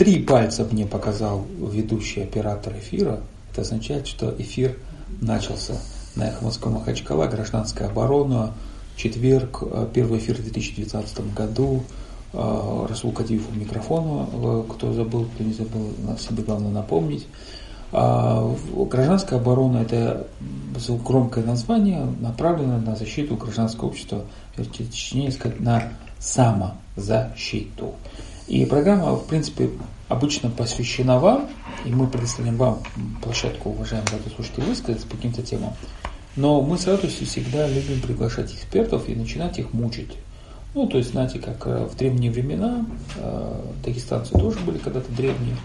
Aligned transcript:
Три 0.00 0.18
пальца 0.18 0.64
мне 0.64 0.86
показал 0.86 1.44
ведущий 1.58 2.22
оператор 2.22 2.72
эфира. 2.72 3.20
Это 3.52 3.60
означает, 3.60 4.06
что 4.06 4.34
эфир 4.38 4.78
начался 5.20 5.74
на 6.16 6.30
Эхматском 6.30 6.72
Махачкала, 6.72 7.26
гражданская 7.26 7.90
оборона, 7.90 8.54
четверг, 8.96 9.58
э, 9.60 9.88
первый 9.92 10.18
эфир 10.18 10.36
в 10.36 10.42
2019 10.42 11.34
году. 11.34 11.82
Э, 12.32 12.86
Расул 12.88 13.12
Кадиев 13.12 13.42
у 13.50 13.54
микрофона, 13.54 14.26
э, 14.32 14.64
кто 14.70 14.94
забыл, 14.94 15.26
кто 15.34 15.44
не 15.44 15.52
забыл, 15.52 15.92
себе 16.18 16.44
главное 16.44 16.72
напомнить. 16.72 17.26
А, 17.92 18.56
гражданская 18.90 19.38
оборона– 19.38 19.78
это 19.82 20.26
громкое 21.04 21.44
название, 21.44 22.06
направленное 22.20 22.78
на 22.78 22.96
защиту 22.96 23.36
гражданского 23.36 23.88
общества, 23.88 24.24
точнее 24.56 25.30
сказать, 25.30 25.60
на 25.60 25.92
самозащиту. 26.18 27.96
И 28.50 28.66
программа, 28.66 29.14
в 29.14 29.26
принципе, 29.28 29.70
обычно 30.08 30.50
посвящена 30.50 31.20
вам, 31.20 31.48
и 31.84 31.90
мы 31.90 32.08
предоставляем 32.08 32.56
вам 32.56 32.82
площадку, 33.22 33.70
уважаемые 33.70 34.10
радиослушатели, 34.10 34.64
высказаться 34.64 35.06
по 35.06 35.14
каким-то 35.14 35.42
темам. 35.42 35.72
Но 36.34 36.60
мы 36.60 36.76
с 36.76 36.84
радостью 36.84 37.28
всегда 37.28 37.68
любим 37.68 38.00
приглашать 38.00 38.52
экспертов 38.52 39.08
и 39.08 39.14
начинать 39.14 39.60
их 39.60 39.72
мучить. 39.72 40.10
Ну, 40.74 40.88
то 40.88 40.98
есть, 40.98 41.12
знаете, 41.12 41.38
как 41.38 41.64
э, 41.64 41.84
в 41.84 41.96
древние 41.96 42.32
времена, 42.32 42.84
э, 43.18 43.62
дагестанцы 43.84 44.32
тоже 44.32 44.58
были 44.66 44.78
когда-то 44.78 45.12
древние, 45.12 45.56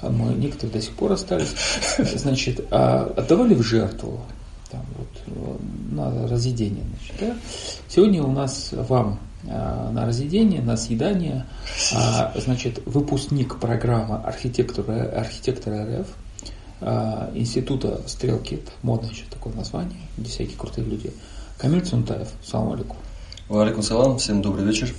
а 0.00 0.10
мы 0.10 0.34
некоторые 0.34 0.72
до 0.72 0.82
сих 0.82 0.94
пор 0.94 1.12
остались, 1.12 1.54
значит, 1.98 2.66
а 2.72 3.12
отдавали 3.16 3.54
в 3.54 3.62
жертву 3.62 4.20
там, 4.72 4.84
вот, 4.98 5.08
э, 5.26 5.94
на 5.94 6.26
разъедение. 6.26 6.84
Значит, 6.98 7.16
да? 7.20 7.36
Сегодня 7.88 8.24
у 8.24 8.32
нас 8.32 8.70
вам 8.72 9.20
на 9.46 10.06
разъедение, 10.06 10.62
на 10.62 10.76
съедание, 10.76 11.44
а, 11.94 12.32
значит, 12.36 12.80
выпускник 12.86 13.58
программы 13.58 14.16
архитектора, 14.16 15.10
архитектора 15.16 16.00
РФ, 16.00 16.06
а, 16.80 17.30
института 17.34 18.00
Стрелки, 18.06 18.60
модное 18.82 19.10
еще 19.10 19.24
такое 19.30 19.52
название, 19.52 19.98
где 20.16 20.30
всякие 20.30 20.56
крутые 20.56 20.86
люди, 20.86 21.12
Камиль 21.58 21.84
Цунтаев. 21.84 22.28
Салам 22.42 22.72
алейкум. 22.72 22.96
Валикум 23.48 23.82
салам, 23.82 24.18
всем 24.18 24.40
добрый 24.40 24.64
вечер. 24.64 24.94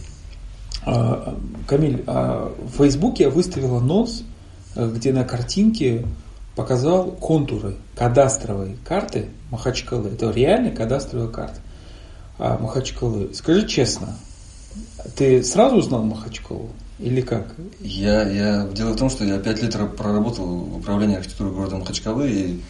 А, 0.85 1.35
Камиль, 1.67 2.03
в 2.05 2.77
Фейсбуке 2.77 3.23
я 3.23 3.29
выставила 3.29 3.79
нос, 3.79 4.23
где 4.75 5.11
на 5.11 5.23
картинке 5.23 6.05
показал 6.55 7.11
контуры 7.11 7.77
кадастровой 7.95 8.77
карты 8.85 9.29
Махачкалы. 9.49 10.09
Это 10.09 10.29
реально 10.29 10.71
кадастровая 10.71 11.29
карта 11.29 11.59
Махачкалы. 12.37 13.33
Скажи 13.33 13.67
честно, 13.67 14.15
ты 15.15 15.43
сразу 15.43 15.77
узнал 15.77 16.03
Махачкалу? 16.03 16.69
Или 16.99 17.21
как? 17.21 17.53
Я, 17.81 18.29
я, 18.29 18.67
дело 18.67 18.91
в 18.91 18.97
том, 18.97 19.09
что 19.09 19.25
я 19.25 19.37
пять 19.39 19.61
лет 19.61 19.75
проработал 19.97 20.45
в 20.45 20.77
управлении 20.77 21.17
архитектуры 21.17 21.51
города 21.51 21.77
Махачкалы, 21.77 22.29
и 22.29 22.61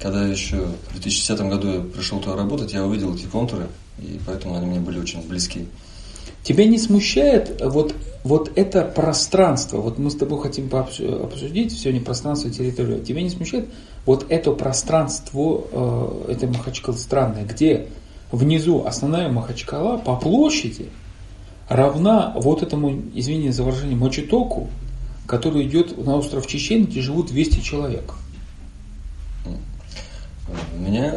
когда 0.00 0.26
еще 0.26 0.56
в 0.88 0.92
2010 0.92 1.40
году 1.42 1.68
я 1.74 1.80
пришел 1.80 2.20
туда 2.20 2.36
работать, 2.36 2.72
я 2.72 2.84
увидел 2.84 3.14
эти 3.14 3.26
контуры, 3.26 3.68
и 3.98 4.18
поэтому 4.26 4.56
они 4.56 4.66
мне 4.66 4.80
были 4.80 4.98
очень 4.98 5.26
близки. 5.26 5.66
Тебя 6.42 6.66
не 6.66 6.78
смущает 6.78 7.60
вот, 7.62 7.94
вот 8.24 8.50
это 8.56 8.82
пространство, 8.82 9.76
вот 9.78 9.98
мы 9.98 10.10
с 10.10 10.16
тобой 10.16 10.40
хотим 10.40 10.68
обсудить 10.72 11.78
сегодня 11.78 12.00
пространство 12.00 12.48
и 12.48 12.50
территорию, 12.50 13.04
тебя 13.04 13.22
не 13.22 13.30
смущает 13.30 13.68
вот 14.04 14.26
это 14.30 14.52
пространство 14.52 15.64
э, 15.70 16.32
этой 16.32 16.48
Махачкалы 16.48 16.96
странное, 16.96 17.44
где 17.44 17.88
внизу 18.32 18.84
основная 18.84 19.28
Махачкала 19.28 19.98
по 19.98 20.16
площади– 20.16 20.88
равна 21.70 22.32
вот 22.34 22.62
этому, 22.62 23.00
извини 23.14 23.50
за 23.50 23.62
выражение, 23.62 23.96
мочетоку, 23.96 24.68
который 25.26 25.66
идет 25.66 25.96
на 26.04 26.16
остров 26.16 26.46
Чечен, 26.46 26.84
где 26.84 27.00
живут 27.00 27.28
200 27.28 27.60
человек. 27.60 28.12
У 30.74 30.80
меня 30.80 31.14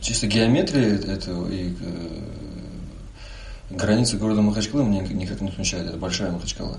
чисто 0.00 0.26
геометрия 0.26 0.96
этого 0.96 1.50
и 1.50 1.74
э, 1.78 2.22
границы 3.68 4.16
города 4.16 4.40
Махачкала 4.40 4.82
меня 4.82 5.02
никак 5.02 5.42
не 5.42 5.50
смущает. 5.50 5.88
Это 5.88 5.98
большая 5.98 6.32
Махачкала. 6.32 6.78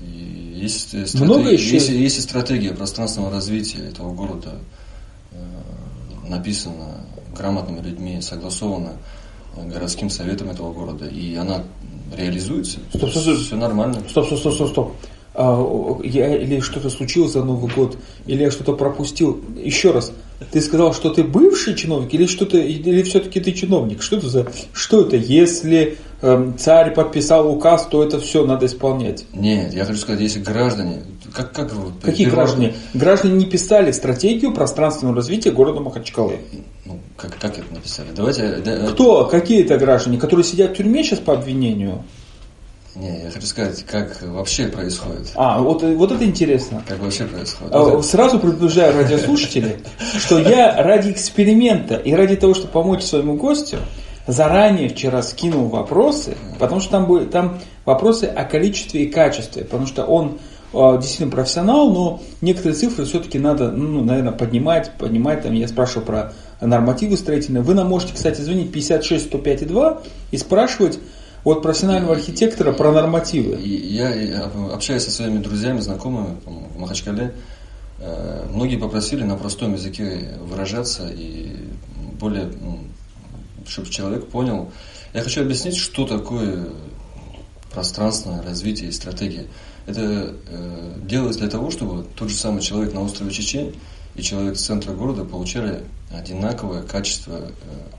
И 0.00 0.54
есть, 0.56 0.88
стратегия, 0.88 1.24
Много 1.24 1.50
еще? 1.50 1.74
Есть, 1.74 1.88
есть 1.90 2.22
стратегия 2.22 2.72
пространственного 2.72 3.32
развития 3.32 3.80
этого 3.80 4.14
города, 4.14 4.54
э, 5.32 5.36
написана 6.26 7.02
грамотными 7.36 7.82
людьми, 7.82 8.22
согласована 8.22 8.94
городским 9.64 10.10
советом 10.10 10.50
этого 10.50 10.72
города, 10.72 11.06
и 11.06 11.34
она 11.36 11.64
реализуется. 12.16 12.78
Стоп, 12.90 13.10
стоп, 13.10 13.22
стоп. 13.22 13.38
Все 13.38 13.56
нормально. 13.56 14.02
Стоп, 14.08 14.26
стоп, 14.26 14.38
стоп, 14.38 14.54
стоп, 14.54 14.70
стоп. 14.70 14.92
А, 15.34 16.00
я, 16.02 16.36
или 16.36 16.60
что-то 16.60 16.88
случилось 16.88 17.32
за 17.32 17.44
Новый 17.44 17.72
год, 17.72 17.98
или 18.26 18.42
я 18.42 18.50
что-то 18.50 18.72
пропустил. 18.72 19.42
Еще 19.56 19.90
раз, 19.90 20.12
ты 20.50 20.60
сказал, 20.60 20.92
что 20.92 21.10
ты 21.10 21.24
бывший 21.24 21.74
чиновник, 21.74 22.12
или 22.14 22.26
что-то, 22.26 22.58
или 22.58 23.02
все-таки 23.02 23.40
ты 23.40 23.52
чиновник? 23.52 24.02
Что 24.02 24.16
это 24.16 24.28
за, 24.28 24.46
что 24.72 25.02
это? 25.02 25.16
Если 25.16 25.96
э, 26.20 26.52
царь 26.58 26.92
подписал 26.92 27.50
указ, 27.50 27.86
то 27.86 28.02
это 28.02 28.20
все 28.20 28.44
надо 28.44 28.66
исполнять. 28.66 29.24
Нет, 29.32 29.72
я 29.72 29.84
хочу 29.84 29.98
сказать, 29.98 30.20
если 30.20 30.40
граждане, 30.40 31.02
как, 31.32 31.52
как 31.52 31.72
Какие 32.02 32.28
граждане? 32.28 32.74
Граждане 32.92 33.34
не 33.34 33.46
писали 33.46 33.92
стратегию 33.92 34.52
пространственного 34.52 35.16
развития 35.16 35.52
города 35.52 35.80
Махачкалы. 35.80 36.38
Ну, 36.84 37.00
как, 37.16 37.36
как 37.38 37.58
это 37.58 37.72
написали? 37.72 38.08
Давайте. 38.14 38.56
Да, 38.64 38.88
Кто? 38.88 39.24
Какие 39.24 39.64
это 39.64 39.78
граждане, 39.78 40.18
которые 40.18 40.44
сидят 40.44 40.72
в 40.72 40.76
тюрьме 40.76 41.02
сейчас 41.02 41.18
по 41.18 41.32
обвинению? 41.32 42.04
Не, 42.98 43.24
я 43.24 43.30
хочу 43.30 43.46
сказать, 43.46 43.84
как 43.84 44.22
вообще 44.22 44.68
происходит. 44.68 45.32
А, 45.34 45.60
вот, 45.60 45.82
вот 45.82 46.12
это 46.12 46.24
интересно. 46.24 46.82
Как 46.88 46.98
вообще 46.98 47.24
происходит. 47.24 47.74
А, 47.74 47.82
вот 47.82 48.06
сразу 48.06 48.38
предупреждаю 48.38 48.96
радиослушателей, 48.96 49.76
что 50.18 50.38
я 50.38 50.82
ради 50.82 51.10
эксперимента 51.10 51.96
и 51.96 52.12
ради 52.14 52.36
того, 52.36 52.54
чтобы 52.54 52.72
помочь 52.72 53.02
своему 53.02 53.34
гостю, 53.34 53.78
заранее 54.26 54.88
вчера 54.88 55.22
скинул 55.22 55.68
вопросы, 55.68 56.36
потому 56.58 56.80
что 56.80 56.92
там, 56.92 57.28
там 57.28 57.58
вопросы 57.84 58.24
о 58.24 58.44
количестве 58.44 59.04
и 59.04 59.10
качестве, 59.10 59.64
потому 59.64 59.86
что 59.86 60.04
он 60.04 60.38
а, 60.72 60.96
действительно 60.96 61.30
профессионал, 61.30 61.90
но 61.90 62.22
некоторые 62.40 62.76
цифры 62.76 63.04
все-таки 63.04 63.38
надо, 63.38 63.70
ну, 63.70 64.04
наверное, 64.04 64.32
поднимать, 64.32 64.92
поднимать. 64.98 65.42
Там 65.42 65.52
я 65.52 65.68
спрашивал 65.68 66.06
про 66.06 66.32
нормативы 66.62 67.18
строительные. 67.18 67.62
Вы 67.62 67.74
нам 67.74 67.88
можете, 67.88 68.14
кстати, 68.14 68.40
звонить 68.40 68.72
56 68.72 69.26
105 69.26 69.62
и 69.62 69.64
2 69.66 70.02
и 70.30 70.36
спрашивать 70.38 70.98
от 71.46 71.62
профессионального 71.62 72.14
архитектора 72.14 72.72
про 72.72 72.90
нормативы. 72.90 73.56
Я, 73.62 74.12
я 74.12 74.50
общаюсь 74.72 75.04
со 75.04 75.12
своими 75.12 75.38
друзьями, 75.38 75.78
знакомыми 75.78 76.38
в 76.44 76.76
Махачкале. 76.76 77.34
Э, 78.00 78.48
многие 78.52 78.74
попросили 78.74 79.22
на 79.22 79.36
простом 79.36 79.74
языке 79.74 80.32
выражаться 80.40 81.08
и 81.08 81.52
более, 82.18 82.50
чтобы 83.68 83.88
человек 83.88 84.26
понял. 84.26 84.72
Я 85.14 85.22
хочу 85.22 85.40
объяснить, 85.40 85.76
что 85.76 86.04
такое 86.04 86.66
пространственное 87.72 88.42
развитие 88.42 88.88
и 88.88 88.92
стратегия. 88.92 89.46
Это 89.86 90.34
э, 90.48 90.94
делалось 91.04 91.36
для 91.36 91.48
того, 91.48 91.70
чтобы 91.70 92.06
тот 92.16 92.28
же 92.28 92.36
самый 92.36 92.60
человек 92.60 92.92
на 92.92 93.02
острове 93.02 93.30
Чечень 93.30 93.76
и 94.16 94.22
человек 94.22 94.56
с 94.56 94.62
центра 94.62 94.92
города 94.92 95.24
получали 95.24 95.80
одинаковое 96.10 96.82
качество, 96.82 97.32
э, 97.32 97.50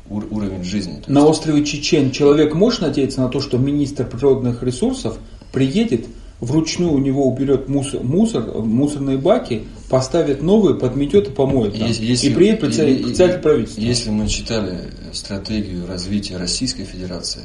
ур, 0.10 0.26
уровень 0.32 0.64
жизни. 0.64 1.02
На 1.08 1.26
острове 1.26 1.64
Чечен 1.64 2.12
человек 2.12 2.56
может 2.56 2.82
надеяться 2.82 3.22
на 3.22 3.30
то, 3.30 3.40
что 3.40 3.58
министр 3.58 4.06
природных 4.06 4.64
ресурсов 4.64 5.18
приедет, 5.52 6.08
вручную 6.40 6.92
у 6.92 6.98
него 6.98 7.28
уберет 7.28 7.68
мусор, 7.68 8.04
мусор 8.04 8.44
мусорные 8.62 9.18
баки, 9.18 9.64
поставит 9.90 10.42
новые, 10.42 10.76
подметет 10.76 11.28
и 11.28 11.32
помоет 11.32 11.78
там, 11.78 11.88
если, 11.88 12.30
и 12.30 12.34
приедет 12.34 12.62
председатель 12.62 13.40
правительства. 13.40 13.82
Если 13.82 14.10
мы 14.10 14.28
читали 14.28 14.92
стратегию 15.14 15.86
развития 15.88 16.38
Российской 16.38 16.86
Федерации, 16.86 17.44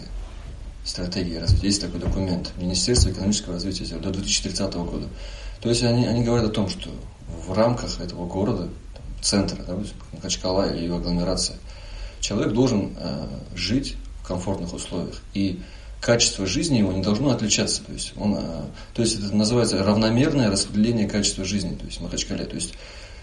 стратегия 0.84 1.38
развития. 1.38 1.66
Есть 1.66 1.80
такой 1.80 2.00
документ 2.00 2.52
Министерства 2.56 3.10
экономического 3.10 3.54
развития 3.54 3.84
до 3.96 4.10
2030 4.10 4.74
года. 4.74 5.06
То 5.62 5.68
есть 5.68 5.82
они, 5.84 6.06
они 6.06 6.24
говорят 6.24 6.46
о 6.50 6.52
том, 6.52 6.68
что 6.68 6.90
в 7.46 7.52
рамках 7.52 8.00
этого 8.00 8.26
города, 8.26 8.68
там, 8.94 9.04
центра, 9.22 9.62
да, 9.62 9.76
Махачкала 10.12 10.74
или 10.74 10.84
его 10.84 10.96
агломерация, 10.96 11.56
человек 12.20 12.52
должен 12.52 12.92
э, 12.98 13.26
жить 13.54 13.96
в 14.20 14.26
комфортных 14.26 14.74
условиях. 14.74 15.22
И 15.34 15.60
качество 16.00 16.46
жизни 16.46 16.78
его 16.78 16.92
не 16.92 17.00
должно 17.00 17.30
отличаться. 17.30 17.82
То 17.84 17.92
есть, 17.92 18.12
он, 18.16 18.34
э, 18.34 18.62
то 18.92 19.02
есть 19.02 19.18
это 19.18 19.34
называется 19.34 19.82
равномерное 19.84 20.50
распределение 20.50 21.08
качества 21.08 21.44
жизни 21.44 21.76
то 21.76 21.86
есть 21.86 21.98
в 21.98 22.02
Махачкале. 22.02 22.44
То 22.44 22.56
есть 22.56 22.74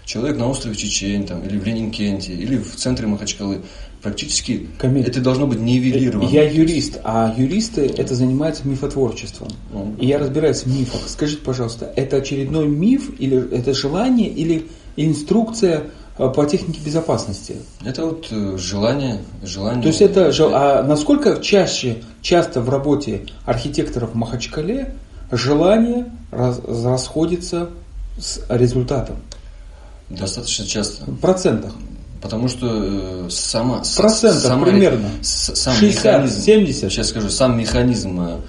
человек 0.06 0.38
на 0.38 0.48
острове 0.48 0.74
Чечень 0.74 1.26
там, 1.26 1.42
или 1.46 1.58
в 1.58 1.64
Ленинкенте, 1.64 2.32
или 2.32 2.56
в 2.56 2.74
центре 2.76 3.06
Махачкалы 3.06 3.60
практически 4.02 4.68
Камиль, 4.78 5.06
это 5.06 5.20
должно 5.20 5.46
быть 5.46 5.60
нивелировано. 5.60 6.28
Я 6.28 6.48
юрист, 6.48 7.00
а 7.04 7.34
юристы 7.36 7.86
это 7.86 8.14
занимаются 8.14 8.66
мифотворчеством. 8.66 9.48
Ну. 9.72 9.94
И 9.98 10.06
я 10.06 10.18
разбираюсь 10.18 10.62
в 10.62 10.66
мифах. 10.66 11.02
Скажите, 11.06 11.42
пожалуйста, 11.42 11.92
это 11.96 12.16
очередной 12.16 12.66
миф 12.66 13.10
или 13.18 13.54
это 13.54 13.74
желание 13.74 14.28
или 14.28 14.68
инструкция 14.96 15.84
э, 16.18 16.28
по 16.28 16.46
технике 16.46 16.80
безопасности? 16.84 17.56
Это 17.84 18.06
вот 18.06 18.28
э, 18.30 18.56
желание, 18.58 19.20
желание. 19.42 19.82
То 19.82 19.88
есть 19.88 20.00
это, 20.00 20.32
а 20.52 20.82
насколько 20.82 21.40
чаще, 21.40 22.02
часто 22.22 22.60
в 22.60 22.70
работе 22.70 23.26
архитекторов 23.44 24.12
в 24.12 24.14
Махачкале 24.14 24.94
желание 25.30 26.06
раз, 26.30 26.60
расходится 26.66 27.70
с 28.18 28.44
результатом. 28.48 29.16
Достаточно 30.08 30.66
часто. 30.66 31.04
В 31.04 31.16
процентах. 31.18 31.72
Потому 32.20 32.48
что 32.48 32.66
э, 32.70 33.26
сама... 33.30 33.82
В 33.82 33.96
процентах 33.96 34.42
сама, 34.42 34.66
примерно. 34.66 35.08
Сам 35.22 35.74
60, 35.74 36.04
механизм, 36.04 36.40
70. 36.42 36.92
Сейчас 36.92 37.08
скажу, 37.08 37.30
сам 37.30 37.58
механизм 37.58 38.20
э, 38.20 38.40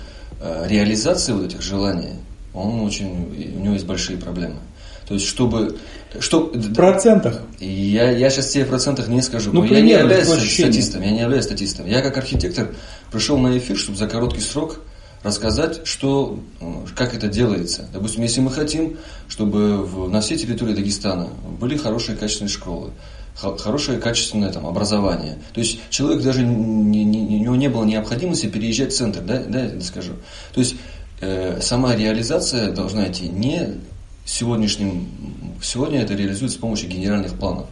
э, 0.41 0.67
реализации 0.67 1.31
вот 1.31 1.45
этих 1.45 1.61
желаний, 1.61 2.15
он 2.53 2.81
очень... 2.81 3.55
У 3.57 3.63
него 3.63 3.73
есть 3.73 3.85
большие 3.85 4.17
проблемы. 4.17 4.57
То 5.07 5.13
есть, 5.13 5.25
чтобы... 5.25 5.77
Что, 6.19 6.51
в 6.53 6.73
процентах? 6.73 7.41
Я, 7.59 8.11
я 8.11 8.29
сейчас 8.29 8.49
тебе 8.49 8.65
в 8.65 8.69
процентах 8.69 9.07
не 9.07 9.21
скажу. 9.21 9.51
Ну, 9.53 9.63
я 9.63 9.79
не 9.79 9.91
являюсь 9.91 10.29
ощущение. 10.29 10.73
статистом. 10.73 11.01
Я 11.01 11.11
не 11.11 11.19
являюсь 11.21 11.45
статистом. 11.45 11.85
Я 11.85 12.01
как 12.01 12.17
архитектор 12.17 12.69
пришел 13.09 13.37
на 13.37 13.57
эфир, 13.57 13.77
чтобы 13.77 13.97
за 13.97 14.07
короткий 14.07 14.41
срок 14.41 14.81
рассказать, 15.23 15.85
что, 15.85 16.39
как 16.95 17.13
это 17.13 17.27
делается. 17.27 17.87
Допустим, 17.93 18.23
если 18.23 18.41
мы 18.41 18.51
хотим, 18.51 18.97
чтобы 19.27 19.77
в, 19.85 20.09
на 20.09 20.19
всей 20.19 20.37
территории 20.37 20.73
Дагестана 20.73 21.29
были 21.59 21.77
хорошие 21.77 22.17
качественные 22.17 22.49
школы, 22.49 22.91
хорошее 23.35 23.99
качественное 23.99 24.51
там, 24.51 24.65
образование. 24.67 25.37
То 25.53 25.59
есть 25.61 25.79
человек 25.89 26.23
даже 26.23 26.43
не, 26.43 27.03
не- 27.03 27.37
у 27.37 27.41
него 27.41 27.55
не 27.55 27.69
было 27.69 27.83
необходимости 27.85 28.45
переезжать 28.47 28.93
в 28.93 28.97
центр, 28.97 29.21
да, 29.21 29.41
да, 29.47 29.65
я 29.65 29.81
скажу. 29.81 30.13
То 30.53 30.59
есть 30.59 30.75
э, 31.21 31.59
сама 31.61 31.95
реализация 31.95 32.71
должна 32.71 33.07
идти 33.09 33.27
не 33.29 33.75
сегодняшним, 34.25 35.07
сегодня 35.61 36.01
это 36.01 36.13
реализуется 36.13 36.57
с 36.57 36.61
помощью 36.61 36.89
генеральных 36.89 37.33
планов. 37.33 37.65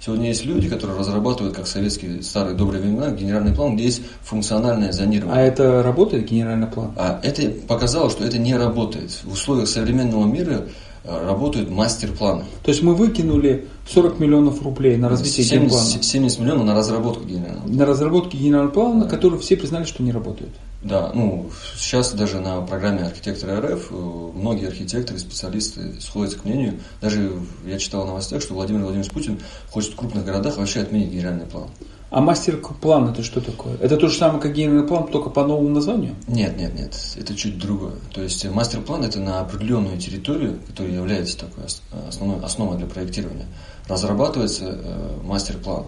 Сегодня 0.00 0.28
есть 0.28 0.44
люди, 0.44 0.68
которые 0.68 0.96
разрабатывают, 0.96 1.56
как 1.56 1.66
советские 1.66 2.22
старые 2.22 2.54
добрые 2.54 2.80
времена, 2.80 3.10
генеральный 3.10 3.52
план, 3.52 3.74
где 3.74 3.84
есть 3.86 4.02
функциональное 4.22 4.90
А 4.90 4.92
зонирование. 4.92 5.46
это 5.48 5.82
работает 5.82 6.26
генеральный 6.30 6.68
план? 6.68 6.92
А 6.96 7.18
это 7.24 7.50
показало, 7.66 8.08
что 8.08 8.24
это 8.24 8.38
не 8.38 8.54
работает. 8.54 9.10
В 9.24 9.32
условиях 9.32 9.66
современного 9.68 10.24
мира 10.24 10.66
работают 11.04 11.70
мастер-планы. 11.70 12.44
То 12.62 12.70
есть 12.70 12.82
мы 12.82 12.94
выкинули 12.94 13.66
40 13.88 14.18
миллионов 14.18 14.62
рублей 14.62 14.96
на 14.96 15.08
развитие 15.08 15.44
70, 15.44 15.62
генплана. 15.62 16.02
70 16.02 16.38
миллионов 16.40 16.66
на 16.66 16.74
разработку 16.74 17.24
генерального. 17.24 17.66
На 17.68 17.86
разработке 17.86 18.38
генерального 18.38 18.72
плана, 18.72 19.08
который 19.08 19.38
все 19.38 19.56
признали, 19.56 19.84
что 19.84 20.02
не 20.02 20.12
работает. 20.12 20.50
Да, 20.82 21.10
ну, 21.12 21.50
сейчас 21.76 22.12
даже 22.12 22.38
на 22.38 22.60
программе 22.60 23.00
архитектора 23.00 23.60
РФ 23.60 23.88
э, 23.90 23.94
многие 23.94 24.68
архитекторы, 24.68 25.18
специалисты 25.18 26.00
сходятся 26.00 26.38
к 26.38 26.44
мнению, 26.44 26.78
даже 27.00 27.32
я 27.66 27.78
читал 27.78 28.04
в 28.04 28.06
новостях, 28.06 28.42
что 28.42 28.54
Владимир 28.54 28.82
Владимирович 28.82 29.10
Путин 29.10 29.40
хочет 29.70 29.94
в 29.94 29.96
крупных 29.96 30.24
городах 30.24 30.56
вообще 30.56 30.80
отменить 30.80 31.10
генеральный 31.10 31.46
план. 31.46 31.68
А 32.10 32.22
мастер-план 32.22 33.10
это 33.10 33.22
что 33.22 33.40
такое? 33.42 33.76
Это 33.82 33.98
то 33.98 34.08
же 34.08 34.16
самое, 34.16 34.40
как 34.40 34.54
генеральный 34.54 34.86
план, 34.86 35.08
только 35.08 35.28
по 35.28 35.44
новому 35.46 35.68
названию? 35.68 36.14
Нет, 36.26 36.56
нет, 36.56 36.74
нет, 36.74 36.94
это 37.16 37.34
чуть 37.34 37.58
другое. 37.58 37.92
То 38.14 38.22
есть 38.22 38.46
мастер-план 38.50 39.04
это 39.04 39.20
на 39.20 39.40
определенную 39.40 39.98
территорию, 39.98 40.58
которая 40.66 40.94
является 40.94 41.38
такой 41.38 41.64
ос- 41.64 41.82
основной 42.08 42.40
основой 42.42 42.78
для 42.78 42.86
проектирования, 42.86 43.44
разрабатывается 43.88 44.64
э, 44.82 45.18
мастер-план. 45.22 45.84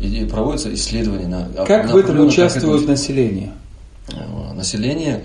И 0.00 0.24
проводится 0.26 0.72
исследование 0.72 1.26
на 1.26 1.48
Как 1.66 1.86
на 1.86 1.94
в 1.94 1.96
этом 1.96 2.20
участвует 2.20 2.62
конкретном 2.64 2.90
население? 2.90 3.52
э, 4.12 4.52
население, 4.54 5.24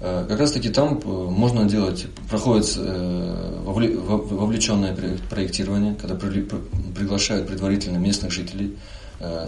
э, 0.00 0.24
как 0.28 0.40
раз 0.40 0.50
таки 0.52 0.70
там 0.70 0.98
э, 1.04 1.08
можно 1.08 1.66
делать, 1.66 2.06
проходит 2.28 2.66
вовле- 2.76 3.94
вов- 3.96 4.28
вовлеченное 4.32 4.96
проектирование, 5.30 5.94
когда 5.94 6.16
при- 6.16 6.40
при- 6.40 6.58
приглашают 6.96 7.46
предварительно 7.46 7.98
местных 7.98 8.32
жителей, 8.32 8.76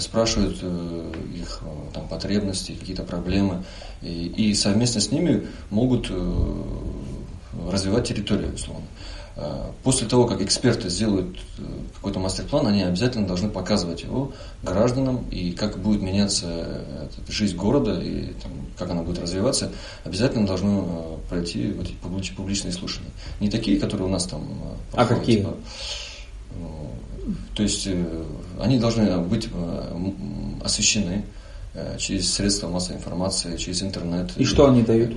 спрашивают 0.01 0.59
э, 0.63 1.13
их 1.35 1.61
э, 1.63 1.95
там, 1.95 2.09
потребности, 2.09 2.73
какие-то 2.73 3.03
проблемы, 3.05 3.65
и, 4.03 4.27
и 4.27 4.55
совместно 4.55 5.01
с 5.01 5.11
ними 5.13 5.47
могут 5.71 6.09
э, 6.11 6.63
развивать 7.71 8.09
территорию, 8.09 8.55
условно. 8.55 8.85
Э, 9.37 9.71
После 9.83 10.07
того, 10.07 10.27
как 10.27 10.41
эксперты 10.43 10.89
сделают 10.91 11.39
э, 11.59 11.63
какой-то 11.95 12.19
мастер-план, 12.19 12.67
они 12.67 12.83
обязательно 12.83 13.27
должны 13.27 13.49
показывать 13.49 14.03
его 14.03 14.33
гражданам, 14.63 15.25
и 15.31 15.53
как 15.53 15.79
будет 15.79 16.03
меняться 16.03 16.47
э, 16.49 17.09
жизнь 17.29 17.57
города, 17.57 18.01
и 18.01 18.33
там, 18.43 18.53
как 18.77 18.91
она 18.91 19.03
будет 19.03 19.21
развиваться, 19.21 19.71
обязательно 20.05 20.47
должно 20.47 21.19
э, 21.25 21.29
пройти 21.31 21.73
вот 21.73 21.87
эти 21.87 21.95
публи- 22.03 22.35
публичные 22.35 22.73
слушания. 22.73 23.11
Не 23.41 23.49
такие, 23.51 23.79
которые 23.79 24.09
у 24.09 24.11
нас 24.11 24.27
там... 24.27 24.43
э, 24.43 24.75
А 24.93 24.97
проходят, 25.05 25.21
какие? 25.21 25.37
типа, 25.39 25.55
то 27.55 27.63
есть 27.63 27.87
э, 27.87 28.25
они 28.63 28.79
должны 28.79 29.19
быть 29.19 29.49
э, 29.53 29.89
м, 29.93 30.07
м, 30.07 30.63
освещены 30.65 31.25
э, 31.75 31.97
через 31.99 32.33
средства 32.33 32.69
массовой 32.69 32.99
информации, 32.99 33.57
через 33.57 33.83
интернет. 33.83 34.31
И 34.37 34.45
что 34.45 34.69
они 34.69 34.83
дают? 34.83 35.13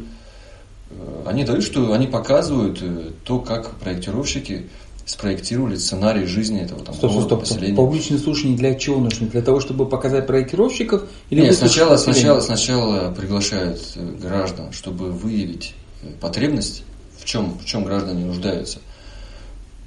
Э, 0.91 1.23
Они 1.25 1.43
дают, 1.43 1.63
что 1.63 1.91
они 1.93 2.07
показывают 2.07 2.79
э, 2.81 3.11
то, 3.23 3.39
как 3.39 3.71
проектировщики 3.77 4.67
спроектировали 5.05 5.75
сценарий 5.75 6.25
жизни 6.25 6.61
этого 6.61 6.81
там, 6.81 6.95
Стоп, 6.95 7.11
стоп, 7.11 7.11
города, 7.11 7.25
стоп, 7.27 7.45
стоп. 7.45 7.57
поселения. 7.57 7.75
Публичные 7.75 8.19
слушания 8.19 8.55
для 8.55 8.73
чего 8.75 8.99
нужны? 8.99 9.27
Для 9.27 9.41
того, 9.41 9.59
чтобы 9.59 9.85
показать 9.85 10.25
проектировщиков? 10.27 11.03
Или 11.29 11.41
Нет, 11.41 11.55
сначала, 11.57 11.97
сначала, 11.97 12.39
сначала 12.39 13.11
приглашают 13.11 13.81
э, 13.95 14.15
граждан, 14.21 14.71
чтобы 14.71 15.11
выявить 15.11 15.73
э, 16.03 16.07
потребность, 16.21 16.83
в 17.19 17.25
чем, 17.25 17.57
в 17.59 17.65
чем 17.65 17.83
граждане 17.83 18.25
нуждаются. 18.25 18.79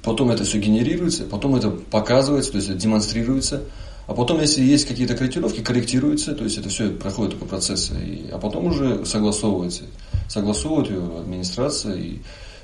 Потом 0.07 0.31
это 0.31 0.45
все 0.45 0.57
генерируется, 0.57 1.25
потом 1.25 1.57
это 1.57 1.69
показывается, 1.69 2.51
то 2.53 2.57
есть 2.59 2.69
это 2.69 2.79
демонстрируется. 2.79 3.63
А 4.07 4.13
потом, 4.13 4.39
если 4.39 4.63
есть 4.63 4.87
какие-то 4.87 5.15
корректировки, 5.15 5.59
корректируется, 5.59 6.33
то 6.33 6.45
есть 6.45 6.57
это 6.57 6.69
все 6.69 6.91
проходит 6.91 7.33
такой 7.33 7.49
процесс. 7.49 7.91
И, 7.91 8.29
а 8.31 8.37
потом 8.37 8.67
уже 8.67 9.05
согласовывается. 9.05 9.83
Согласовывает 10.29 10.91
ее 10.91 11.01
администрация. 11.19 11.95
И, 11.95 12.19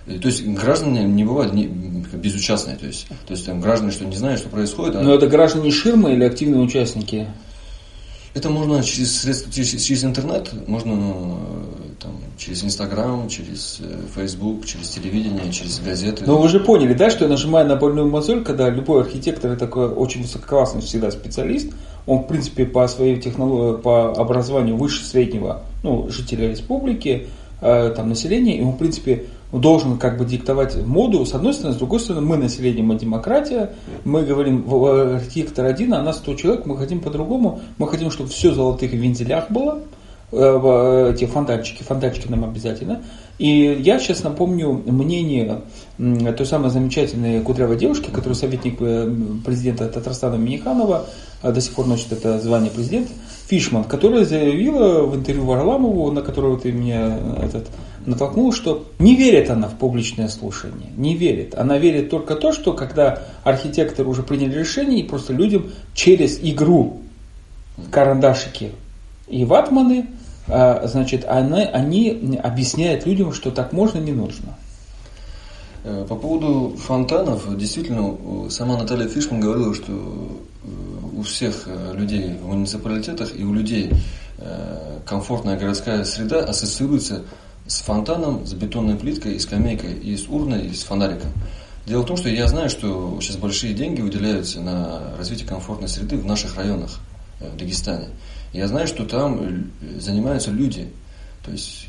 то 0.06 0.30
есть 0.30 0.46
граждане 0.46 1.04
не 1.04 1.26
бывают 1.26 1.54
не, 1.54 1.66
безучастные. 1.66 2.78
То 2.78 2.86
есть, 2.86 3.08
то 3.28 3.34
есть 3.34 3.46
там 3.46 3.60
граждане, 3.60 3.92
что 3.92 4.06
не 4.06 4.16
знают, 4.16 4.40
что 4.40 4.48
происходит. 4.48 4.96
а- 4.96 5.02
Но 5.02 5.14
это 5.14 5.28
граждане 5.28 5.70
ширмы 5.70 6.14
или 6.14 6.24
активные 6.24 6.62
участники? 6.62 7.28
Это 8.34 8.50
можно 8.50 8.82
через 8.82 9.20
средства, 9.20 9.52
через, 9.52 9.84
через 9.84 10.06
интернет, 10.06 10.50
можно 10.66 11.38
там, 12.04 12.12
через 12.38 12.64
Инстаграм, 12.64 13.28
через 13.30 13.80
э, 13.82 14.02
Фейсбук, 14.16 14.66
через 14.66 14.90
телевидение, 14.90 15.52
через 15.52 15.80
газеты. 15.80 16.26
Но 16.28 16.38
вы 16.38 16.50
же 16.50 16.60
поняли, 16.60 16.94
да, 16.94 17.10
что 17.10 17.24
я 17.24 17.30
нажимаю 17.30 17.68
на 17.68 17.76
больную 17.76 18.10
мозоль, 18.10 18.44
когда 18.44 18.70
любой 18.70 19.02
архитектор 19.02 19.52
это 19.52 19.66
такой 19.66 19.88
очень 19.88 20.22
высококлассный 20.22 20.82
всегда 20.82 21.10
специалист, 21.12 21.72
он 22.06 22.20
в 22.20 22.28
принципе 22.28 22.66
по 22.66 22.88
своей 22.88 23.20
технологии, 23.20 23.82
по 23.82 24.12
образованию 24.12 24.76
выше 24.76 25.06
среднего, 25.06 25.64
ну, 25.82 26.10
жителя 26.10 26.50
республики, 26.50 27.28
э, 27.62 27.94
там 27.96 28.10
населения, 28.10 28.58
и 28.58 28.62
он 28.62 28.74
в 28.74 28.78
принципе 28.78 29.26
должен 29.54 29.98
как 29.98 30.18
бы 30.18 30.26
диктовать 30.26 30.76
моду, 30.86 31.26
с 31.26 31.34
одной 31.34 31.54
стороны, 31.54 31.76
с 31.76 31.78
другой 31.78 32.00
стороны, 32.00 32.26
мы 32.26 32.38
население, 32.38 32.84
мы 32.84 32.96
демократия, 32.96 33.74
мы 34.04 34.24
говорим, 34.24 34.66
архитектор 34.74 35.66
один, 35.66 35.94
а 35.94 36.02
нас 36.02 36.18
100 36.18 36.34
человек, 36.36 36.66
мы 36.66 36.78
хотим 36.78 37.00
по-другому, 37.00 37.62
мы 37.78 37.88
хотим, 37.88 38.12
чтобы 38.12 38.30
все 38.30 38.52
в 38.52 38.56
золотых 38.56 38.92
вензелях 38.92 39.52
было, 39.52 39.84
эти 40.34 41.26
фонтанчики, 41.26 41.84
фонтанчики 41.84 42.28
нам 42.28 42.44
обязательно. 42.44 43.04
И 43.40 43.82
я 43.84 44.00
сейчас 44.00 44.24
напомню 44.24 44.82
мнение 44.86 45.62
той 45.98 46.46
самой 46.46 46.70
замечательной 46.70 47.42
кудрявой 47.42 47.78
девушки, 47.78 48.10
которая 48.12 48.36
советник 48.36 48.78
э, 48.80 49.12
президента 49.44 49.88
Татарстана 49.90 50.36
Миниханова, 50.36 51.06
до 51.42 51.62
сих 51.62 51.74
пор 51.74 51.88
носит 51.88 52.12
это 52.12 52.40
звание 52.40 52.72
президент, 52.72 53.10
Фишман, 53.48 53.84
которая 53.84 54.24
заявила 54.24 55.02
в 55.02 55.16
интервью 55.16 55.46
Варламову, 55.46 56.12
на 56.12 56.22
которого 56.22 56.60
ты 56.60 56.72
меня 56.72 57.18
э, 57.20 57.46
этот, 57.48 57.68
натолкнул, 58.06 58.54
что 58.54 58.86
не 59.00 59.16
верит 59.16 59.50
она 59.50 59.68
в 59.68 59.78
публичное 59.78 60.30
слушание, 60.30 60.90
не 60.96 61.16
верит. 61.16 61.56
Она 61.56 61.78
верит 61.78 62.10
только 62.10 62.36
то, 62.36 62.54
что 62.54 62.74
когда 62.74 63.24
архитекторы 63.44 64.08
уже 64.08 64.24
приняли 64.24 64.60
решение, 64.60 65.02
и 65.02 65.08
просто 65.08 65.34
людям 65.34 65.66
через 65.94 66.40
игру 66.42 67.02
карандашики 67.92 68.72
и 69.28 69.44
ватманы, 69.44 70.06
значит, 70.48 71.26
они, 71.26 71.64
они 71.64 72.40
объясняют 72.42 73.06
людям, 73.06 73.34
что 73.34 73.52
так 73.52 73.72
можно, 73.74 74.00
не 74.00 74.12
нужно. 74.12 74.56
Э, 75.84 76.06
По 76.08 76.16
поводу 76.16 76.76
фонтанов, 76.78 77.58
действительно, 77.58 78.50
сама 78.50 78.78
Наталья 78.78 79.08
Фишман 79.08 79.42
говорила, 79.42 79.74
что 79.74 79.92
э, 79.92 80.68
у 81.18 81.22
всех 81.24 81.64
э, 81.66 81.94
людей 81.94 82.36
в 82.42 82.48
муниципалитетах 82.48 83.38
и 83.38 83.44
у 83.44 83.54
людей 83.54 83.92
комфортная 85.06 85.58
городская 85.58 86.04
среда 86.04 86.44
ассоциируется 86.44 87.24
с 87.66 87.80
фонтаном, 87.80 88.46
с 88.46 88.54
бетонной 88.54 88.96
плиткой 88.96 89.36
и 89.36 89.40
скамейкой, 89.40 89.94
и 89.94 90.18
с 90.18 90.28
урной, 90.28 90.66
и 90.66 90.74
с 90.74 90.84
фонариком. 90.84 91.32
Дело 91.86 92.02
в 92.02 92.06
том, 92.08 92.18
что 92.18 92.28
я 92.28 92.48
знаю, 92.48 92.70
что 92.70 93.18
сейчас 93.22 93.38
большие 93.38 93.74
деньги 93.74 94.02
выделяются 94.02 94.60
на 94.60 95.16
развитие 95.18 95.48
комфортной 95.48 95.88
среды 95.88 96.18
в 96.18 96.26
наших 96.26 96.58
районах 96.58 97.00
в 97.40 97.56
Дагестане. 97.56 98.10
Я 98.54 98.68
знаю, 98.68 98.88
что 98.88 99.06
там 99.06 99.70
э, 99.82 100.00
занимаются 100.00 100.52
люди. 100.52 100.88
То 101.44 101.52
есть 101.52 101.88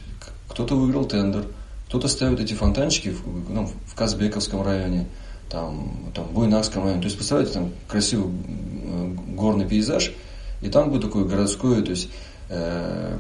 кто-то 0.48 0.74
выиграл 0.74 1.04
тендер, 1.04 1.44
кто-то 1.88 2.08
ставит 2.08 2.40
эти 2.40 2.54
фонтанчики 2.54 3.10
в, 3.10 3.50
ну, 3.50 3.70
в 3.86 3.94
Казбековском 3.94 4.62
районе, 4.62 5.06
там, 5.50 6.10
там, 6.14 6.24
в 6.24 6.32
Буйнакском 6.32 6.82
районе. 6.82 7.02
То 7.02 7.06
есть, 7.06 7.16
представляете, 7.16 7.52
там 7.52 7.72
красивый 7.86 8.26
м, 8.26 9.36
горный 9.36 9.66
пейзаж, 9.66 10.12
и 10.62 10.68
там 10.68 10.90
будет 10.90 11.02
такое 11.02 11.24
городское, 11.24 11.82
то 11.82 11.90
есть 11.90 12.08
э, 12.48 13.18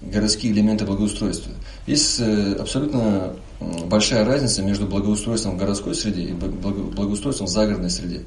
городские 0.00 0.52
элементы 0.52 0.84
благоустройства. 0.84 1.52
Есть 1.86 2.20
э, 2.20 2.54
абсолютно 2.54 3.34
большая 3.86 4.24
разница 4.24 4.62
между 4.62 4.86
благоустройством 4.86 5.56
в 5.56 5.58
городской 5.58 5.94
среде 5.94 6.22
и 6.22 6.32
благоустройством 6.32 7.46
в 7.46 7.50
загородной 7.50 7.90
среде. 7.90 8.22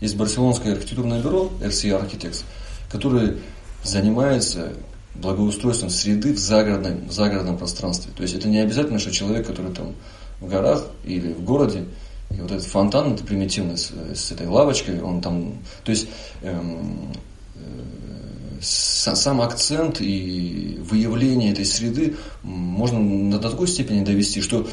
Есть 0.00 0.16
барселонское 0.16 0.72
архитектурное 0.72 1.20
бюро 1.20 1.50
RCA 1.60 2.00
Architects, 2.00 2.44
которое 2.90 3.36
занимается 3.82 4.72
благоустройством 5.14 5.90
среды 5.90 6.32
в 6.32 6.38
загородном, 6.38 7.08
в 7.08 7.12
загородном 7.12 7.58
пространстве. 7.58 8.12
То 8.16 8.22
есть 8.22 8.34
это 8.34 8.48
не 8.48 8.58
обязательно, 8.58 8.98
что 8.98 9.10
человек, 9.10 9.46
который 9.46 9.72
там 9.72 9.94
в 10.40 10.48
горах 10.48 10.84
или 11.04 11.32
в 11.32 11.42
городе, 11.42 11.84
и 12.30 12.40
вот 12.40 12.50
этот 12.50 12.64
фонтан, 12.64 13.14
это 13.14 13.24
примитивно 13.24 13.76
с, 13.76 13.90
с 14.14 14.32
этой 14.32 14.46
лавочкой, 14.46 15.00
он 15.00 15.20
там, 15.20 15.54
то 15.82 15.90
есть 15.90 16.08
эм, 16.42 17.12
э, 17.56 18.58
сам 18.60 19.40
акцент 19.40 20.00
и 20.00 20.78
выявление 20.80 21.52
этой 21.52 21.64
среды 21.64 22.16
можно 22.42 23.30
до 23.30 23.38
такой 23.38 23.66
степени 23.66 24.04
довести, 24.04 24.42
что 24.42 24.68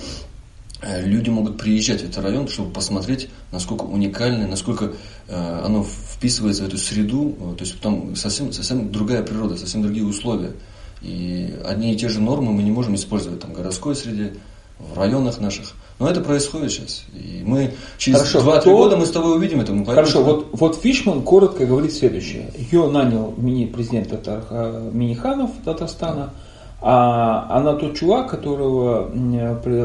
э, 0.82 1.06
люди 1.06 1.30
могут 1.30 1.58
приезжать 1.58 2.02
в 2.02 2.10
этот 2.10 2.24
район, 2.24 2.48
чтобы 2.50 2.72
посмотреть, 2.72 3.30
насколько 3.52 3.84
уникальное, 3.84 4.48
насколько 4.48 4.94
э, 5.28 5.62
оно 5.64 5.86
вписывается 6.16 6.64
в 6.64 6.68
эту 6.68 6.78
среду, 6.78 7.36
то 7.58 7.64
есть 7.64 7.80
там 7.82 8.16
совсем, 8.16 8.52
совсем 8.52 8.92
другая 8.92 9.24
природа, 9.24 9.58
совсем 9.58 9.82
другие 9.82 10.06
условия. 10.06 10.54
И 11.02 11.54
одни 11.66 11.94
и 11.94 11.98
те 11.98 12.10
же 12.10 12.22
нормы 12.22 12.54
мы 12.54 12.64
не 12.64 12.72
можем 12.72 12.96
использовать 12.96 13.42
там, 13.42 13.52
в 13.52 13.54
городской 13.54 13.96
среде, 13.96 14.34
в 14.80 14.98
районах 14.98 15.40
наших. 15.40 15.74
Но 16.00 16.10
это 16.10 16.22
происходит 16.22 16.72
сейчас. 16.72 17.06
И 17.14 17.42
мы 17.46 17.74
через 17.98 18.20
Хорошо, 18.20 18.40
2-3 18.40 18.62
кто... 18.62 18.78
года 18.78 18.98
мы 18.98 19.06
с 19.06 19.12
тобой 19.12 19.38
увидим 19.38 19.62
это. 19.62 19.72
Мы 19.72 19.86
Хорошо, 19.86 20.10
что... 20.12 20.24
вот, 20.24 20.48
вот 20.54 20.82
Фишман 20.82 21.22
коротко 21.22 21.66
говорит 21.66 21.94
следующее. 21.94 22.52
Ее 22.58 22.90
нанял 22.90 23.34
мини-президент 23.38 24.10
Татар... 24.10 24.44
Миниханов 24.92 25.52
Татарстана, 25.64 26.34
а 26.82 27.48
она 27.50 27.74
тот 27.74 27.98
чувак, 27.98 28.30
которого 28.30 29.10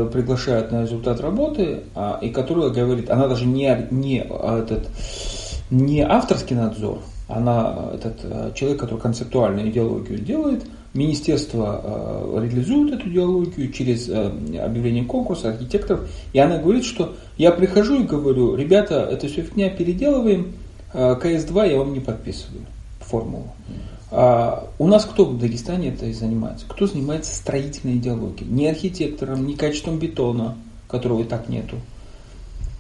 приглашают 0.07 0.73
на 0.73 0.83
результат 0.83 1.21
работы, 1.21 1.85
а, 1.95 2.19
и 2.21 2.31
который 2.31 2.71
говорит, 2.71 3.09
она 3.09 3.29
даже 3.29 3.47
не, 3.47 3.87
не, 3.91 4.27
а, 4.29 4.59
этот, 4.59 4.89
не 5.71 6.03
авторский 6.03 6.57
надзор, 6.57 6.99
она 7.29 7.91
этот 7.95 8.21
э, 8.25 8.53
человек, 8.55 8.81
который 8.81 9.01
концептуальную 9.01 9.71
идеологию 9.71 10.19
делает– 10.19 10.65
Министерство 10.93 11.81
э, 11.85 12.41
реализует 12.43 12.95
эту 12.95 13.09
идеологию 13.11 13.73
через 13.73 14.09
э, 14.09 14.27
объявление 14.61 15.05
конкурса 15.05 15.51
архитекторов, 15.51 16.09
и 16.33 16.39
она 16.41 16.59
говорит, 16.59 16.85
что 16.85 17.15
я 17.37 17.53
прихожу 17.53 18.01
и 18.01 18.05
говорю, 18.05 18.57
ребята, 18.57 19.09
это 19.09 19.29
все 19.29 19.43
фигня, 19.43 19.71
переделываем, 19.71 20.53
э, 20.93 21.15
КС-2 21.15 21.71
я 21.71 21.79
вам 21.79 21.93
не 21.93 22.01
подписываю, 22.01 22.63
формулу. 22.99 23.53
А 24.11 24.69
у 24.81 24.89
нас 24.89 25.05
кто 25.05 25.25
в 25.25 25.39
Дагестане 25.39 25.91
это 25.91 26.07
и 26.07 26.13
занимается? 26.13 26.67
Кто 26.69 26.89
занимается 26.89 27.37
строительной 27.37 27.99
идеологией? 27.99 28.51
Не 28.51 28.67
архитектором, 28.67 29.47
не 29.47 29.55
качеством 29.55 30.01
бетона, 30.01 30.57
которого 30.89 31.21
и 31.21 31.25
так 31.25 31.49
нету. 31.49 31.77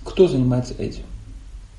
Кто 0.05 0.27
занимается 0.27 0.75
этим? 0.77 1.05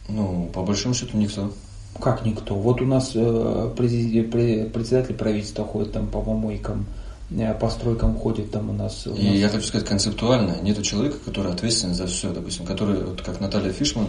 Ну, 0.10 0.50
по 0.54 0.64
большому 0.64 0.94
счету 0.94 1.18
никто. 1.18 1.52
Как 2.00 2.26
никто? 2.26 2.56
Вот 2.56 2.82
у 2.82 2.86
нас 2.86 3.12
э, 3.16 3.74
председатель 3.76 5.14
правительства 5.14 5.66
ходит 5.66 5.92
там 5.94 6.08
по 6.08 6.22
помойкам, 6.22 6.86
э, 7.32 7.54
по 7.54 7.70
стройкам 7.70 8.16
ходит 8.16 8.52
там 8.52 8.70
у 8.70 8.74
нас. 8.74 9.06
У 9.08 9.14
И 9.14 9.28
нас... 9.28 9.36
я 9.36 9.50
хочу 9.50 9.66
сказать 9.66 9.88
концептуально, 9.88 10.62
нету 10.62 10.82
человека, 10.82 11.18
который 11.24 11.52
ответственен 11.52 11.94
за 11.94 12.08
все, 12.08 12.32
допустим, 12.32 12.66
который, 12.66 13.04
вот 13.04 13.22
как 13.22 13.40
Наталья 13.40 13.72
Фишман, 13.72 14.08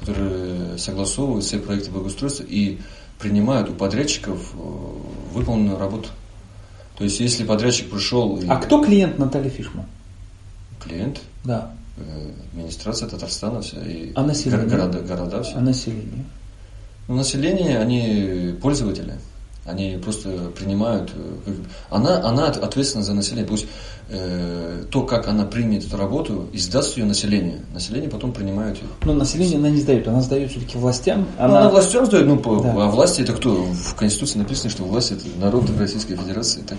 который 0.00 0.78
согласовывает 0.78 1.44
все 1.44 1.58
проекты 1.58 1.90
благоустройства 1.90 2.44
и 2.44 2.78
принимает 3.18 3.68
у 3.68 3.74
подрядчиков 3.74 4.52
э, 4.54 4.58
выполненную 5.32 5.78
работу. 5.78 6.08
То 6.96 7.04
есть, 7.04 7.20
если 7.20 7.44
подрядчик 7.44 7.90
пришел... 7.90 8.36
И... 8.38 8.46
А 8.46 8.56
кто 8.56 8.84
клиент 8.84 9.18
Натальи 9.18 9.48
Фишман? 9.48 9.86
Клиент? 10.82 11.20
Да. 11.44 11.72
Администрация 12.52 13.08
Татарстана 13.08 13.60
и 13.86 14.12
а 14.14 14.22
население? 14.22 14.66
города, 14.66 15.00
города 15.00 15.42
все. 15.42 15.56
А 15.56 15.60
население? 15.60 16.24
Но 17.08 17.16
население, 17.16 17.78
они 17.78 18.54
пользователи. 18.62 19.14
Они 19.66 19.98
просто 20.02 20.50
принимают. 20.56 21.12
Э, 21.46 21.52
она, 21.90 22.24
она 22.24 22.46
ответственна 22.46 23.04
за 23.04 23.12
население. 23.12 23.46
Пусть 23.46 23.66
э, 24.08 24.84
то, 24.90 25.02
как 25.02 25.28
она 25.28 25.44
примет 25.44 25.84
эту 25.84 25.96
работу, 25.96 26.48
издаст 26.52 26.96
ее 26.96 27.04
населению. 27.04 27.60
Население 27.74 28.08
потом 28.08 28.32
принимает 28.32 28.76
ее. 28.76 28.88
Но 29.04 29.12
население 29.12 29.58
она 29.58 29.68
не 29.68 29.80
сдает, 29.80 30.08
она 30.08 30.22
сдает 30.22 30.50
все-таки 30.50 30.78
властям. 30.78 31.26
Она, 31.38 31.48
ну, 31.48 31.56
она 31.56 31.70
властям 31.70 32.06
сдает, 32.06 32.26
ну, 32.26 32.38
по, 32.38 32.60
да. 32.60 32.72
а 32.72 32.86
власти 32.88 33.20
это 33.20 33.34
кто? 33.34 33.64
В 33.64 33.94
Конституции 33.94 34.38
написано, 34.38 34.70
что 34.70 34.84
власть 34.84 35.12
это 35.12 35.24
народ 35.38 35.68
Российской 35.78 36.16
Федерации. 36.16 36.62
Так 36.62 36.78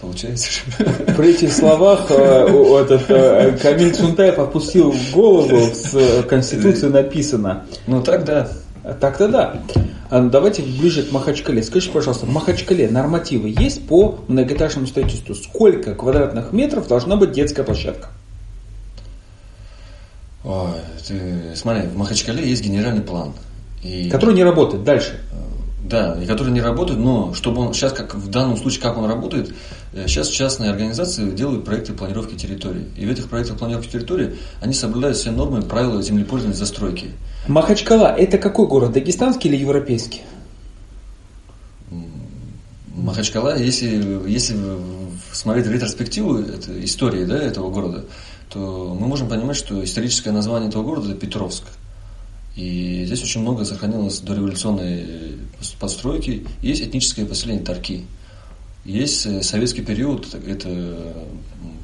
получается. 0.00 0.60
При 1.16 1.30
этих 1.30 1.52
словах 1.52 2.10
э, 2.10 2.14
этот 2.14 3.60
Камиль 3.60 3.94
Сунтаев 3.94 4.38
опустил 4.38 4.94
голову, 5.12 5.72
с 5.74 6.22
Конституции 6.28 6.88
написано. 6.88 7.64
Ну 7.86 8.02
так 8.02 8.24
да. 8.24 8.48
Так-то 9.00 9.28
да. 9.28 9.62
А, 10.10 10.20
ну, 10.20 10.30
давайте 10.30 10.62
ближе 10.62 11.02
к 11.02 11.12
Махачкале. 11.12 11.62
Скажите, 11.62 11.92
пожалуйста, 11.92 12.24
в 12.24 12.30
Махачкале 12.30 12.88
нормативы 12.88 13.54
есть 13.58 13.86
по 13.86 14.20
многоэтажному 14.28 14.86
строительству? 14.86 15.34
Сколько 15.34 15.94
квадратных 15.94 16.52
метров 16.52 16.88
должна 16.88 17.16
быть 17.16 17.32
детская 17.32 17.62
площадка? 17.62 18.08
Ой, 20.44 20.70
ты, 21.06 21.54
смотри, 21.54 21.88
в 21.88 21.96
Махачкале 21.96 22.48
есть 22.48 22.64
генеральный 22.64 23.02
план. 23.02 23.34
И... 23.82 24.08
Который 24.08 24.34
не 24.34 24.44
работает. 24.44 24.84
Дальше. 24.84 25.20
Да, 25.84 26.16
и 26.20 26.26
который 26.26 26.52
не 26.52 26.60
работает, 26.60 26.98
но 26.98 27.32
чтобы 27.34 27.62
он 27.62 27.72
сейчас, 27.72 27.92
как 27.92 28.14
в 28.14 28.28
данном 28.28 28.56
случае, 28.56 28.82
как 28.82 28.98
он 28.98 29.06
работает, 29.06 29.54
сейчас 29.92 30.28
э, 30.28 30.32
частные 30.32 30.70
организации 30.70 31.30
делают 31.30 31.64
проекты 31.64 31.92
планировки 31.92 32.34
территории. 32.34 32.86
И 32.96 33.06
в 33.06 33.10
этих 33.10 33.28
проектах 33.28 33.58
планировки 33.58 33.90
территории 33.90 34.36
они 34.60 34.74
соблюдают 34.74 35.16
все 35.16 35.30
нормы 35.30 35.62
правила 35.62 36.02
землепользования 36.02 36.56
застройки. 36.56 37.10
Махачкала– 37.46 38.14
это 38.18 38.38
какой 38.38 38.66
город, 38.66 38.92
дагестанский 38.92 39.50
или 39.50 39.56
европейский? 39.56 40.22
Махачкала, 42.94 43.56
если, 43.56 44.28
если 44.28 44.56
смотреть 45.32 45.66
ретроспективу 45.66 46.38
это, 46.38 46.84
истории 46.84 47.24
да, 47.24 47.38
этого 47.38 47.70
города, 47.70 48.04
то 48.50 48.96
мы 48.98 49.06
можем 49.06 49.28
понимать, 49.28 49.56
что 49.56 49.82
историческое 49.84 50.32
название 50.32 50.68
этого 50.68 50.82
города– 50.82 51.10
это 51.10 51.18
Петровск. 51.18 51.64
И 52.56 53.04
здесь 53.06 53.22
очень 53.22 53.42
много 53.42 53.64
сохранилось 53.64 54.18
дореволюционной 54.18 55.06
постройки. 55.78 56.44
Есть 56.60 56.82
этническое 56.82 57.24
поселение 57.24 57.64
Тарки. 57.64 58.04
Есть 58.88 59.26
э, 59.26 59.42
советский 59.42 59.82
период, 59.82 60.34
это 60.34 60.96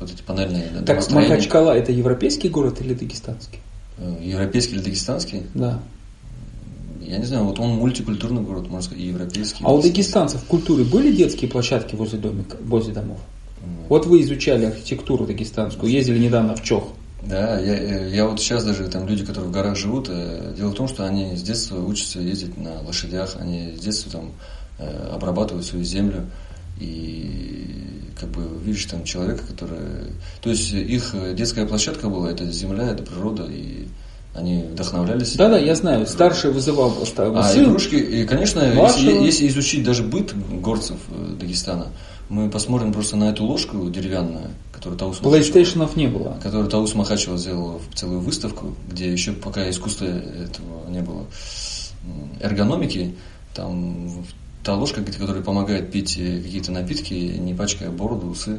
вот 0.00 0.10
эти 0.10 0.22
панельные 0.22 0.70
Так 0.86 1.10
Махачкала– 1.10 1.72
это 1.76 1.92
европейский 1.92 2.48
город 2.48 2.80
или 2.80 2.94
дагестанский? 2.94 3.58
Э, 3.98 4.16
европейский 4.22 4.76
или 4.76 4.80
дагестанский? 4.82 5.42
Да. 5.52 5.82
Я 7.02 7.18
не 7.18 7.26
знаю, 7.26 7.44
вот 7.44 7.60
он 7.60 7.72
мультикультурный 7.72 8.40
город, 8.40 8.70
можно 8.70 8.86
сказать, 8.86 9.04
и 9.04 9.08
европейский. 9.08 9.62
А 9.64 9.74
у 9.74 9.82
дагестанцев 9.82 10.40
в 10.40 10.46
культуре 10.46 10.82
были 10.84 11.14
детские 11.14 11.50
площадки 11.50 11.94
возле, 11.94 12.18
домика, 12.18 12.56
возле 12.62 12.94
домов? 12.94 13.18
Mm. 13.60 13.88
Вот 13.90 14.06
вы 14.06 14.22
изучали 14.22 14.64
архитектуру 14.64 15.26
дагестанскую, 15.26 15.92
ездили 15.92 16.18
недавно 16.18 16.56
в 16.56 16.62
Чох. 16.62 16.88
Да, 17.20 17.60
я, 17.60 17.74
э, 17.74 18.14
я 18.14 18.26
вот 18.26 18.40
сейчас 18.40 18.64
даже, 18.64 18.88
там 18.88 19.06
люди, 19.06 19.26
которые 19.26 19.50
в 19.50 19.52
горах 19.52 19.76
живут, 19.76 20.08
дело 20.56 20.70
в 20.70 20.74
том, 20.74 20.88
что 20.88 21.04
они 21.04 21.36
с 21.36 21.42
детства 21.42 21.78
учатся 21.84 22.20
ездить 22.20 22.56
на 22.56 22.80
лошадях, 22.80 23.36
они 23.38 23.74
с 23.76 23.80
детства 23.80 24.10
там 24.10 24.30
обрабатывают 25.12 25.64
свою 25.64 25.84
землю, 25.84 26.26
и 26.80 28.00
как 28.18 28.30
бы 28.30 28.42
видишь 28.64 28.86
там 28.86 29.04
человека, 29.04 29.42
который... 29.46 30.12
То 30.40 30.50
есть 30.50 30.72
их 30.72 31.14
детская 31.34 31.66
площадка 31.66 32.08
была, 32.08 32.30
это 32.30 32.50
земля, 32.50 32.90
это 32.90 33.02
природа, 33.02 33.46
и 33.50 33.86
они 34.34 34.62
вдохновлялись. 34.62 35.36
Да, 35.36 35.48
да, 35.48 35.58
я 35.58 35.74
знаю. 35.74 36.06
Старший 36.06 36.50
вызывал 36.50 36.90
А 37.00 37.42
сын, 37.44 37.64
игрушки, 37.64 37.94
и, 37.94 38.24
конечно, 38.24 38.60
если, 38.60 39.12
если 39.12 39.48
изучить 39.48 39.84
даже 39.84 40.02
быт 40.02 40.34
горцев 40.60 40.96
э, 41.10 41.36
Дагестана, 41.38 41.88
мы 42.28 42.50
посмотрим 42.50 42.92
просто 42.92 43.16
на 43.16 43.30
эту 43.30 43.44
ложку 43.44 43.88
деревянную, 43.90 44.50
которую 44.72 44.98
Таус 44.98 45.20
PlayStation 45.20 45.88
не 45.96 46.08
было. 46.08 46.38
Которую 46.42 46.68
Таус 46.68 46.94
Махачева 46.94 47.38
сделала 47.38 47.80
целую 47.94 48.20
выставку, 48.20 48.74
где 48.90 49.12
еще 49.12 49.32
пока 49.32 49.68
искусства 49.70 50.06
этого 50.06 50.88
не 50.88 51.00
было. 51.00 51.26
Эргономики, 52.40 53.14
там 53.54 54.24
та 54.64 54.74
ложка, 54.74 55.02
которая 55.02 55.42
помогает 55.42 55.92
пить 55.92 56.16
э, 56.18 56.40
какие-то 56.40 56.72
напитки, 56.72 57.12
не 57.12 57.54
пачкая 57.54 57.90
бороду, 57.90 58.28
усы. 58.28 58.58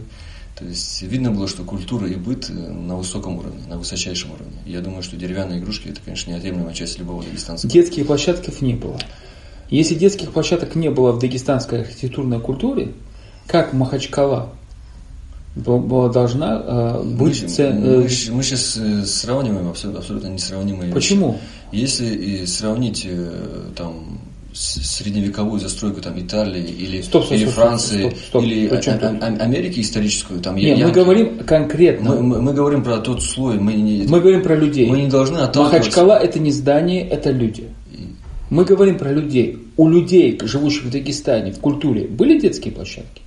То 0.58 0.64
есть 0.64 1.02
видно 1.02 1.32
было, 1.32 1.48
что 1.48 1.64
культура 1.64 2.08
и 2.08 2.16
быт 2.16 2.50
э, 2.50 2.54
на 2.54 2.96
высоком 2.96 3.40
уровне, 3.40 3.64
на 3.68 3.78
высочайшем 3.78 4.32
уровне. 4.32 4.58
Я 4.66 4.82
думаю, 4.82 5.04
что 5.04 5.18
деревянные 5.18 5.60
игрушки 5.60 5.90
это, 5.90 6.00
конечно, 6.06 6.32
неотъемлемая 6.32 6.74
часть 6.74 7.00
любого 7.00 7.24
дагестанца. 7.24 7.68
Детских 7.68 8.06
площадок 8.06 8.62
не 8.62 8.76
было. 8.76 9.00
Если 9.70 9.96
детских 9.96 10.32
площадок 10.32 10.76
не 10.76 10.92
было 10.92 11.12
в 11.12 11.20
дагестанской 11.20 11.82
архитектурной 11.82 12.40
культуре, 12.40 12.94
как 13.48 13.74
Махачкала 13.74 14.54
была 15.56 16.10
должна 16.10 16.62
э, 16.64 17.04
быть... 17.04 17.42
Мы, 17.42 17.48
ц... 17.50 17.72
мы, 17.72 18.02
мы 18.36 18.44
сейчас 18.44 18.80
сравниваем 19.10 19.70
абсолютно, 19.70 20.02
абсолютно 20.02 20.28
несравнимые 20.28 20.94
Почему? 20.94 21.40
Вещи. 21.72 21.82
Если 21.82 22.16
и 22.16 22.46
сравнить 22.46 23.08
там 23.76 24.20
средневековую 24.56 25.60
застройку 25.60 26.02
там 26.02 26.20
Италии 26.20 26.64
или, 26.64 27.02
стоп, 27.02 27.26
стоп, 27.26 27.38
или 27.38 27.46
стоп, 27.46 27.54
Франции 27.56 28.10
стоп, 28.10 28.20
стоп, 28.20 28.44
или 28.44 28.68
При 28.68 28.82
чем 28.82 28.94
а, 29.02 29.18
а, 29.22 29.26
Америки 29.44 29.82
историческую 29.82 30.40
там 30.40 30.56
Нет, 30.56 30.80
мы 30.80 30.92
говорим 30.92 31.40
конкретно. 31.40 32.12
мы, 32.12 32.22
мы, 32.22 32.42
мы 32.42 32.54
говорим 32.54 32.84
про 32.84 32.98
тот 33.00 33.22
слой 33.22 33.60
мы 33.60 33.74
не 33.74 34.08
Мы 34.08 34.22
говорим 34.22 34.42
про 34.42 34.56
людей. 34.56 34.88
мы 34.88 35.02
не 35.02 35.08
должны 35.08 35.38
отталкиваться 35.38 35.80
Махачкала 35.80 36.18
это 36.18 36.40
не 36.40 36.52
здание, 36.52 37.08
это 37.08 37.32
люди. 37.32 37.66
Мы 38.50 38.64
говорим 38.64 38.98
про 38.98 39.12
людей. 39.12 39.58
У 39.76 39.90
людей, 39.90 40.40
живущих 40.42 40.84
в 40.86 40.92
Дагестане, 40.92 41.52
в 41.52 41.60
культуре, 41.60 42.08
были 42.08 42.40
детские 42.40 42.74
площадки? 42.74 43.22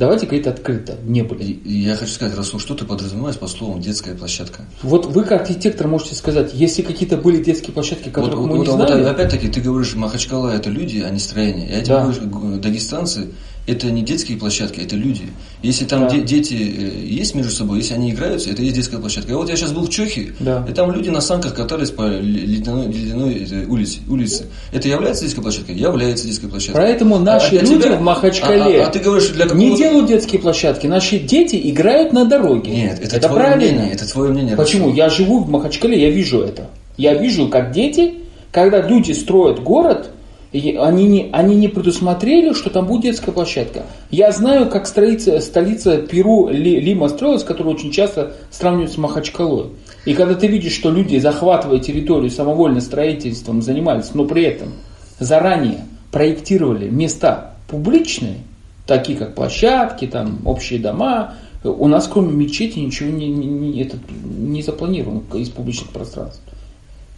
Давайте 0.00 0.24
говорить 0.24 0.46
открыто. 0.46 0.96
Не 1.04 1.20
были. 1.22 1.60
Я 1.62 1.94
хочу 1.94 2.10
сказать, 2.12 2.34
Расул, 2.34 2.58
что 2.58 2.74
ты 2.74 2.86
подразумеваешь 2.86 3.36
по 3.36 3.46
словам 3.46 3.82
детская 3.82 4.14
площадка? 4.14 4.62
Вот 4.82 5.04
вы 5.04 5.24
как 5.24 5.42
архитектор 5.42 5.88
можете 5.88 6.14
сказать, 6.14 6.52
если 6.54 6.80
какие-то 6.80 7.18
были 7.18 7.44
детские 7.44 7.74
площадки, 7.74 8.06
Вот, 8.06 8.14
которых 8.14 8.38
вот- 8.38 8.46
мы 8.48 8.56
вот- 8.56 8.66
не 8.66 8.72
вот 8.74 8.88
знали, 8.88 9.04
опять-таки 9.04 9.48
ты 9.48 9.60
говоришь, 9.60 9.94
Махачкала 9.94 10.48
это 10.56 10.70
люди, 10.70 11.04
а 11.06 11.10
не 11.10 11.18
строение. 11.18 11.68
Я 11.68 11.82
тебе 11.82 11.96
Да. 11.96 12.06
говорю, 12.06 12.58
дагестанцы 12.58 13.28
это 13.70 13.90
не 13.90 14.02
детские 14.02 14.38
площадки, 14.38 14.80
это 14.80 14.96
люди. 14.96 15.22
Если 15.62 15.84
там 15.84 16.02
Да. 16.02 16.10
де- 16.10 16.22
дети 16.22 16.54
э, 16.54 17.06
есть 17.06 17.34
между 17.34 17.52
собой, 17.52 17.78
если 17.78 17.94
они 17.94 18.10
играются, 18.10 18.50
это 18.50 18.62
есть 18.62 18.74
детская 18.76 18.98
площадка. 18.98 19.34
А 19.34 19.36
вот 19.36 19.48
я 19.48 19.56
сейчас 19.56 19.72
был 19.72 19.82
в 19.86 19.90
Чехии, 19.90 20.32
Да. 20.40 20.66
и 20.68 20.72
там 20.72 20.90
люди 20.92 21.08
на 21.10 21.20
санках 21.20 21.54
катались 21.54 21.90
по 21.90 22.02
ле- 22.08 22.20
ледяной, 22.20 22.86
ледяной 22.86 23.34
этой 23.44 23.66
улице, 23.66 23.98
улице. 24.08 24.46
Это 24.72 24.88
является 24.88 25.24
детской 25.24 25.42
площадкой? 25.42 25.76
Является 25.76 26.26
детской 26.26 26.48
площадкой. 26.48 26.74
Поэтому 26.78 27.18
наши 27.18 27.50
для 27.50 27.60
люди 27.62 27.82
тебя- 27.84 27.96
в 27.96 28.00
Махачкале 28.02 28.80
А, 28.80 28.84
а- 28.84 28.88
а 28.88 28.90
ты 28.90 28.98
говоришь, 29.00 29.28
для 29.28 29.44
не 29.44 29.50
какого-то- 29.50 29.76
делают 29.76 30.06
детские 30.08 30.40
площадки. 30.40 30.86
Наши 30.86 31.18
дети 31.18 31.60
играют 31.64 32.12
на 32.12 32.24
дороге. 32.24 32.70
Нет, 32.70 32.98
это, 33.02 33.18
твое 33.20 33.34
правильно. 33.34 33.72
мнение, 33.74 33.92
это 33.94 34.10
твое 34.10 34.30
мнение. 34.32 34.56
Почему? 34.56 34.84
Расул. 34.86 34.96
Я 34.96 35.08
живу 35.10 35.40
в 35.40 35.48
Махачкале, 35.50 36.00
я 36.00 36.10
вижу 36.10 36.40
это. 36.40 36.68
Я 36.96 37.14
вижу, 37.14 37.48
как 37.48 37.72
дети, 37.72 38.14
когда 38.52 38.80
люди 38.86 39.12
строят 39.12 39.62
город, 39.62 40.10
и 40.52 40.74
они 40.76 41.06
не, 41.06 41.30
они 41.32 41.54
не 41.54 41.68
предусмотрели, 41.68 42.52
что 42.54 42.70
там 42.70 42.86
будет 42.86 43.02
детская 43.02 43.30
площадка. 43.32 43.84
Я 44.10 44.32
знаю, 44.32 44.68
как 44.68 44.86
столица, 44.86 45.40
столица 45.40 45.98
Перу 45.98 46.48
Ли- 46.48 46.80
Лима 46.80 47.08
строилась, 47.08 47.44
которую 47.44 47.76
очень 47.76 47.92
часто 47.92 48.32
сравнивают 48.50 48.92
с 48.92 48.98
Махачкалой. 48.98 49.66
И 50.04 50.14
когда 50.14 50.34
ты 50.34 50.48
видишь, 50.48 50.72
что 50.72 50.90
люди, 50.90 51.18
захватывая 51.18 51.78
территорию 51.78 52.30
самовольно 52.30 52.80
строительством, 52.80 53.62
занимались, 53.62 54.12
но 54.14 54.24
при 54.24 54.42
этом 54.42 54.72
заранее 55.20 55.84
проектировали 56.10 56.88
места 56.88 57.54
публичные, 57.68 58.38
такие 58.86 59.16
как 59.16 59.34
площадки, 59.36 60.06
там, 60.06 60.40
общие 60.44 60.80
дома, 60.80 61.34
у 61.62 61.86
нас 61.86 62.08
кроме 62.08 62.32
мечети 62.32 62.78
ничего 62.78 63.10
не, 63.10 63.28
не, 63.28 63.46
не- 63.46 63.90
не 64.38 64.62
запланировано 64.62 65.22
из 65.34 65.50
публичных 65.50 65.90
пространств. 65.90 66.42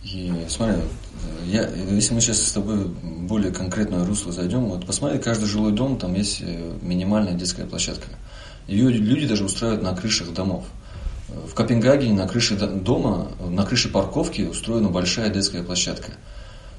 И 0.04 0.32
смотри, 0.48 0.76
я, 1.46 1.68
если 1.68 2.14
мы 2.14 2.20
сейчас 2.20 2.42
с 2.42 2.52
тобой 2.52 2.86
более 2.86 3.52
конкретное 3.52 4.04
русло 4.04 4.32
зайдем, 4.32 4.66
вот 4.66 4.84
посмотри, 4.84 5.18
каждый 5.18 5.46
жилой 5.46 5.72
дом, 5.72 5.96
там 5.98 6.14
есть 6.14 6.40
э, 6.40 6.76
минимальная 6.82 7.34
детская 7.34 7.66
площадка. 7.66 8.08
Ее 8.66 8.90
люди 8.90 9.26
даже 9.26 9.44
устраивают 9.44 9.82
на 9.82 9.94
крышах 9.94 10.32
домов. 10.34 10.64
Э, 11.28 11.34
В 11.46 11.54
Копенгагене 11.54 12.14
на 12.14 12.26
крыше 12.26 12.56
до- 12.56 12.66
дома, 12.66 13.28
на 13.48 13.64
крыше 13.64 13.90
парковки 13.90 14.42
устроена 14.42 14.88
большая 14.88 15.30
детская 15.30 15.62
площадка. 15.62 16.12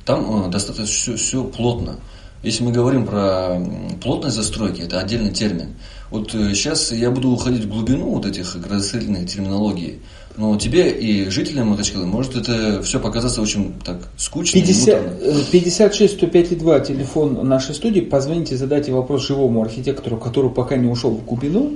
Там 0.05 0.47
э, 0.47 0.51
достаточно 0.51 0.85
все, 0.85 1.15
все 1.15 1.43
плотно. 1.45 1.99
Если 2.43 2.61
мы 2.65 2.73
говорим 2.73 3.05
про 3.05 3.57
плотность 4.01 4.35
застройки, 4.35 4.81
это 4.81 4.99
отдельный 4.99 5.31
термин. 5.31 5.75
Вот 6.11 6.31
сейчас 6.31 6.91
я 6.91 7.09
буду 7.09 7.29
уходить 7.29 7.63
в 7.63 7.69
глубину 7.69 8.09
вот 8.09 8.25
этих 8.25 8.59
градостроительных 8.59 9.29
терминологий, 9.31 10.01
но 10.35 10.57
тебе 10.57 10.89
и 10.89 11.29
жителям 11.29 11.67
Махачкалы 11.67 12.05
может 12.07 12.35
это 12.35 12.81
все 12.81 12.99
показаться 12.99 13.41
очень 13.41 13.73
так 13.83 14.07
скучно. 14.17 14.57
и 14.57 14.61
50, 14.61 15.01
муторно. 15.01 15.17
э, 15.21 15.43
56 15.51 16.13
105 16.13 16.57
2 16.57 16.79
телефон 16.79 17.47
нашей 17.47 17.75
студии. 17.75 18.01
Позвоните, 18.01 18.55
задайте 18.57 18.91
вопрос 18.91 19.27
живому 19.27 19.61
архитектору, 19.61 20.17
который 20.17 20.49
пока 20.49 20.75
не 20.75 20.89
ушел 20.89 21.11
в 21.11 21.25
глубину. 21.25 21.73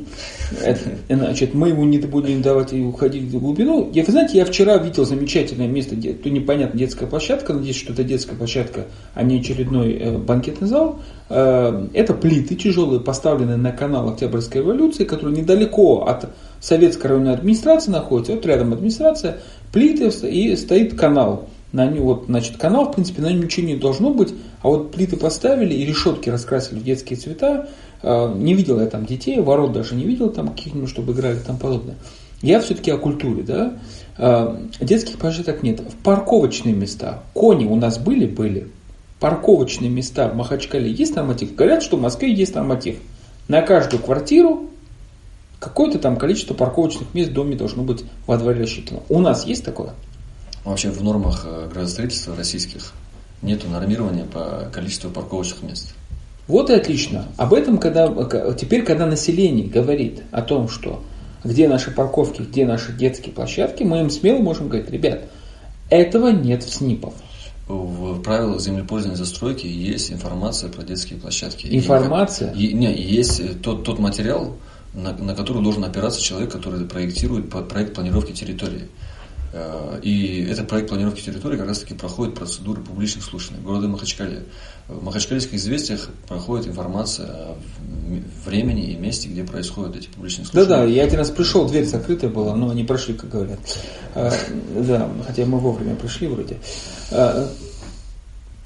Это, 0.64 0.80
значит, 1.08 1.54
мы 1.54 1.70
ему 1.70 1.84
не 1.86 2.00
будем 2.00 2.42
давать 2.42 2.74
и 2.74 2.82
уходить 2.82 3.24
в 3.24 3.40
глубину. 3.40 3.92
Я, 3.94 4.04
вы 4.04 4.12
знаете, 4.12 4.38
я 4.38 4.46
вчера 4.46 4.78
видел 4.78 5.06
замечательное 5.06 5.68
место, 5.68 5.96
где 5.96 6.14
тут 6.14 6.32
непонятно 6.32 6.80
детская 6.80 7.06
площадка, 7.06 7.54
надеюсь, 7.54 7.78
что 7.78 7.94
это 7.94 8.04
детская 8.04 8.36
площадка, 8.36 8.88
а 9.14 9.24
не 9.24 9.40
очередной 9.40 9.94
э, 9.94 10.18
банкетный 10.18 10.68
зал. 10.68 11.00
Э, 11.30 11.88
это 11.94 12.14
плиты 12.14 12.56
тяжелые, 12.56 13.02
поставленные 13.02 13.58
на 13.58 13.72
канал 13.72 14.10
Октябрьской 14.10 14.62
революции, 14.62 15.04
который 15.04 15.36
недалеко 15.36 16.06
от 16.08 16.30
советской 16.60 17.08
районной 17.08 17.34
администрации 17.34 17.92
находится. 17.92 18.34
Вот 18.34 18.46
рядом 18.46 18.74
администрация, 18.74 19.40
плиты 19.72 20.08
и 20.28 20.56
стоит 20.56 20.98
канал. 20.98 21.50
На 21.74 21.86
нем, 21.86 22.04
вот, 22.04 22.26
значит, 22.28 22.58
канал, 22.58 22.86
в 22.92 22.96
принципе, 22.96 23.22
на 23.22 23.28
нем 23.30 23.44
ничего 23.44 23.68
не 23.68 23.76
должно 23.76 24.14
быть, 24.14 24.34
а 24.62 24.70
вот 24.70 24.92
плиты 24.92 25.18
поставили 25.18 25.74
и 25.74 25.86
решетки 25.86 26.30
раскрасили 26.30 26.80
в 26.80 26.84
детские 26.84 27.20
цвета. 27.20 27.68
Э, 28.02 28.34
Не 28.36 28.54
видел 28.54 28.80
я 28.80 28.88
там 28.88 29.06
детей, 29.06 29.40
ворот 29.42 29.74
даже 29.74 29.96
не 29.96 30.06
видел 30.06 30.30
там 30.30 30.48
каких-нибудь, 30.48 30.90
чтобы 30.90 31.12
играли 31.12 31.40
там 31.40 31.58
подобное. 31.58 31.96
Я 32.42 32.62
все-таки 32.62 32.92
о 32.92 32.98
культуре, 32.98 33.44
да. 33.44 33.78
Э, 34.18 34.56
Детских 34.80 35.18
площадок 35.18 35.62
нет. 35.62 35.82
В 35.82 35.96
парковочные 36.04 36.74
места. 36.74 37.24
Кони 37.34 37.66
у 37.66 37.76
нас 37.76 37.98
были? 37.98 38.28
Были. 38.28 38.70
Парковочные 39.20 39.90
места 39.90 40.30
в 40.30 40.36
Махачкале 40.36 40.90
есть 40.92 41.16
норматив? 41.16 41.56
Говорят, 41.56 41.84
что 41.84 41.98
в 41.98 42.02
Москве 42.02 42.32
есть 42.32 42.56
норматив. 42.56 42.98
На 43.48 43.62
каждую 43.62 44.02
квартиру 44.02 44.70
какое-то 45.60 46.00
там 46.00 46.18
количество 46.18 46.54
парковочных 46.54 47.14
мест 47.14 47.32
в 47.32 47.34
доме 47.34 47.56
должно 47.56 47.84
быть 47.84 48.04
во 48.26 48.38
дворе 48.38 48.62
рассчитано. 48.62 49.02
У 49.10 49.20
нас 49.20 49.46
есть 49.46 49.64
такое? 49.64 49.94
Вообще 50.64 50.90
в 50.90 51.02
нормах 51.04 51.46
э, 51.46 51.70
градостроительства 51.72 52.36
российских 52.36 52.94
нету 53.42 53.70
нормирования 53.70 54.26
по 54.26 54.70
количеству 54.72 55.10
парковочных 55.10 55.64
мест. 55.64 55.94
Вот 56.48 56.70
и 56.70 56.74
отлично. 56.74 57.28
Об 57.38 57.54
этом, 57.54 57.78
когда, 57.78 58.08
теперь, 58.54 58.84
когда 58.84 59.06
население 59.06 59.68
говорит 59.68 60.24
о 60.32 60.42
том, 60.42 60.70
что 60.70 61.04
где 61.44 61.68
наши 61.68 61.92
парковки, 61.92 62.42
где 62.42 62.66
наши 62.66 62.94
детские 62.94 63.34
площадки, 63.34 63.84
мы 63.84 64.00
им 64.00 64.10
смело 64.10 64.40
можем 64.40 64.70
говорить, 64.70 64.90
ребят, 64.90 65.24
этого 65.90 66.30
нет 66.30 66.64
в 66.64 66.74
СНИПов. 66.74 67.14
В 67.68 68.22
правилах 68.22 68.62
землепользования 68.62 69.18
застройки 69.18 69.68
есть 69.68 70.12
информация 70.12 70.70
про 70.70 70.84
детские 70.84 71.20
площадки. 71.20 71.68
Информация? 71.70 72.54
И, 72.54 72.72
не, 72.74 72.94
есть 72.94 73.62
тот, 73.62 73.84
тот 73.84 74.00
материал, 74.00 74.56
на, 74.94 75.14
на 75.14 75.36
который 75.36 75.62
должен 75.64 75.84
опираться 75.84 76.22
человек, 76.22 76.52
который 76.52 76.86
проектирует 76.86 77.50
проект 77.50 77.94
планировки 77.94 78.32
территории. 78.32 78.88
Э, 79.54 80.00
И 80.02 80.46
этот 80.50 80.68
проект 80.68 80.90
планировки 80.90 81.22
территории 81.22 81.58
как 81.58 81.68
раз 81.68 81.80
таки 81.80 81.94
проходит 81.94 82.36
процедуры 82.36 82.82
публичных 82.82 83.24
слушаний 83.24 83.60
в 83.60 83.64
городе 83.64 83.88
Махачкале. 83.88 84.44
В 84.88 85.04
Махачкалинских 85.04 85.54
известиях 85.56 86.10
проходит 86.28 86.68
информация 86.68 87.28
о 87.28 87.58
времени 88.46 88.92
и 88.92 88.96
месте, 88.96 89.28
где 89.28 89.44
происходят 89.44 89.96
эти 89.96 90.08
публичные 90.08 90.46
слушания. 90.46 90.66
Да-да, 90.66 90.84
я 90.86 91.04
один 91.04 91.20
раз 91.20 91.30
пришел, 91.30 91.68
дверь 91.68 91.86
закрытая 91.86 92.30
была, 92.30 92.56
но 92.56 92.70
они 92.70 92.84
прошли, 92.84 93.14
как 93.14 93.30
говорят. 93.30 93.60
А, 94.16 94.32
Да, 94.76 95.10
хотя 95.26 95.46
мы 95.46 95.60
вовремя 95.60 95.96
пришли 95.96 96.28
вроде. 96.28 96.58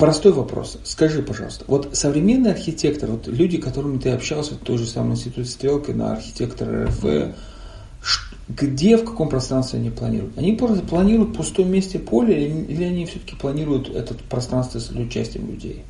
Простой 0.02 0.32
вопрос. 0.32 0.80
Скажи, 0.84 1.22
пожалуйста, 1.22 1.64
вот 1.68 1.90
современный 1.94 2.54
архитектор, 2.54 3.12
вот 3.12 3.28
люди, 3.28 3.58
с 3.58 3.64
которыми 3.64 4.00
ты 4.00 4.10
общался 4.10 4.56
в 4.56 4.58
той 4.58 4.80
же 4.80 4.88
самой 4.88 5.12
институте 5.12 5.48
Стрелки 5.48 5.92
на 5.92 6.14
архитектора 6.14 6.88
РФ, 6.88 7.06
где, 8.50 8.98
в 8.98 9.06
каком 9.06 9.30
пространстве 9.30 9.78
они 9.78 9.92
планируют? 9.92 10.36
Они 10.40 10.54
просто 10.54 10.84
планируют 10.84 11.38
пустом 11.38 11.70
месте 11.70 12.00
поле 12.00 12.48
или, 12.48 12.64
или 12.64 12.84
они 12.84 13.06
все-таки 13.06 13.36
планируют 13.36 13.96
это 13.96 14.16
пространство 14.28 14.80
с 14.80 14.90
участием 14.90 15.46
людей? 15.52 15.84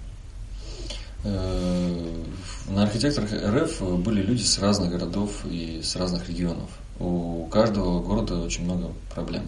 Э, 1.23 2.23
На 2.67 2.83
архитекторах 2.83 3.31
РФ 3.31 3.81
были 3.99 4.23
люди 4.23 4.41
с 4.41 4.59
разных 4.59 4.91
городов 4.91 5.45
и 5.49 5.79
с 5.81 5.95
разных 5.95 6.27
регионов. 6.27 6.69
У 6.99 7.45
каждого 7.45 8.01
города 8.01 8.41
очень 8.41 8.65
много 8.65 8.89
проблем. 9.15 9.43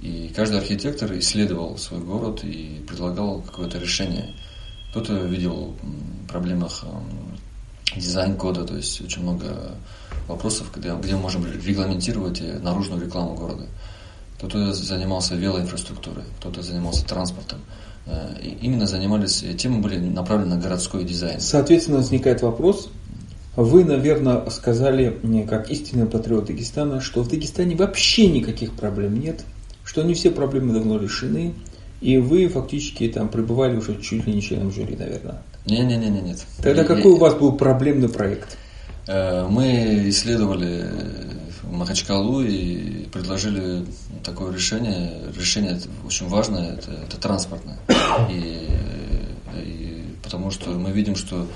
И 0.00 0.32
каждый 0.34 0.58
архитектор 0.58 1.10
исследовал 1.18 1.78
свой 1.78 2.00
город 2.00 2.44
и 2.44 2.84
предлагал 2.86 3.40
какое-то 3.40 3.78
решение. 3.78 4.34
Кто-то 4.90 5.14
видел 5.24 5.74
в 5.82 6.28
проблемах 6.28 6.84
м, 6.84 7.38
дизайн-кода, 7.98 8.64
то 8.64 8.76
есть 8.76 9.00
очень 9.00 9.22
много 9.22 9.74
вопросов, 10.28 10.70
где, 10.76 10.94
где 10.94 11.14
мы 11.14 11.22
можем 11.22 11.46
регламентировать 11.46 12.42
наружную 12.62 13.04
рекламу 13.04 13.34
города. 13.34 13.66
Кто-то 14.36 14.74
занимался 14.74 15.34
велоинфраструктурой, 15.34 16.24
кто-то 16.38 16.62
занимался 16.62 17.06
транспортом. 17.06 17.60
Э, 18.06 18.36
И 18.42 18.48
именно 18.60 18.86
занимались, 18.86 19.44
темы 19.58 19.80
были 19.80 19.98
направлены 19.98 20.56
на 20.56 20.60
городской 20.60 21.04
дизайн. 21.04 21.40
Соответственно, 21.40 21.98
возникает 21.98 22.42
вопрос. 22.42 22.90
Вы, 23.56 23.84
наверное, 23.86 24.48
сказали 24.50 25.18
мне, 25.22 25.44
как 25.44 25.70
истинный 25.70 26.04
патриот 26.04 26.44
Дагестана, 26.44 27.00
что 27.00 27.22
в 27.22 27.28
Дагестане 27.28 27.74
вообще 27.74 28.26
никаких 28.28 28.74
проблем 28.74 29.18
нет, 29.18 29.44
что 29.86 30.02
не 30.02 30.12
все 30.12 30.30
проблемы 30.30 30.74
давно 30.74 30.98
решены, 30.98 31.54
и 32.02 32.18
вы 32.18 32.48
фактически 32.48 33.08
там 33.08 33.28
пребывали 33.30 33.76
уже 33.76 33.98
чуть 34.02 34.26
ли 34.26 34.34
не 34.34 34.42
членом 34.42 34.70
жюри, 34.70 34.96
наверное. 34.96 35.42
Не-не-не, 35.64 36.10
нет. 36.20 36.44
Тогда 36.62 36.82
И- 36.82 36.86
какой 36.86 37.12
у 37.12 37.16
вас 37.16 37.34
был 37.34 37.52
проблемный 37.52 38.08
проект? 38.10 38.58
Э, 39.06 39.46
Мы 39.48 40.08
исследовали 40.08 40.84
Махачкалу 41.70 42.42
и 42.42 43.06
предложили 43.12 43.84
такое 44.24 44.52
решение. 44.52 45.12
Решение 45.36 45.80
очень 46.04 46.28
важное, 46.28 46.74
это, 46.74 46.90
это 47.08 47.16
транспортное. 47.20 47.78
И, 48.30 48.68
и 49.56 50.04
потому 50.22 50.50
что 50.50 50.70
мы 50.70 50.90
видим, 50.90 51.16
что 51.16 51.46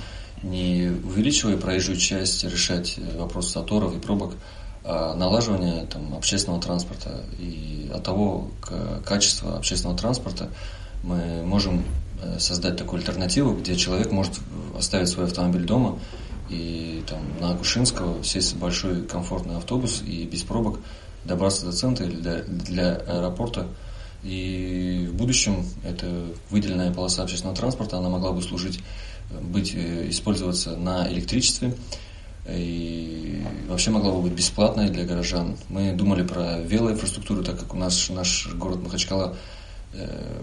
не 0.43 0.91
увеличивая 1.05 1.57
проезжую 1.57 1.99
часть, 1.99 2.45
решать 2.45 2.99
вопрос 3.19 3.53
заторов 3.53 3.95
и 3.97 4.01
пробок, 4.01 4.35
а 4.93 5.15
налаживание 5.15 5.87
там, 5.87 6.15
общественного 6.15 6.61
транспорта. 6.61 7.23
И 7.39 7.89
от 7.95 8.03
того 8.03 8.49
качества 9.05 9.57
общественного 9.57 9.97
транспорта 9.97 10.51
мы 11.05 11.45
можем 11.45 11.85
э, 12.21 12.41
создать 12.41 12.77
такую 12.77 12.99
альтернативу, 12.99 13.55
где 13.55 13.77
человек 13.77 14.11
может 14.11 14.41
оставить 14.77 15.09
свой 15.09 15.27
автомобиль 15.27 15.65
дома 15.65 15.99
и 16.49 17.05
там, 17.07 17.21
на 17.41 17.53
Акушинского 17.53 18.25
сесть 18.25 18.55
в 18.55 18.59
большой 18.59 19.03
комфортный 19.03 19.57
автобус 19.59 20.03
и 20.05 20.25
без 20.25 20.43
пробок 20.43 20.81
добраться 21.25 21.67
до 21.67 21.73
центра 21.73 22.05
или 22.07 22.17
для, 22.17 22.43
для 22.43 22.97
аэропорта. 22.97 23.69
И 24.25 25.09
в 25.09 25.15
будущем 25.15 25.65
эта 25.85 26.27
выделенная 26.51 26.93
полоса 26.93 27.23
общественного 27.23 27.57
транспорта, 27.57 27.99
она 27.99 28.09
могла 28.09 28.33
бы 28.33 28.43
служить, 28.43 28.81
быть, 29.41 29.73
э, 29.73 30.11
использоваться 30.11 30.77
на 30.77 31.09
электричестве, 31.13 31.77
и 32.53 33.43
вообще 33.69 33.91
могла 33.91 34.13
бы 34.13 34.23
быть 34.23 34.33
бесплатной 34.33 34.89
для 34.91 35.05
горожан. 35.05 35.57
Мы 35.69 35.93
думали 35.93 36.23
про 36.23 36.59
велоинфраструктуру, 36.61 37.45
так 37.45 37.59
как 37.59 37.75
у 37.75 37.77
нас 37.77 38.09
наш 38.09 38.49
город 38.55 38.83
Махачкала 38.83 39.37
э, 39.93 40.43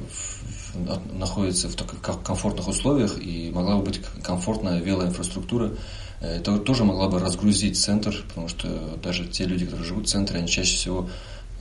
находится 1.13 1.67
в 1.69 1.75
таких 1.75 2.01
комфортных 2.01 2.67
условиях 2.67 3.19
и 3.19 3.51
могла 3.53 3.77
бы 3.77 3.83
быть 3.83 4.01
комфортная 4.23 4.79
велоинфраструктура. 4.79 5.73
Э, 6.21 6.37
это 6.37 6.57
тоже 6.59 6.83
могла 6.83 7.09
бы 7.09 7.19
разгрузить 7.19 7.77
центр, 7.77 8.15
потому 8.27 8.47
что 8.47 8.97
даже 9.03 9.25
те 9.25 9.45
люди, 9.45 9.65
которые 9.65 9.85
живут 9.85 10.07
в 10.07 10.09
центре, 10.09 10.39
они 10.39 10.47
чаще 10.47 10.75
всего 10.75 11.09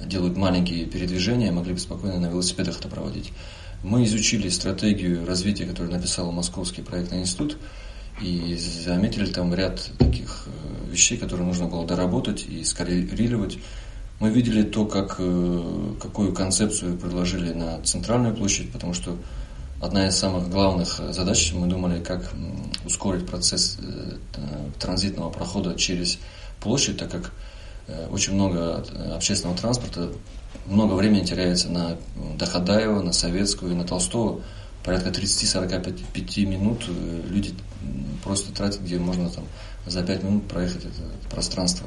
делают 0.00 0.36
маленькие 0.36 0.84
передвижения, 0.86 1.50
могли 1.52 1.72
бы 1.72 1.78
спокойно 1.78 2.20
на 2.20 2.26
велосипедах 2.26 2.78
это 2.78 2.88
проводить. 2.88 3.32
Мы 3.82 4.04
изучили 4.04 4.48
стратегию 4.48 5.26
развития, 5.26 5.66
которую 5.66 5.92
написал 5.92 6.30
Московский 6.32 6.82
проектный 6.82 7.20
институт, 7.20 7.56
и 8.20 8.56
заметили 8.56 9.26
там 9.26 9.54
ряд 9.54 9.90
таких 9.98 10.46
э, 10.46 10.90
вещей, 10.90 11.18
которые 11.18 11.46
нужно 11.46 11.66
было 11.66 11.86
доработать 11.86 12.46
и 12.48 12.64
скоррелировать. 12.64 13.58
Мы 14.20 14.30
видели 14.30 14.62
то, 14.62 14.86
как, 14.86 15.16
э, 15.18 15.92
какую 16.00 16.32
концепцию 16.32 16.96
предложили 16.96 17.52
на 17.52 17.82
центральную 17.82 18.34
площадь, 18.34 18.72
потому 18.72 18.94
что 18.94 19.16
одна 19.82 20.08
из 20.08 20.16
самых 20.16 20.48
главных 20.48 21.00
задач, 21.10 21.52
мы 21.52 21.66
думали, 21.66 22.02
как 22.02 22.32
ускорить 22.86 23.26
процесс 23.26 23.78
э, 23.82 24.16
транзитного 24.78 25.30
прохода 25.30 25.74
через 25.74 26.18
площадь, 26.60 26.98
так 26.98 27.10
как 27.10 27.32
очень 28.10 28.34
много 28.34 28.84
общественного 29.14 29.56
транспорта, 29.56 30.10
много 30.66 30.94
времени 30.94 31.24
теряется 31.24 31.68
на 31.68 31.96
Доходаева, 32.36 33.00
на 33.00 33.12
Советскую 33.12 33.72
и 33.72 33.74
на 33.76 33.84
Толстого– 33.84 34.40
порядка 34.86 35.10
30-45 35.10 36.46
минут 36.46 36.84
э, 36.88 37.22
люди 37.28 37.52
просто 38.24 38.52
тратят, 38.52 38.80
где 38.80 38.98
можно 38.98 39.28
там 39.28 39.44
за 39.86 40.02
5 40.02 40.22
минут 40.22 40.48
проехать 40.48 40.84
это 40.84 41.28
пространство. 41.28 41.86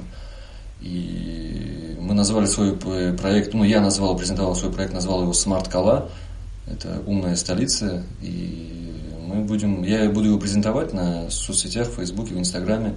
И 0.81 1.97
мы 1.99 2.13
назвали 2.13 2.45
свой 2.45 2.75
проект, 2.75 3.53
ну 3.53 3.63
я 3.63 3.81
назвал, 3.81 4.15
презентовал 4.17 4.55
свой 4.55 4.71
проект, 4.71 4.93
назвал 4.93 5.23
его 5.23 5.31
Smart 5.31 5.69
Кала. 5.69 6.09
Это 6.67 7.01
умная 7.05 7.35
столица. 7.35 8.03
И 8.21 8.93
мы 9.25 9.43
будем, 9.43 9.83
я 9.83 10.09
буду 10.09 10.27
его 10.27 10.39
презентовать 10.39 10.93
на 10.93 11.29
соцсетях, 11.29 11.89
в 11.89 11.95
Фейсбуке, 11.95 12.33
в 12.33 12.39
Инстаграме 12.39 12.95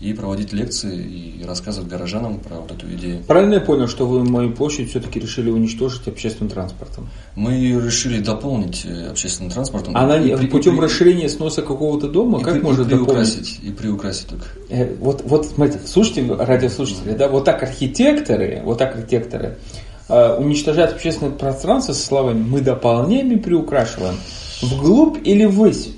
и 0.00 0.12
проводить 0.12 0.52
лекции 0.52 1.40
и 1.40 1.44
рассказывать 1.44 1.88
горожанам 1.88 2.38
про 2.38 2.56
вот 2.56 2.70
эту 2.72 2.86
идею. 2.94 3.22
Правильно 3.26 3.54
я 3.54 3.60
понял, 3.60 3.88
что 3.88 4.06
вы 4.06 4.24
мою 4.24 4.52
площадь 4.52 4.90
все-таки 4.90 5.20
решили 5.20 5.50
уничтожить 5.50 6.06
общественным 6.08 6.50
транспортом? 6.50 7.08
Мы 7.36 7.52
ее 7.52 7.80
решили 7.80 8.20
дополнить 8.20 8.84
э, 8.84 9.10
общественным 9.10 9.50
транспортом. 9.50 9.96
Она 9.96 10.16
и, 10.18 10.46
путем 10.46 10.78
и, 10.78 10.80
расширения 10.80 11.28
сноса 11.28 11.62
какого-то 11.62 12.08
дома, 12.08 12.40
и, 12.40 12.42
как 12.42 12.56
и, 12.56 12.60
может 12.60 12.86
и 12.86 12.90
приукрасить, 12.90 13.36
дополнить? 13.36 13.60
И 13.62 13.70
приукрасить 13.70 14.28
только. 14.28 14.46
Э, 14.68 14.94
вот, 14.96 15.22
вот 15.24 15.46
смотрите, 15.46 15.80
слушайте, 15.86 16.34
радиослушатели, 16.34 17.12
да, 17.12 17.28
вот 17.28 17.44
так 17.44 17.62
архитекторы, 17.62 18.62
вот 18.64 18.78
так 18.78 18.96
архитекторы 18.96 19.58
э, 20.08 20.36
уничтожают 20.36 20.92
общественное 20.92 21.32
пространство 21.32 21.92
со 21.92 22.04
словами 22.04 22.42
«мы 22.42 22.60
дополняем 22.60 23.32
и 23.32 23.36
приукрашиваем». 23.36 24.16
Вглубь 24.62 25.18
или 25.24 25.44
ввысь? 25.44 25.88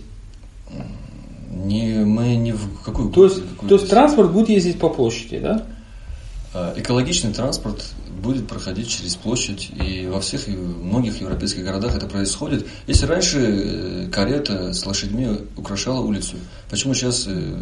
Не, 1.67 2.05
мы 2.05 2.37
не 2.37 2.53
в 2.53 2.83
какую 2.85 3.11
То 3.11 3.25
есть, 3.25 3.43
какую 3.51 3.69
то 3.69 3.75
есть 3.77 3.91
транспорт 3.91 4.33
будет 4.33 4.49
ездить 4.49 4.79
по 4.79 4.89
площади, 4.89 5.39
да? 5.39 5.67
А, 6.55 6.73
экологичный 6.77 7.33
транспорт 7.33 7.85
будет 8.23 8.49
проходить 8.49 8.89
через 8.89 9.15
площадь, 9.17 9.71
и 9.83 10.07
во 10.07 10.21
всех 10.21 10.47
многих 10.49 11.21
европейских 11.21 11.65
городах 11.65 11.97
это 11.97 12.07
происходит. 12.07 12.67
Если 12.87 13.05
раньше 13.07 13.39
э, 13.39 14.09
карета 14.11 14.73
с 14.73 14.87
лошадьми 14.87 15.41
украшала 15.57 16.01
улицу, 16.01 16.37
почему 16.71 16.95
сейчас 16.95 17.27
э, 17.29 17.57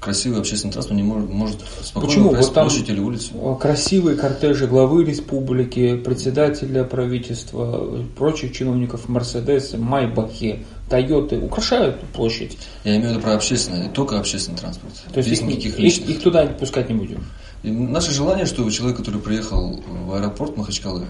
красивый 0.00 0.40
общественный 0.40 0.72
транспорт 0.72 0.96
не 0.96 1.02
может, 1.02 1.28
может 1.28 1.60
спокойно 1.82 2.08
Почему? 2.08 2.34
Вот 2.34 2.54
там 2.54 2.68
площадь 2.68 2.88
или 2.88 2.98
улицу? 2.98 3.58
Красивые 3.60 4.16
кортежи 4.16 4.66
главы 4.66 5.04
республики, 5.04 5.96
председателя 5.96 6.84
правительства, 6.84 8.02
прочих 8.16 8.52
чиновников 8.52 9.08
Мерседесы, 9.08 9.76
Майбахи, 9.76 10.64
Тойоты 10.90 11.38
украшают 11.38 12.00
площадь. 12.12 12.58
Я 12.82 12.96
имею 12.96 13.10
в 13.10 13.12
виду 13.12 13.20
про 13.20 13.34
общественный, 13.34 13.88
только 13.88 14.18
общественный 14.18 14.58
транспорт. 14.58 14.92
То 15.12 15.18
есть 15.18 15.30
их, 15.30 15.42
никаких 15.42 15.78
личных. 15.78 16.10
Их, 16.10 16.16
их 16.16 16.22
туда 16.22 16.46
пускать 16.46 16.88
не 16.88 16.96
будем. 16.96 17.24
И 17.62 17.70
наше 17.70 18.10
желание, 18.10 18.44
чтобы 18.44 18.72
человек, 18.72 18.96
который 18.96 19.20
приехал 19.20 19.80
в 19.86 20.14
аэропорт 20.14 20.56
Махачкалы, 20.56 21.06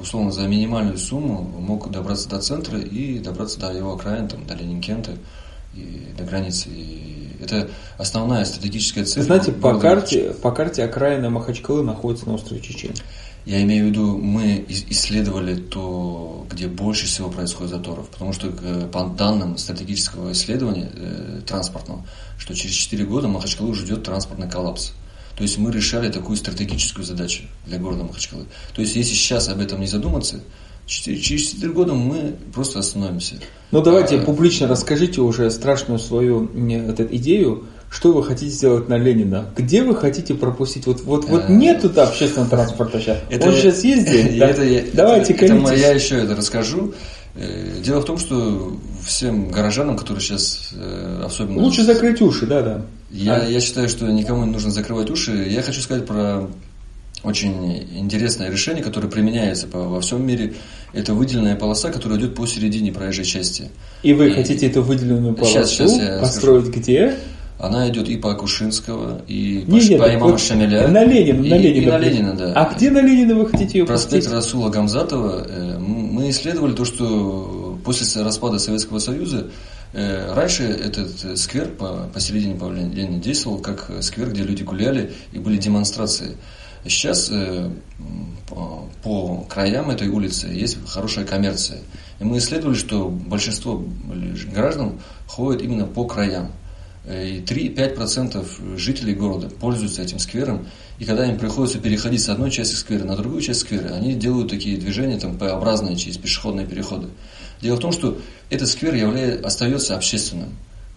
условно 0.00 0.32
за 0.32 0.48
минимальную 0.48 0.98
сумму 0.98 1.40
мог 1.40 1.90
добраться 1.90 2.28
до 2.28 2.40
центра 2.40 2.80
и 2.80 3.20
добраться 3.20 3.60
до 3.60 3.72
его 3.72 3.94
окраин, 3.94 4.26
там, 4.26 4.44
до 4.44 4.54
Ленинкента 4.54 5.12
и 5.74 6.08
до 6.18 6.24
границы. 6.24 6.68
И 6.70 7.36
это 7.40 7.70
основная 7.98 8.44
стратегическая 8.44 9.04
цель. 9.04 9.22
Знаете, 9.22 9.52
по 9.52 9.78
карте, 9.78 10.34
по 10.42 10.50
карте 10.50 10.82
окраина 10.82 11.30
Махачкалы 11.30 11.82
находится 11.82 12.26
на 12.26 12.34
острове 12.34 12.60
Чечен. 12.60 12.94
Я 13.44 13.60
имею 13.62 13.86
в 13.86 13.88
виду, 13.88 14.18
мы 14.18 14.64
исследовали 14.68 15.56
то, 15.56 16.46
где 16.50 16.68
больше 16.68 17.06
всего 17.06 17.28
происходит 17.28 17.70
заторов, 17.72 18.08
потому 18.08 18.32
что 18.32 18.48
э, 18.48 18.88
по 18.92 19.04
данным 19.04 19.58
стратегического 19.58 20.30
исследования 20.30 20.90
э, 20.94 21.40
транспортного, 21.44 22.06
что 22.38 22.54
через 22.54 22.74
4 22.76 23.04
года 23.04 23.26
Махачкалу 23.26 23.74
ждет 23.74 24.04
транспортный 24.04 24.48
коллапс. 24.48 24.92
То 25.36 25.42
есть 25.42 25.58
мы 25.58 25.72
решали 25.72 26.10
такую 26.10 26.36
стратегическую 26.36 27.04
задачу 27.04 27.44
для 27.66 27.78
города 27.78 28.04
Махачкалы. 28.04 28.44
То 28.74 28.82
есть 28.82 28.94
если 28.94 29.14
сейчас 29.14 29.48
об 29.48 29.58
этом 29.58 29.80
не 29.80 29.88
задуматься, 29.88 30.40
через 30.86 31.50
4 31.50 31.72
года 31.72 31.94
мы 31.94 32.36
просто 32.54 32.78
остановимся. 32.78 33.36
Ну 33.72 33.82
давайте 33.82 34.18
а, 34.18 34.22
публично 34.22 34.68
расскажите 34.68 35.20
уже 35.20 35.50
страшную 35.50 35.98
свою 35.98 36.48
эту 36.70 37.04
идею, 37.16 37.66
что 37.92 38.12
вы 38.12 38.24
хотите 38.24 38.50
сделать 38.50 38.88
на 38.88 38.96
Ленина? 38.96 39.50
Где 39.54 39.82
вы 39.82 39.94
хотите 39.94 40.32
пропустить? 40.34 40.86
Вот, 40.86 41.02
вот, 41.02 41.26
вот 41.26 41.44
э, 41.46 41.52
нет 41.52 41.82
тут 41.82 41.98
общественного 41.98 42.48
транспорта 42.48 42.98
сейчас. 42.98 43.18
Это 43.28 43.48
Он 43.48 43.54
сейчас 43.54 43.84
ездит. 43.84 44.38
Да? 44.38 44.48
Это, 44.48 44.96
Давайте 44.96 45.34
это, 45.34 45.44
это, 45.44 45.74
Я 45.74 45.92
еще 45.92 46.16
это 46.16 46.34
расскажу. 46.34 46.94
Э, 47.34 47.80
дело 47.84 48.00
в 48.00 48.06
том, 48.06 48.16
что 48.16 48.78
всем 49.04 49.50
горожанам, 49.50 49.98
которые 49.98 50.22
сейчас 50.22 50.70
э, 50.74 51.22
особенно... 51.26 51.60
Лучше 51.60 51.84
закрыть 51.84 52.22
уши, 52.22 52.46
да, 52.46 52.62
да. 52.62 52.82
Я, 53.10 53.36
а? 53.36 53.44
я 53.44 53.60
считаю, 53.60 53.90
что 53.90 54.06
никому 54.06 54.46
не 54.46 54.52
нужно 54.52 54.70
закрывать 54.70 55.10
уши. 55.10 55.46
Я 55.50 55.60
хочу 55.60 55.82
сказать 55.82 56.06
про 56.06 56.48
очень 57.22 57.86
интересное 57.94 58.50
решение, 58.50 58.82
которое 58.82 59.08
применяется 59.08 59.66
по, 59.66 59.78
во 59.78 60.00
всем 60.00 60.26
мире. 60.26 60.54
Это 60.94 61.12
выделенная 61.12 61.56
полоса, 61.56 61.90
которая 61.90 62.18
идет 62.18 62.34
посередине 62.34 62.90
проезжей 62.90 63.26
части. 63.26 63.68
И 64.02 64.14
вы 64.14 64.30
и, 64.30 64.32
хотите 64.32 64.66
эту 64.66 64.80
выделенную 64.80 65.34
полосу 65.34 65.66
сейчас, 65.66 65.92
сейчас 65.92 66.20
построить 66.20 66.66
скажу. 66.68 66.80
где? 66.80 67.18
Она 67.62 67.88
идет 67.88 68.08
и 68.08 68.16
по 68.16 68.32
Акушинского, 68.32 69.22
и 69.28 69.64
по, 69.64 69.74
нет, 69.74 69.96
по 69.96 70.12
имама 70.12 70.32
вот 70.32 70.40
Шамиля. 70.40 70.88
На 70.88 71.04
Ленина, 71.04 71.38
на 71.48 71.56
Ленина. 71.56 71.84
И 71.84 71.86
на 71.86 71.98
Ленина, 71.98 72.32
да. 72.34 72.52
А 72.54 72.74
где 72.74 72.90
на 72.90 73.00
Ленина 73.00 73.36
вы 73.36 73.48
хотите 73.48 73.78
ее 73.78 73.86
Проспект 73.86 74.24
пустить? 74.24 74.32
Расула 74.32 74.68
Гамзатова. 74.68 75.46
Э, 75.48 75.78
мы 75.78 76.28
исследовали 76.30 76.72
то, 76.72 76.84
что 76.84 77.78
после 77.84 78.20
распада 78.24 78.58
Советского 78.58 78.98
Союза 78.98 79.46
э, 79.92 80.34
Раньше 80.34 80.64
этот 80.64 81.38
сквер 81.38 81.68
по, 81.68 82.10
посередине 82.12 82.56
по 82.56 82.68
Ленина 82.68 83.20
действовал 83.20 83.58
как 83.58 83.92
сквер, 84.00 84.30
где 84.30 84.42
люди 84.42 84.64
гуляли 84.64 85.12
и 85.30 85.38
были 85.38 85.56
демонстрации. 85.56 86.36
Сейчас 86.84 87.30
э, 87.30 87.70
по, 88.48 88.88
по 89.04 89.46
краям 89.48 89.90
этой 89.90 90.08
улицы 90.08 90.48
есть 90.48 90.78
хорошая 90.84 91.24
коммерция. 91.24 91.78
И 92.18 92.24
мы 92.24 92.38
исследовали, 92.38 92.74
что 92.74 93.08
большинство 93.08 93.84
граждан 94.52 94.98
ходят 95.28 95.62
именно 95.62 95.86
по 95.86 96.04
краям. 96.06 96.50
И 97.06 97.42
3-5% 97.44 98.76
жителей 98.78 99.14
города 99.14 99.48
пользуются 99.48 100.02
этим 100.02 100.20
сквером. 100.20 100.66
И 100.98 101.04
когда 101.04 101.26
им 101.26 101.36
приходится 101.36 101.78
переходить 101.80 102.22
с 102.22 102.28
одной 102.28 102.50
части 102.50 102.76
сквера 102.76 103.04
на 103.04 103.16
другую 103.16 103.42
часть 103.42 103.60
сквера, 103.60 103.94
они 103.94 104.14
делают 104.14 104.50
такие 104.50 104.76
движения 104.76 105.18
там, 105.18 105.36
П-образные 105.36 105.96
через 105.96 106.16
пешеходные 106.16 106.66
переходы. 106.66 107.08
Дело 107.60 107.76
в 107.76 107.80
том, 107.80 107.90
что 107.90 108.18
этот 108.50 108.68
сквер 108.68 108.94
является, 108.94 109.44
остается 109.46 109.96
общественным. 109.96 110.50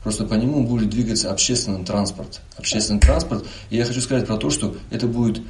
Просто 0.04 0.26
по 0.26 0.36
нему 0.36 0.68
будет 0.68 0.92
двигаться 0.92 1.32
общественный 1.32 1.84
транспорт. 1.84 2.42
Общественный 2.58 3.00
транспорт. 3.00 3.44
И 3.72 3.78
я 3.78 3.86
хочу 3.86 4.02
сказать 4.02 4.28
про 4.28 4.38
то, 4.38 4.52
что 4.52 4.76
это 4.92 5.08
будет 5.08 5.42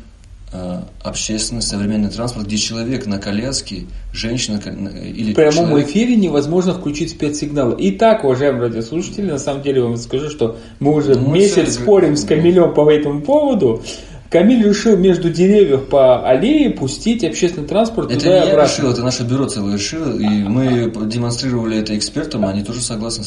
общественный 1.04 1.62
современный 1.62 2.10
транспорт, 2.10 2.48
где 2.48 2.58
человек 2.58 3.06
на 3.06 3.20
коляске, 3.20 3.86
женщина 4.14 4.60
или 5.04 5.34
В 5.34 5.36
прямом 5.36 5.68
человек... 5.68 5.88
эфире 5.90 6.16
невозможно 6.16 6.74
включить 6.74 7.12
спецсигналы. 7.12 7.76
Итак, 7.78 8.24
уважаемые 8.24 8.64
радиослушатели, 8.64 9.32
на 9.32 9.40
самом 9.40 9.62
деле 9.62 9.82
вам 9.82 9.98
скажу, 9.98 10.30
что 10.30 10.58
мы 10.80 10.94
уже 10.94 11.16
Ну, 11.16 11.32
месяц 11.32 11.70
всё, 11.70 11.82
спорим 11.82 12.16
с. 12.16 12.26
Камилем 12.26 12.74
по 12.74 12.90
этому 12.92 13.22
поводу. 13.22 13.84
Камиль 14.30 14.68
решил 14.68 14.98
между 14.98 15.30
деревьев 15.30 15.88
по 15.88 16.28
аллее 16.28 16.72
пустить 16.72 17.24
общественный 17.24 17.68
транспорт 17.68 18.12
Это 18.12 18.20
туда 18.20 18.32
и 18.44 18.48
я 18.48 18.52
обратно. 18.52 18.72
решил, 18.72 18.92
это 18.92 19.04
наше 19.04 19.24
бюро 19.24 19.46
целое 19.46 19.76
решило, 19.76 20.18
и 20.18 20.26
мы 20.26 20.92
демонстрировали 21.06 21.78
это 21.80 21.96
экспертам, 21.98 22.46
они 22.46 22.64
тоже 22.64 22.82
согласны. 22.82 23.26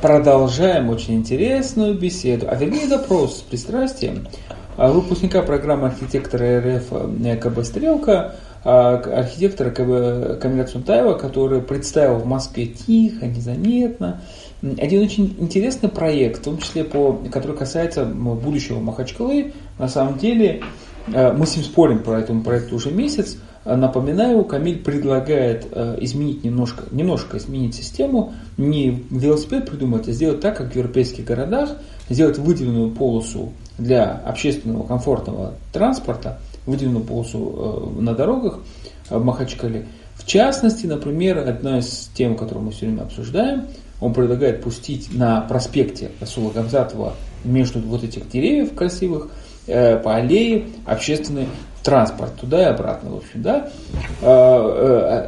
Продолжаем 0.00 0.88
очень 0.88 1.16
интересную 1.16 1.94
беседу, 1.94 2.46
а 2.48 2.54
вернее 2.56 2.88
допрос 2.88 3.40
с 3.40 3.42
пристрастием 3.42 4.26
выпускника 4.88 5.42
программы 5.42 5.88
архитектора 5.88 6.60
РФ 6.60 6.92
э, 6.92 7.36
КБ 7.36 7.64
«Стрелка», 7.64 8.34
а, 8.62 8.96
архитектора 8.96 9.70
КБ 9.70 10.40
Камиля 10.40 10.64
Цунтаева, 10.64 11.14
который 11.14 11.62
представил 11.62 12.16
в 12.16 12.26
Москве 12.26 12.66
тихо, 12.66 13.26
незаметно. 13.26 14.20
Один 14.62 15.02
очень 15.02 15.34
интересный 15.38 15.88
проект, 15.88 16.40
в 16.40 16.44
том 16.44 16.58
числе 16.58 16.84
по, 16.84 17.18
который 17.32 17.56
касается 17.56 18.04
будущего 18.04 18.78
Махачкалы. 18.78 19.54
На 19.78 19.88
самом 19.88 20.18
деле 20.18 20.62
э, 21.06 21.32
мы 21.32 21.46
с 21.46 21.56
ним 21.56 21.64
спорим 21.64 22.02
про 22.02 22.20
этому 22.20 22.42
проекту 22.42 22.76
уже 22.76 22.90
месяц. 22.90 23.38
А, 23.64 23.76
Напоминаю, 23.76 24.44
Камиль 24.44 24.82
предлагает 24.82 25.66
э, 25.70 25.96
изменить 26.00 26.44
немножко, 26.44 26.84
немножко 26.90 27.38
изменить 27.38 27.74
систему, 27.74 28.34
не 28.58 29.04
велосипед 29.10 29.70
придумать, 29.70 30.06
а 30.06 30.12
сделать 30.12 30.40
так, 30.40 30.58
как 30.58 30.72
в 30.72 30.76
европейских 30.76 31.24
городах, 31.24 31.70
сделать 32.10 32.38
выделенную 32.38 32.90
полосу 32.90 33.52
для 33.78 34.20
общественного 34.24 34.86
комфортного 34.86 35.54
транспорта, 35.72 36.38
выделенную 36.66 37.04
полосу 37.04 37.94
э, 37.98 38.00
на 38.00 38.14
дорогах 38.14 38.60
э, 39.08 39.18
в 39.18 39.24
Махачкале. 39.24 39.86
В 40.14 40.26
частности, 40.26 40.86
например, 40.86 41.38
одна 41.38 41.78
из 41.78 42.10
тем, 42.14 42.36
которую 42.36 42.66
мы 42.66 42.72
все 42.72 42.86
время 42.86 43.02
обсуждаем, 43.02 43.66
он 44.00 44.12
предлагает 44.12 44.62
пустить 44.62 45.14
на 45.14 45.40
проспекте 45.42 46.10
Расула 46.20 46.50
Гамзатова 46.50 47.14
между 47.44 47.80
вот 47.80 48.04
этих 48.04 48.28
деревьев 48.28 48.74
красивых 48.74 49.28
э, 49.66 49.96
по 49.98 50.14
аллее 50.16 50.66
общественный 50.84 51.46
транспорт 51.82 52.36
туда 52.38 52.60
и 52.60 52.64
обратно, 52.66 53.10
в 53.10 53.16
общем, 53.16 53.42
да. 53.42 53.70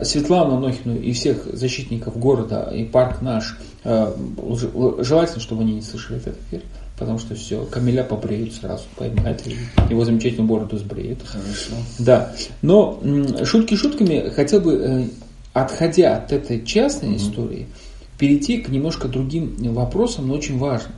Светлану 0.05 0.57
Анохину 0.59 0.97
и 0.97 1.13
всех 1.13 1.47
защитников 1.47 2.19
города 2.19 2.71
и 2.75 2.85
парк 2.85 3.23
наш, 3.23 3.59
желательно, 3.83 5.41
чтобы 5.41 5.63
они 5.63 5.77
не 5.77 5.81
слышали 5.81 6.19
этот 6.19 6.37
эфир, 6.43 6.61
потому 7.03 7.19
что 7.19 7.35
все, 7.35 7.65
Камиля 7.65 8.05
побреют 8.05 8.55
сразу, 8.55 8.85
поймают, 8.97 9.43
и 9.47 9.57
его 9.91 10.05
замечательную 10.05 10.49
бороду 10.49 10.79
сбреют. 10.79 11.21
Хорошо. 11.25 11.75
Да, 11.99 12.33
но 12.63 13.01
шутки 13.45 13.75
шутками, 13.75 14.31
хотел 14.31 14.61
бы, 14.61 14.75
э, 14.75 15.05
отходя 15.53 16.17
от 16.17 16.33
этой 16.33 16.65
частной 16.65 17.17
истории, 17.17 17.67
перейти 18.19 18.59
к 18.59 18.69
немножко 18.69 19.09
другим 19.09 19.57
вопросам, 19.75 20.29
но 20.29 20.35
очень 20.35 20.59
важным. 20.59 20.93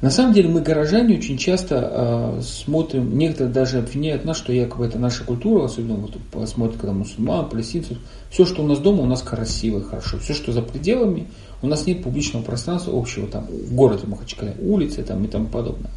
На 0.00 0.10
самом 0.10 0.34
деле 0.34 0.48
мы, 0.48 0.60
горожане, 0.60 1.16
очень 1.16 1.38
часто 1.38 2.36
э, 2.38 2.42
смотрим, 2.42 3.16
некоторые 3.16 3.52
даже 3.52 3.78
обвиняют 3.78 4.24
нас, 4.24 4.36
что 4.36 4.52
якобы 4.52 4.86
это 4.86 4.98
наша 4.98 5.24
культура, 5.24 5.64
особенно 5.64 5.94
вот 5.94 6.18
посмотрят, 6.30 6.78
когда 6.78 6.92
мусульман, 6.92 7.48
палестинцев, 7.48 7.96
все, 8.28 8.44
что 8.44 8.62
у 8.62 8.66
нас 8.66 8.78
дома, 8.80 9.02
у 9.02 9.06
нас 9.06 9.22
красиво 9.22 9.78
и 9.78 9.82
хорошо. 9.82 10.18
Все, 10.18 10.34
что 10.34 10.52
за 10.52 10.60
пределами, 10.60 11.28
у 11.64 11.66
нас 11.66 11.86
нет 11.86 12.02
публичного 12.02 12.42
пространства 12.42 12.96
общего 12.96 13.26
там 13.26 13.46
в 13.46 13.74
городе 13.74 14.06
Махачкале, 14.06 14.54
улицы 14.60 15.02
там 15.02 15.24
и 15.24 15.28
тому 15.28 15.46
подобное. 15.46 15.90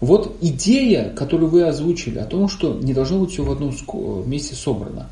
Вот 0.00 0.36
идея, 0.40 1.10
которую 1.10 1.50
вы 1.50 1.64
озвучили, 1.64 2.18
о 2.18 2.24
том, 2.24 2.48
что 2.48 2.74
не 2.74 2.94
должно 2.94 3.18
быть 3.18 3.32
все 3.32 3.42
в 3.42 3.50
одном 3.50 3.74
месте 4.26 4.54
собрано, 4.54 5.08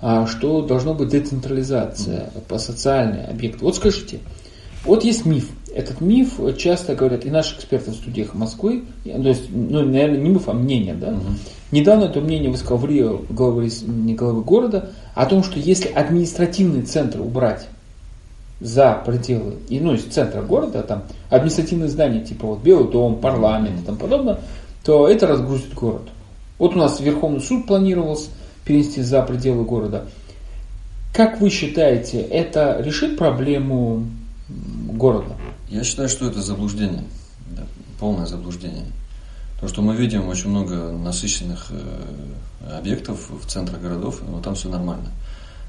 а 0.00 0.26
что 0.26 0.62
должно 0.62 0.94
быть 0.94 1.10
децентрализация 1.10 2.32
по 2.48 2.58
социальные 2.58 3.26
объекты. 3.26 3.64
Вот 3.64 3.76
скажите, 3.76 4.20
вот 4.84 5.04
есть 5.04 5.26
миф. 5.26 5.50
Этот 5.74 6.00
миф 6.00 6.40
часто 6.56 6.94
говорят 6.94 7.26
и 7.26 7.30
наши 7.30 7.54
эксперты 7.56 7.90
в 7.90 7.94
студиях 7.94 8.34
Москвы, 8.34 8.84
то 9.04 9.10
есть, 9.10 9.50
ну, 9.50 9.84
наверное, 9.84 10.18
не 10.18 10.30
миф, 10.30 10.48
а 10.48 10.54
мнение, 10.54 10.94
да? 10.94 11.14
Недавно 11.70 12.04
это 12.04 12.20
мнение 12.20 12.50
высказал 12.50 12.78
в 12.78 12.86
Рио 12.86 13.20
главы, 13.28 13.70
не 13.86 14.14
главы 14.14 14.42
города 14.42 14.90
о 15.14 15.26
том, 15.26 15.44
что 15.44 15.60
если 15.60 15.88
административный 15.88 16.82
центр 16.82 17.20
убрать 17.20 17.68
за 18.60 19.02
пределы, 19.04 19.54
и, 19.68 19.80
ну, 19.80 19.94
из 19.94 20.04
центра 20.04 20.42
города, 20.42 20.82
там, 20.82 21.04
административные 21.30 21.88
здания, 21.88 22.20
типа 22.20 22.46
вот 22.46 22.60
Белый 22.62 22.90
дом, 22.90 23.16
парламент 23.20 23.80
и 23.80 23.84
тому 23.84 23.98
подобное, 23.98 24.40
то 24.84 25.08
это 25.08 25.26
разгрузит 25.26 25.74
город. 25.74 26.08
Вот 26.58 26.74
у 26.74 26.78
нас 26.78 27.00
Верховный 27.00 27.40
суд 27.40 27.66
планировался 27.66 28.28
перенести 28.64 29.02
за 29.02 29.22
пределы 29.22 29.64
города. 29.64 30.06
Как 31.14 31.40
вы 31.40 31.50
считаете, 31.50 32.20
это 32.20 32.80
решит 32.80 33.16
проблему 33.18 34.06
города? 34.92 35.34
Я 35.68 35.82
считаю, 35.84 36.08
что 36.08 36.26
это 36.26 36.42
заблуждение, 36.42 37.04
да, 37.56 37.62
полное 37.98 38.26
заблуждение. 38.26 38.84
Потому 39.54 39.68
что 39.68 39.82
мы 39.82 39.96
видим 39.96 40.28
очень 40.28 40.50
много 40.50 40.90
насыщенных 40.90 41.70
э, 41.70 42.78
объектов 42.78 43.28
в 43.30 43.46
центрах 43.46 43.80
городов, 43.80 44.20
но 44.26 44.40
там 44.40 44.54
все 44.54 44.68
нормально. 44.68 45.08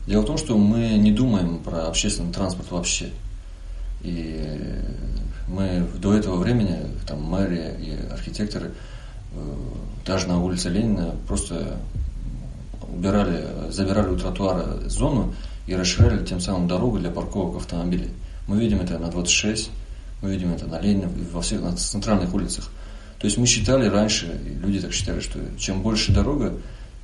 Дело 0.07 0.21
в 0.21 0.25
том, 0.25 0.37
что 0.37 0.57
мы 0.57 0.97
не 0.97 1.11
думаем 1.11 1.59
про 1.59 1.87
общественный 1.87 2.33
транспорт 2.33 2.71
вообще. 2.71 3.09
И 4.01 4.79
мы 5.47 5.87
до 5.99 6.13
этого 6.13 6.37
времени, 6.37 6.77
там, 7.07 7.21
мэрия 7.21 7.75
и 7.79 8.11
архитекторы, 8.11 8.71
э, 9.33 9.55
даже 10.05 10.27
на 10.27 10.43
улице 10.43 10.69
Ленина, 10.69 11.15
просто 11.27 11.77
убирали, 12.89 13.45
забирали 13.69 14.09
у 14.09 14.17
тротуара 14.17 14.79
зону 14.87 15.33
и 15.67 15.75
расширяли 15.75 16.25
тем 16.25 16.39
самым 16.39 16.67
дорогу 16.67 16.99
для 16.99 17.11
парковок 17.11 17.57
автомобилей. 17.57 18.09
Мы 18.47 18.59
видим 18.59 18.81
это 18.81 18.97
на 18.97 19.09
26, 19.09 19.69
мы 20.21 20.31
видим 20.31 20.51
это 20.53 20.67
на 20.67 20.79
Ленина, 20.79 21.09
во 21.31 21.41
всех 21.41 21.61
на 21.61 21.75
центральных 21.75 22.33
улицах. 22.33 22.69
То 23.19 23.25
есть 23.25 23.37
мы 23.37 23.45
считали 23.45 23.87
раньше, 23.87 24.39
и 24.45 24.55
люди 24.55 24.79
так 24.79 24.93
считали, 24.93 25.19
что 25.19 25.39
чем 25.57 25.83
больше 25.83 26.11
дорога, 26.11 26.53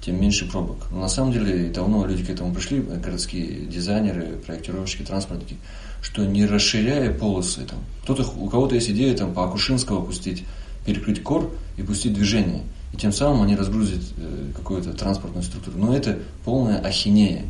тем 0.02 0.22
меньше 0.22 0.50
пробок. 0.50 0.88
Но 0.92 1.02
на 1.02 1.10
самом 1.10 1.32
деле 1.32 1.70
давно 1.70 2.06
люди 2.06 2.24
к 2.24 2.30
этому 2.30 2.54
пришли, 2.54 2.80
городские 2.80 3.66
дизайнеры, 3.66 4.38
проектировщики, 4.46 5.04
транспортники, 5.04 5.58
что 6.02 6.26
не 6.26 6.46
расширяя 6.46 7.12
полосы, 7.14 7.66
там, 7.66 7.80
кто-то, 8.04 8.24
у 8.38 8.48
кого-то 8.48 8.76
есть 8.76 8.90
идея 8.90 9.16
там, 9.16 9.34
по 9.34 9.46
Акушинского 9.46 10.06
пустить, 10.06 10.46
перекрыть 10.86 11.24
кор 11.24 11.52
и 11.78 11.84
пустить 11.84 12.14
движение. 12.14 12.64
И 12.94 12.98
тем 12.98 13.12
самым 13.12 13.44
они 13.44 13.56
разгрузят 13.56 14.02
э, 14.18 14.52
какую-то 14.56 14.94
транспортную 14.94 15.44
структуру. 15.44 15.78
Но 15.78 15.96
это 15.96 16.20
полная 16.46 16.80
ахинея. 16.80 17.44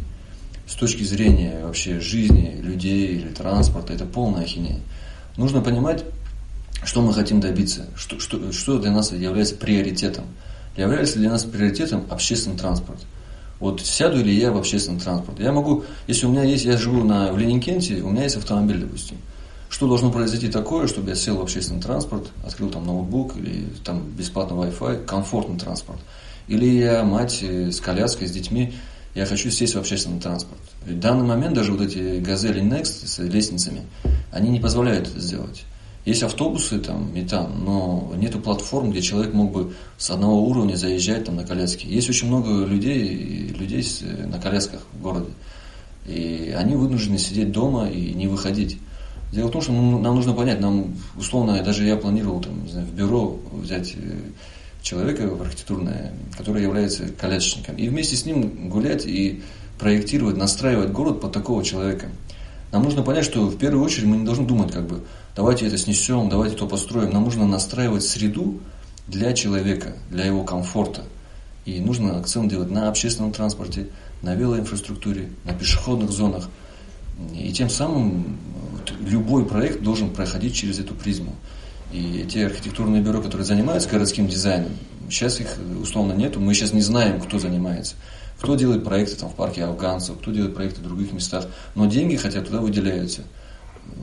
С 0.65 0.73
точки 0.73 1.03
зрения 1.03 1.63
вообще 1.63 1.99
жизни 1.99 2.60
людей 2.62 3.15
или 3.15 3.29
транспорта, 3.29 3.93
это 3.93 4.05
полная 4.05 4.43
ахинея. 4.43 4.79
Нужно 5.38 5.62
понимать, 5.62 6.03
что 6.83 7.01
мы 7.01 7.13
хотим 7.13 7.39
добиться, 7.39 7.86
что, 7.95 8.19
что, 8.19 8.51
что 8.51 8.79
для 8.79 8.91
нас 8.91 9.12
является 9.12 9.55
приоритетом. 9.55 10.25
Является 10.78 11.18
для 11.18 11.32
нас 11.32 11.44
приоритетом 11.44 12.06
общественный 12.10 12.58
транспорт. 12.58 13.00
Вот 13.60 13.82
сяду 13.82 14.24
ли 14.24 14.34
я 14.34 14.52
в 14.52 14.58
общественный 14.58 15.00
транспорт? 15.00 15.40
Я 15.40 15.52
могу, 15.52 15.84
если 16.06 16.28
у 16.28 16.30
меня 16.30 16.44
есть, 16.44 16.66
я 16.66 16.78
живу 16.78 17.04
на, 17.04 17.34
в 17.34 17.38
Ленинкенте, 17.38 18.02
у 18.02 18.12
меня 18.12 18.24
есть 18.24 18.38
автомобиль, 18.38 18.80
допустим. 18.80 19.18
Что 19.70 19.88
должно 19.88 20.12
произойти 20.12 20.48
такое, 20.48 20.88
чтобы 20.88 21.10
я 21.10 21.16
сел 21.16 21.38
в 21.38 21.42
общественный 21.42 21.82
транспорт, 21.82 22.28
открыл 22.46 22.70
там 22.70 22.86
ноутбук 22.86 23.36
или 23.36 23.66
там 23.84 24.04
бесплатный 24.12 24.58
Wi-Fi, 24.58 25.06
комфортный 25.06 25.58
транспорт. 25.58 26.00
Или 26.48 26.66
я 26.66 27.04
мать 27.04 27.40
э, 27.42 27.72
с 27.72 27.82
коляской, 27.82 28.28
с 28.28 28.32
детьми, 28.32 28.74
я 29.16 29.26
хочу 29.26 29.50
сесть 29.50 29.74
в 29.74 29.80
общественный 29.80 30.22
транспорт. 30.22 30.62
В 30.86 30.98
данный 31.00 31.26
момент 31.26 31.56
даже 31.56 31.72
вот 31.72 31.82
эти 31.82 32.20
газели 32.20 32.62
Next 32.62 33.08
с 33.08 33.18
лестницами, 33.18 33.82
они 34.32 34.52
не 34.52 34.60
позволяют 34.60 35.08
это 35.08 35.20
сделать. 35.20 35.66
Есть 36.08 36.24
автобусы, 36.24 36.80
там, 36.80 37.13
метан, 37.13 37.52
но 37.65 38.13
нету 38.15 38.39
платформ, 38.39 38.91
где 38.91 39.02
человек 39.02 39.34
мог 39.34 39.52
бы 39.52 39.74
с 39.98 40.10
одного 40.10 40.41
уровня 40.48 40.78
заезжать 40.78 41.26
там, 41.26 41.36
на 41.36 41.43
коляске. 41.43 41.86
Есть 41.89 42.10
очень 42.10 42.30
много 42.30 42.63
людей, 42.63 43.50
людей 43.50 43.84
с, 43.84 44.04
на 44.26 44.39
колясках 44.39 44.80
в 44.93 45.02
городе. 45.02 45.32
И 46.06 46.56
они 46.58 46.76
вынуждены 46.76 47.17
сидеть 47.17 47.52
дома 47.52 47.89
и 47.89 48.13
не 48.13 48.28
выходить. 48.28 48.78
Дело 49.34 49.50
в 49.50 49.52
том, 49.52 49.62
что 49.62 49.74
нам 49.74 50.15
нужно 50.15 50.32
понять, 50.32 50.62
нам 50.62 50.96
условно, 51.17 51.62
даже 51.62 51.86
я 51.86 51.98
планировал 51.98 52.39
там, 52.39 52.63
не 52.63 52.72
знаю, 52.72 52.88
в 52.88 52.93
бюро 52.93 53.38
взять 53.52 53.93
э, 53.98 54.15
человека 54.82 55.28
в 55.28 55.41
архитектурное, 55.41 56.13
который 56.38 56.63
является 56.63 57.10
колясочником, 57.10 57.76
и 57.76 57.89
вместе 57.89 58.15
с 58.15 58.26
ним 58.26 58.70
гулять 58.70 59.06
и 59.06 59.41
проектировать, 59.78 60.38
настраивать 60.38 60.91
город 60.91 61.20
под 61.20 61.34
такого 61.34 61.65
человека. 61.65 62.08
Нам 62.72 62.84
нужно 62.84 63.02
понять, 63.02 63.26
что 63.26 63.46
в 63.46 63.58
первую 63.58 63.84
очередь 63.84 64.06
мы 64.06 64.17
не 64.17 64.26
должны 64.26 64.46
думать, 64.46 64.72
как 64.72 64.88
бы, 64.88 65.04
давайте 65.38 65.67
это 65.67 65.78
снесем, 65.78 66.28
давайте 66.28 66.58
то 66.58 66.67
построим. 66.67 67.12
Нам 67.12 67.23
нужно 67.23 67.47
настраивать 67.47 68.04
среду 68.04 68.60
для 69.08 69.32
человека, 69.32 69.93
для 70.10 70.26
его 70.26 70.43
комфорта. 70.43 71.04
И 71.63 71.80
нужно 71.80 72.19
акцент 72.19 72.50
делать 72.50 72.69
на 72.69 72.89
общественном 72.89 73.32
транспорте, 73.32 73.88
на 74.21 74.36
велоинфраструктуре, 74.36 75.30
на 75.45 75.54
пешеходных 75.54 76.12
зонах. 76.12 76.50
И 77.34 77.54
тем 77.54 77.69
самым 77.69 78.38
любой 79.00 79.45
проект 79.45 79.82
должен 79.82 80.10
проходить 80.10 80.56
через 80.56 80.80
эту 80.80 80.93
призму. 80.93 81.34
И 81.93 82.26
те 82.30 82.47
архитектурные 82.47 83.02
бюро, 83.02 83.21
которые 83.21 83.45
занимаются 83.45 83.89
городским 83.89 84.28
дизайном, 84.28 84.73
Сейчас 85.10 85.39
их 85.39 85.58
условно 85.82 86.13
нету, 86.13 86.39
мы 86.39 86.54
сейчас 86.54 86.73
не 86.73 86.82
знаем, 86.82 87.21
кто 87.21 87.39
занимается. 87.39 87.95
Кто 88.39 88.56
делает 88.56 88.84
проекты 88.84 89.15
там, 89.15 89.30
в 89.30 89.36
парке 89.36 89.63
афганцев, 89.63 90.17
кто 90.17 90.32
делает 90.32 90.54
проекты 90.54 90.82
в 90.82 90.84
других 90.84 91.13
местах. 91.13 91.45
Но 91.76 91.86
деньги 91.86 92.17
хотя 92.17 92.41
туда 92.41 92.60
выделяются. 92.60 93.21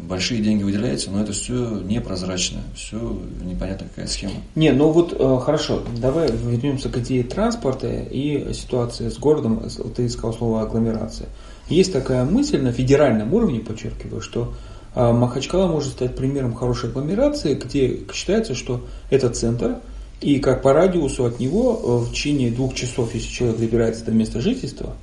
Большие 0.08 0.42
деньги 0.42 0.62
выделяются, 0.62 1.10
но 1.10 1.22
это 1.22 1.32
все 1.32 1.80
непрозрачно, 1.80 2.60
все 2.74 2.98
непонятно 3.42 3.86
какая 3.88 4.06
схема. 4.06 4.34
Не, 4.54 4.72
ну 4.72 4.90
вот 4.90 5.14
э, 5.18 5.38
хорошо, 5.42 5.82
давай 5.96 6.30
вернемся 6.30 6.90
к 6.90 6.98
идее 6.98 7.24
транспорта 7.24 7.88
и 7.88 8.52
ситуации 8.52 9.08
с 9.08 9.18
городом. 9.18 9.62
Ты 9.96 10.08
сказал 10.10 10.34
слово 10.34 10.62
агломерация. 10.62 11.28
Есть 11.68 11.92
такая 11.92 12.24
мысль 12.24 12.60
на 12.60 12.72
федеральном 12.72 13.32
уровне, 13.32 13.60
подчеркиваю, 13.60 14.20
что 14.20 14.52
э, 14.94 15.12
Махачкала 15.12 15.68
может 15.68 15.92
стать 15.92 16.16
примером 16.16 16.54
хорошей 16.54 16.90
агломерации, 16.90 17.54
где 17.54 18.00
считается, 18.12 18.54
что 18.54 18.84
это 19.10 19.30
центр, 19.30 19.78
и 20.20 20.38
как 20.38 20.62
по 20.62 20.72
радиусу 20.72 21.24
от 21.24 21.40
него 21.40 21.80
э, 21.82 22.04
в 22.04 22.12
течение 22.12 22.50
двух 22.50 22.74
часов, 22.74 23.14
если 23.14 23.28
человек 23.28 23.58
добирается 23.58 24.04
до 24.04 24.12
места 24.12 24.40
жительства, 24.40 24.94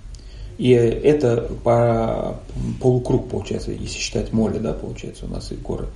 и 0.62 0.70
это 0.74 1.50
по 1.64 2.40
полукруг 2.80 3.30
получается, 3.30 3.72
если 3.72 3.98
считать 3.98 4.32
море, 4.32 4.60
да, 4.60 4.74
получается 4.74 5.26
у 5.26 5.28
нас 5.28 5.52
и 5.52 5.56
горы, 5.56 5.88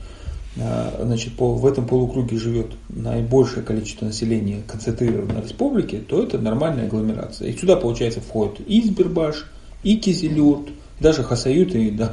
э, 0.55 1.03
значит, 1.03 1.35
по, 1.35 1.53
в 1.53 1.67
этом 1.67 1.85
полукруге 1.85 2.35
живет 2.39 2.71
наибольшее 2.89 3.61
количество 3.61 4.07
населения 4.07 4.63
концентрированной 4.65 5.43
республики, 5.43 5.97
то 5.97 6.23
это 6.23 6.39
нормальная 6.39 6.87
агломерация. 6.87 7.49
И 7.49 7.55
сюда, 7.55 7.75
получается, 7.75 8.21
входит 8.21 8.59
и 8.67 8.79
Избербаш, 8.79 9.45
и 9.83 9.97
Кизилюрт, 9.97 10.69
даже 10.99 11.21
Хасают 11.21 11.75
и 11.75 11.91
да, 11.91 12.09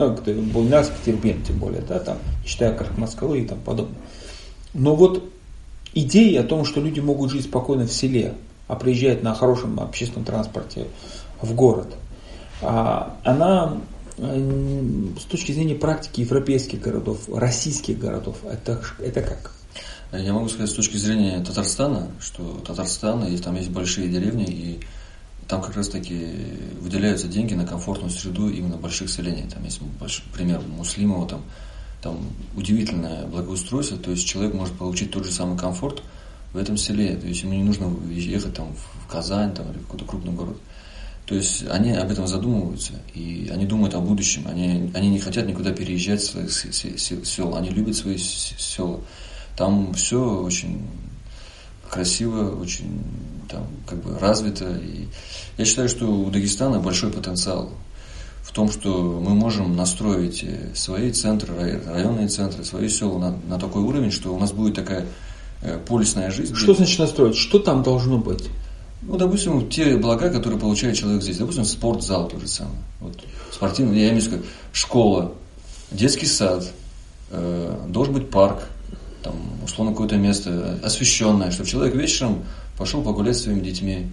Булнарск, 0.53 0.93
Тербен, 1.07 1.43
тем 1.45 1.57
более, 1.57 1.81
да, 1.81 2.01
там, 2.01 2.19
считая 2.45 2.75
как 2.75 2.99
Москвы 2.99 3.41
и 3.41 3.47
там 3.47 3.61
подобное. 3.65 3.97
Но 4.75 4.95
вот 4.95 5.25
идея 5.95 6.43
о 6.43 6.45
том, 6.45 6.67
что 6.67 6.83
люди 6.83 7.01
могут 7.01 7.31
жить 7.31 7.45
спокойно 7.45 7.87
в 7.87 7.93
селе, 7.95 8.35
а 8.69 8.77
приезжать 8.77 9.23
на 9.23 9.33
хорошем 9.33 9.81
общественном 9.81 10.27
транспорте 10.27 10.89
в 11.41 11.55
город, 11.55 11.89
а, 11.95 12.02
она 12.63 13.79
с 15.19 15.25
точки 15.25 15.53
зрения 15.53 15.75
практики 15.75 16.21
европейских 16.21 16.81
городов, 16.81 17.29
российских 17.29 17.99
городов, 17.99 18.37
это, 18.45 18.83
это 18.99 19.23
как? 19.23 19.53
Я 20.13 20.35
могу 20.35 20.49
сказать 20.49 20.71
с 20.71 20.75
точки 20.75 20.99
зрения 20.99 21.43
Татарстана, 21.43 22.09
что 22.21 22.61
Татарстан, 22.67 23.25
и 23.25 23.37
там 23.39 23.57
есть 23.57 23.71
большие 23.71 24.09
деревни, 24.09 24.45
и 24.45 24.81
там 25.49 25.63
как 25.63 25.75
раз 25.75 25.89
таки 25.89 26.35
выделяются 26.81 27.29
деньги 27.29 27.55
на 27.55 27.67
комфортную 27.67 28.11
среду 28.11 28.51
именно 28.51 28.77
больших 28.77 29.11
селений. 29.11 29.49
Там 29.49 29.65
есть 29.65 29.81
большой 29.99 30.25
пример 30.33 30.61
Муслимова, 30.61 31.27
там 31.27 31.43
там 32.03 32.19
удивительное 32.57 33.27
благоустройство, 33.27 33.97
то 33.97 34.11
есть 34.11 34.27
человек 34.27 34.55
может 34.55 34.75
получить 34.75 35.13
тот 35.13 35.25
же 35.25 35.31
самый 35.31 35.57
комфорт 35.57 36.03
в 36.53 36.57
этом 36.59 36.77
селе, 36.77 37.17
то 37.17 37.27
есть 37.27 37.43
ему 37.45 37.55
не 37.55 37.63
нужно 37.63 37.95
ехать 38.11 38.55
там 38.55 38.75
в 38.75 39.07
Казань 39.07 39.55
там, 39.55 39.71
или 39.71 39.79
в 39.79 39.83
какой-то 39.83 40.05
крупный 40.05 40.33
город. 40.33 40.57
То 41.27 41.37
есть 41.37 41.65
они 41.71 41.93
об 41.93 42.11
этом 42.11 42.27
задумываются, 42.27 42.95
и 43.15 43.49
они 43.53 43.65
думают 43.65 43.95
о 43.95 44.01
будущем, 44.01 44.43
они, 44.47 44.91
они 44.93 45.09
не 45.09 45.21
хотят 45.21 45.47
никуда 45.47 45.71
переезжать 45.71 46.23
своих 46.23 46.53
сел, 46.53 47.55
они 47.55 47.71
любят 47.71 47.97
свои 47.97 48.19
села. 48.19 49.01
Там 49.57 49.95
все 49.95 50.41
очень 50.41 50.83
красиво, 51.89 52.57
очень 52.57 53.05
там, 53.49 53.67
как 53.87 54.03
бы 54.03 54.19
развито. 54.19 54.77
И 54.79 55.09
я 55.59 55.65
считаю, 55.65 55.89
что 55.89 56.07
у 56.07 56.31
Дагестана 56.31 56.81
большой 56.81 57.13
потенциал 57.13 57.71
в 58.43 58.51
том, 58.53 58.71
что 58.71 59.21
мы 59.25 59.35
можем 59.35 59.77
настроить 59.77 60.43
э, 60.43 60.75
свои 60.75 61.13
центры, 61.13 61.81
районные 61.87 62.29
центры, 62.29 62.65
свои 62.65 62.89
села 62.89 63.19
на, 63.19 63.37
на 63.49 63.59
такой 63.59 63.83
уровень, 63.83 64.11
что 64.11 64.35
у 64.35 64.39
нас 64.39 64.53
будет 64.53 64.75
такая 64.75 65.07
э, 65.63 65.79
полисная 65.87 66.31
жизнь. 66.31 66.55
Что 66.55 66.75
значит 66.75 66.99
настроить? 66.99 67.37
Что 67.37 67.59
там 67.59 67.83
должно 67.83 68.19
быть? 68.19 68.51
Ну, 69.03 69.17
допустим, 69.17 69.69
те 69.69 69.97
блага, 69.97 70.31
которые 70.31 70.59
получает 70.61 70.97
человек 70.97 71.23
здесь. 71.23 71.39
Допустим, 71.39 71.65
спортзал 71.65 72.29
тот 72.29 72.41
же 72.41 72.49
самый. 72.49 72.77
Вот, 73.01 73.19
спортивный, 73.51 74.01
я 74.01 74.11
имею 74.11 74.23
в 74.23 74.27
виду, 74.27 74.45
школа, 74.73 75.33
детский 75.91 76.27
сад, 76.27 76.73
э, 77.31 77.87
должен 77.89 78.15
быть 78.15 78.31
парк, 78.31 78.69
там, 79.23 79.35
условно, 79.65 79.93
какое-то 79.93 80.17
место 80.17 80.79
освещенное, 80.83 81.51
чтобы 81.51 81.69
человек 81.69 81.95
вечером 81.95 82.45
пошел 82.79 83.03
погулять 83.03 83.37
с 83.37 83.43
своими 83.43 83.61
детьми. 83.61 84.07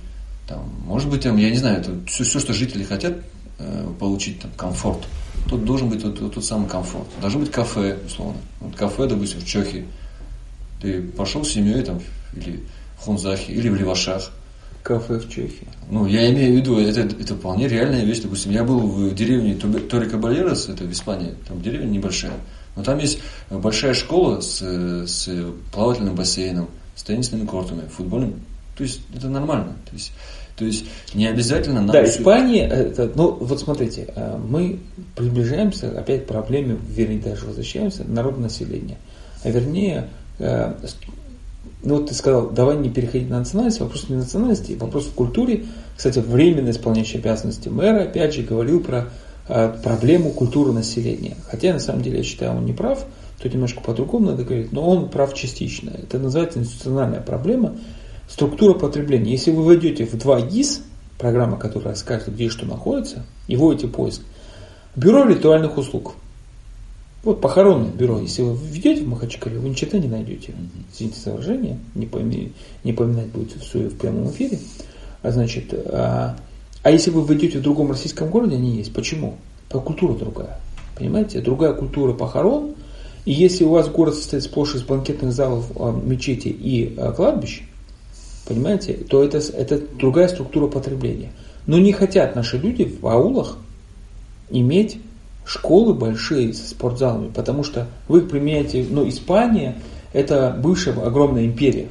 Там, 0.47 0.69
может 0.85 1.09
быть, 1.09 1.21
там, 1.21 1.37
я 1.37 1.49
не 1.49 1.57
знаю, 1.57 1.79
это 1.79 1.91
все, 2.07 2.23
все, 2.23 2.39
что 2.39 2.53
жители 2.53 2.83
хотят, 2.83 3.13
Э, 3.61 3.93
получить 3.99 4.39
там, 4.39 4.51
комфорт. 4.55 5.05
Тут 5.49 5.65
должен 5.65 5.89
быть 5.89 6.01
вот, 6.01 6.33
тот 6.33 6.45
самый 6.45 6.69
комфорт. 6.69 7.07
Должно 7.19 7.41
быть 7.41 7.51
кафе, 7.51 7.97
условно. 8.05 8.37
Вот 8.61 8.73
кафе, 8.73 9.05
допустим, 9.05 9.41
в 9.41 9.45
Чехии. 9.45 9.85
Ты 10.81 11.01
пошел 11.01 11.43
с 11.43 11.49
семьей 11.49 11.83
там, 11.83 11.99
или 12.33 12.63
в 12.97 13.03
Хунзахе, 13.03 13.51
или 13.51 13.67
в 13.67 13.75
Левашах. 13.75 14.31
Кафе 14.89 15.19
в 15.19 15.29
Чехии. 15.29 15.67
Ну, 15.91 16.07
я 16.07 16.31
имею 16.31 16.53
в 16.53 16.55
виду, 16.57 16.79
это, 16.79 17.01
это 17.01 17.35
вполне 17.35 17.67
реальная 17.67 18.03
вещь. 18.03 18.21
Допустим, 18.21 18.51
я 18.51 18.63
был 18.63 18.79
в 18.79 19.13
деревне 19.13 19.53
Торика 19.53 20.17
Бальерос, 20.17 20.67
это 20.67 20.83
в 20.83 20.91
Испании, 20.91 21.35
там 21.47 21.61
деревня 21.61 21.87
небольшая. 21.87 22.33
Но 22.75 22.83
там 22.83 22.97
есть 22.97 23.19
большая 23.51 23.93
школа 23.93 24.41
с, 24.41 24.61
с 24.61 25.29
плавательным 25.71 26.15
бассейном, 26.15 26.69
с 26.95 27.03
теннисными 27.03 27.45
кортами, 27.45 27.87
футбольным. 27.87 28.41
То 28.75 28.83
есть 28.83 29.01
это 29.15 29.29
нормально. 29.29 29.75
То 29.85 29.93
есть 29.93 30.11
то 30.55 30.65
есть 30.65 30.85
не 31.13 31.27
обязательно 31.27 31.81
надо... 31.81 31.93
Да, 31.93 32.03
Испания, 32.03 32.67
это, 32.67 33.09
ну 33.15 33.31
вот 33.31 33.59
смотрите, 33.61 34.11
э, 34.13 34.37
мы 34.37 34.79
приближаемся 35.15 35.97
опять 35.97 36.25
к 36.25 36.27
проблеме, 36.27 36.77
вернее 36.89 37.19
даже 37.19 37.45
возвращаемся, 37.45 38.03
народонаселения. 38.05 38.97
А 39.43 39.49
вернее, 39.51 40.09
э, 40.39 40.73
ну 41.81 41.97
вот 41.97 42.09
ты 42.09 42.13
сказал, 42.13 42.49
давай 42.49 42.77
не 42.77 42.89
переходить 42.89 43.29
на 43.29 43.39
национальность, 43.39 43.79
вопрос 43.79 44.09
не 44.09 44.15
национальности, 44.15 44.73
вопрос 44.73 45.05
в 45.05 45.13
культуре. 45.13 45.65
Кстати, 45.95 46.19
временно 46.19 46.69
исполняющий 46.69 47.17
обязанности 47.17 47.69
мэра, 47.69 48.03
опять 48.03 48.33
же, 48.33 48.43
говорил 48.43 48.81
про 48.81 49.09
э, 49.47 49.73
проблему 49.83 50.31
культуры 50.31 50.73
населения. 50.73 51.37
Хотя, 51.49 51.73
на 51.73 51.79
самом 51.79 52.01
деле, 52.01 52.17
я 52.17 52.23
считаю, 52.23 52.57
он 52.57 52.65
не 52.65 52.73
прав, 52.73 53.05
тут 53.41 53.53
немножко 53.53 53.81
по-другому 53.81 54.31
надо 54.31 54.43
говорить, 54.43 54.73
но 54.73 54.87
он 54.87 55.09
прав 55.09 55.33
частично. 55.33 55.91
Это 55.91 56.19
называется 56.19 56.59
институциональная 56.59 57.21
проблема, 57.21 57.75
Структура 58.29 58.75
потребления. 58.75 59.31
Если 59.31 59.49
вы 59.49 59.63
войдете 59.63 60.05
в 60.05 60.15
2 60.15 60.41
ГИС, 60.41 60.83
программа, 61.17 61.57
которая 61.57 61.95
скажет, 61.95 62.33
где 62.33 62.47
что 62.49 62.67
находится, 62.67 63.25
и 63.47 63.55
вводите 63.55 63.87
поиск, 63.87 64.21
бюро 64.95 65.25
ритуальных 65.25 65.77
услуг. 65.77 66.13
Вот 67.23 67.41
похоронное 67.41 67.91
бюро, 67.91 68.19
если 68.19 68.43
вы 68.43 68.55
введете 68.55 69.03
в 69.03 69.09
Махачкале, 69.09 69.59
вы 69.59 69.69
ничего 69.69 69.97
не 69.97 70.07
найдете. 70.07 70.53
Извините 70.93 71.19
за 71.19 71.31
выражение, 71.31 71.77
не, 71.93 72.05
пойми, 72.05 72.53
не 72.85 72.93
поминать 72.93 73.27
будет 73.27 73.51
все 73.61 73.89
в 73.89 73.97
прямом 73.97 74.29
эфире. 74.31 74.59
А, 75.21 75.31
значит, 75.31 75.73
а, 75.73 76.37
а 76.81 76.91
если 76.91 77.11
вы 77.11 77.23
войдете 77.23 77.59
в 77.59 77.61
другом 77.61 77.91
российском 77.91 78.29
городе, 78.29 78.55
они 78.55 78.77
есть. 78.77 78.93
Почему? 78.93 79.35
Потому 79.67 79.83
культура 79.83 80.13
другая. 80.13 80.59
Понимаете? 80.95 81.41
Другая 81.41 81.73
культура 81.73 82.13
похорон. 82.13 82.75
И 83.25 83.33
если 83.33 83.65
у 83.65 83.69
вас 83.69 83.89
город 83.89 84.15
состоит 84.15 84.43
сплошь 84.43 84.75
из 84.75 84.83
банкетных 84.83 85.33
залов, 85.33 85.71
а, 85.75 85.91
мечети 85.91 86.47
и 86.47 86.95
а, 86.97 87.11
кладбищ, 87.11 87.63
понимаете, 88.47 88.93
то 88.93 89.25
это, 89.25 89.39
это 89.39 89.77
другая 89.97 90.29
структура 90.29 90.67
потребления. 90.67 91.33
Но 91.67 91.79
не 91.79 91.91
хотят 91.91 92.37
наши 92.37 92.57
люди 92.57 92.85
в 92.85 93.05
аулах 93.05 93.57
иметь 94.49 94.99
школы 95.49 95.95
большие 95.95 96.53
со 96.53 96.69
спортзалами, 96.69 97.29
потому 97.29 97.63
что 97.63 97.87
вы 98.07 98.19
их 98.19 98.29
применяете, 98.29 98.85
ну, 98.87 99.07
Испания– 99.09 99.75
это 100.13 100.55
бывшая 100.55 100.93
огромная 101.01 101.45
империя 101.45 101.87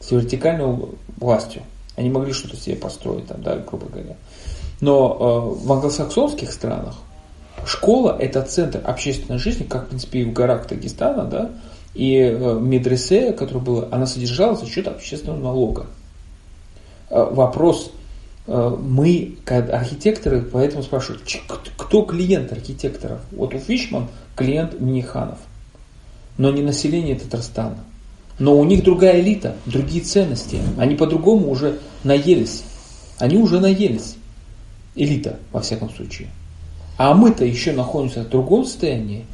с 0.00 0.10
вертикальной 0.10 0.78
властью. 1.18 1.62
Они 1.94 2.08
могли 2.08 2.32
что-то 2.32 2.56
себе 2.56 2.74
построить 2.76 3.26
там, 3.26 3.42
да, 3.42 3.56
грубо 3.56 3.86
говоря. 3.86 4.16
Но 4.80 5.58
э, 5.60 5.66
в 5.66 5.72
англосаксонских 5.72 6.50
странах 6.50 6.94
школа– 7.66 8.16
это 8.18 8.40
центр 8.40 8.80
общественной 8.82 9.38
жизни, 9.38 9.64
как, 9.64 9.84
в 9.84 9.88
принципе, 9.88 10.20
и 10.20 10.24
в 10.24 10.32
горах 10.32 10.66
Дагестана, 10.66 11.24
да, 11.24 11.50
и 11.92 12.16
э, 12.16 12.58
медресе, 12.58 13.34
которое 13.34 13.60
было, 13.60 13.88
она 13.90 14.06
содержалась 14.06 14.60
за 14.60 14.66
счет 14.66 14.88
общественного 14.88 15.38
налога. 15.38 15.86
Э, 17.10 17.28
вопрос, 17.30 17.90
мы, 18.46 19.36
архитекторы, 19.46 20.42
поэтому 20.42 20.82
спрашивают, 20.82 21.22
кто 21.76 22.02
клиент 22.02 22.52
архитекторов? 22.52 23.20
Вот 23.32 23.54
у 23.54 23.58
Фишман 23.58 24.08
клиент 24.36 24.80
Миниханов, 24.80 25.38
но 26.38 26.50
не 26.50 26.62
население 26.62 27.16
Татарстана. 27.16 27.78
Но 28.38 28.58
у 28.58 28.64
них 28.64 28.84
другая 28.84 29.20
элита, 29.20 29.56
другие 29.64 30.04
ценности. 30.04 30.58
Они 30.76 30.94
по-другому 30.94 31.50
уже 31.50 31.78
наелись. 32.04 32.64
Они 33.18 33.38
уже 33.38 33.60
наелись. 33.60 34.16
Элита, 34.94 35.38
во 35.52 35.60
всяком 35.60 35.90
случае. 35.90 36.28
А 36.98 37.14
мы-то 37.14 37.44
еще 37.44 37.72
находимся 37.72 38.22
в 38.22 38.28
другом 38.28 38.64
состоянии. 38.64 39.26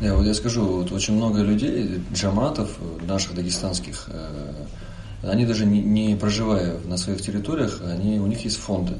Я 0.00 0.14
вот 0.14 0.26
я 0.26 0.34
скажу, 0.34 0.64
вот 0.64 0.92
очень 0.92 1.14
много 1.14 1.42
людей, 1.42 2.00
джаматов 2.12 2.78
наших 3.06 3.34
дагестанских, 3.34 4.08
э, 4.08 4.52
они 5.22 5.44
даже 5.46 5.66
не, 5.66 5.80
не 5.80 6.16
проживая 6.16 6.76
на 6.86 6.96
своих 6.96 7.20
территориях, 7.22 7.80
они, 7.84 8.18
у 8.20 8.26
них 8.26 8.44
есть 8.44 8.56
фонды. 8.56 8.94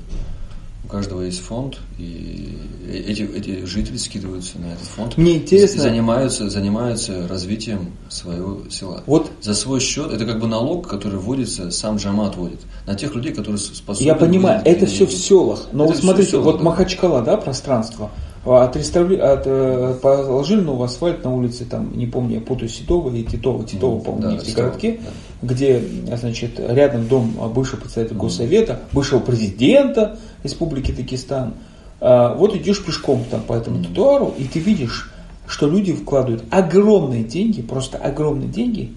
У 0.84 0.90
каждого 0.90 1.20
есть 1.20 1.40
фонд, 1.40 1.76
и 1.98 2.56
эти, 2.90 3.22
эти 3.22 3.66
жители 3.66 3.98
скидываются 3.98 4.58
на 4.58 4.72
этот 4.72 4.86
фонд. 4.86 5.18
Мне 5.18 5.36
интересно. 5.36 5.76
И 5.76 5.80
занимаются, 5.80 6.48
занимаются 6.48 7.28
развитием 7.28 7.92
своего 8.08 8.62
села. 8.70 9.02
Вот. 9.04 9.30
За 9.42 9.52
свой 9.54 9.80
счет, 9.80 10.10
это 10.10 10.24
как 10.24 10.40
бы 10.40 10.46
налог, 10.46 10.88
который 10.88 11.18
вводится, 11.18 11.70
сам 11.70 11.96
Джамат 11.96 12.36
вводит. 12.36 12.60
На 12.86 12.94
тех 12.94 13.14
людей, 13.14 13.34
которые 13.34 13.58
способны... 13.58 14.06
Я 14.06 14.14
понимаю, 14.14 14.62
это 14.64 14.86
все 14.86 15.04
в 15.04 15.12
селах. 15.12 15.66
Но 15.72 15.84
Это 15.84 15.92
вот 15.92 16.02
смотрите, 16.02 16.28
в 16.28 16.30
селах, 16.30 16.44
вот 16.46 16.58
да. 16.58 16.64
Махачкала, 16.64 17.22
да, 17.22 17.36
пространство. 17.36 18.10
Отреставри... 18.57 19.16
От, 19.16 19.42
э, 19.46 19.94
положили 20.01 20.61
новый 20.61 20.86
асфальт 20.86 21.24
на 21.24 21.34
улице, 21.34 21.64
там, 21.64 21.96
не 21.96 22.07
помню, 22.07 22.36
я 22.36 22.40
путаю, 22.40 22.68
Ситова 22.68 23.14
и 23.14 23.22
Титова, 23.22 23.64
Титова, 23.64 23.96
Мгм, 23.96 24.05
по-моему, 24.05 24.38
да, 24.38 24.44
Титова, 24.44 24.66
городке, 24.66 25.01
где, 25.42 25.82
значит, 26.16 26.59
рядом 26.59 27.09
дом 27.09 27.32
бывшего 27.55 27.80
председателя 27.80 28.16
Госсовета, 28.16 28.80
бывшего 28.92 29.20
президента 29.20 30.18
Республики 30.42 30.92
Дагестан. 30.92 31.55
А, 32.01 32.34
Вот 32.34 32.55
идешь 32.55 32.84
пешком 32.84 33.24
там 33.30 33.42
по 33.42 33.55
этому 33.55 33.82
тротуару, 33.82 34.34
и 34.38 34.44
ты 34.44 34.61
видишь, 34.61 35.11
что 35.46 35.66
люди 35.68 35.92
вкладывают 35.92 36.44
огромные 36.51 37.24
деньги, 37.24 37.62
просто 37.62 37.99
огромные 37.99 38.49
деньги, 38.49 38.92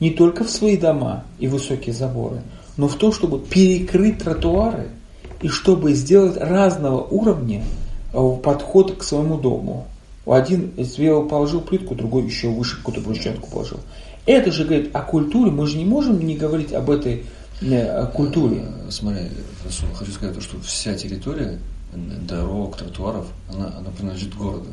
не 0.00 0.10
только 0.10 0.44
в 0.44 0.50
свои 0.50 0.76
дома 0.76 1.24
и 1.38 1.48
высокие 1.48 1.94
заборы, 1.94 2.42
но 2.76 2.88
в 2.88 2.94
то, 2.96 3.12
чтобы 3.12 3.38
перекрыть 3.38 4.18
тротуары 4.18 4.88
и 5.40 5.48
чтобы 5.48 5.94
сделать 5.94 6.36
разного 6.36 7.00
уровня 7.00 7.64
э, 8.14 8.36
подход 8.42 8.96
к 8.96 9.02
своему 9.02 9.38
дому. 9.38 9.86
Один 10.26 10.72
сделал, 10.78 11.28
положил 11.28 11.60
плитку, 11.60 11.94
другой 11.94 12.24
еще 12.24 12.48
выше 12.48 12.78
какую-то 12.78 13.02
брусчатку 13.02 13.50
положил. 13.50 13.80
Это 14.26 14.50
же 14.50 14.64
говорит 14.64 14.94
о 14.94 15.02
культуре. 15.02 15.50
Мы 15.50 15.66
же 15.66 15.76
не 15.76 15.84
можем 15.84 16.18
не 16.24 16.34
говорить 16.34 16.72
об 16.72 16.90
этой 16.90 17.24
э, 17.60 17.86
о 17.86 18.06
культуре. 18.06 18.64
Э, 18.64 18.90
Смотри, 18.90 19.28
хочу 19.94 20.12
сказать, 20.12 20.34
то, 20.34 20.40
что 20.40 20.58
вся 20.60 20.94
территория 20.94 21.58
э, 21.92 21.96
дорог, 22.26 22.76
тротуаров, 22.76 23.26
она, 23.52 23.74
она 23.78 23.90
принадлежит 23.90 24.34
городу. 24.34 24.68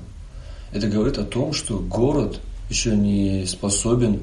Это 0.72 0.88
говорит 0.88 1.18
о 1.18 1.24
том, 1.24 1.52
что 1.52 1.80
город 1.80 2.40
еще 2.70 2.96
не 2.96 3.46
способен 3.46 4.22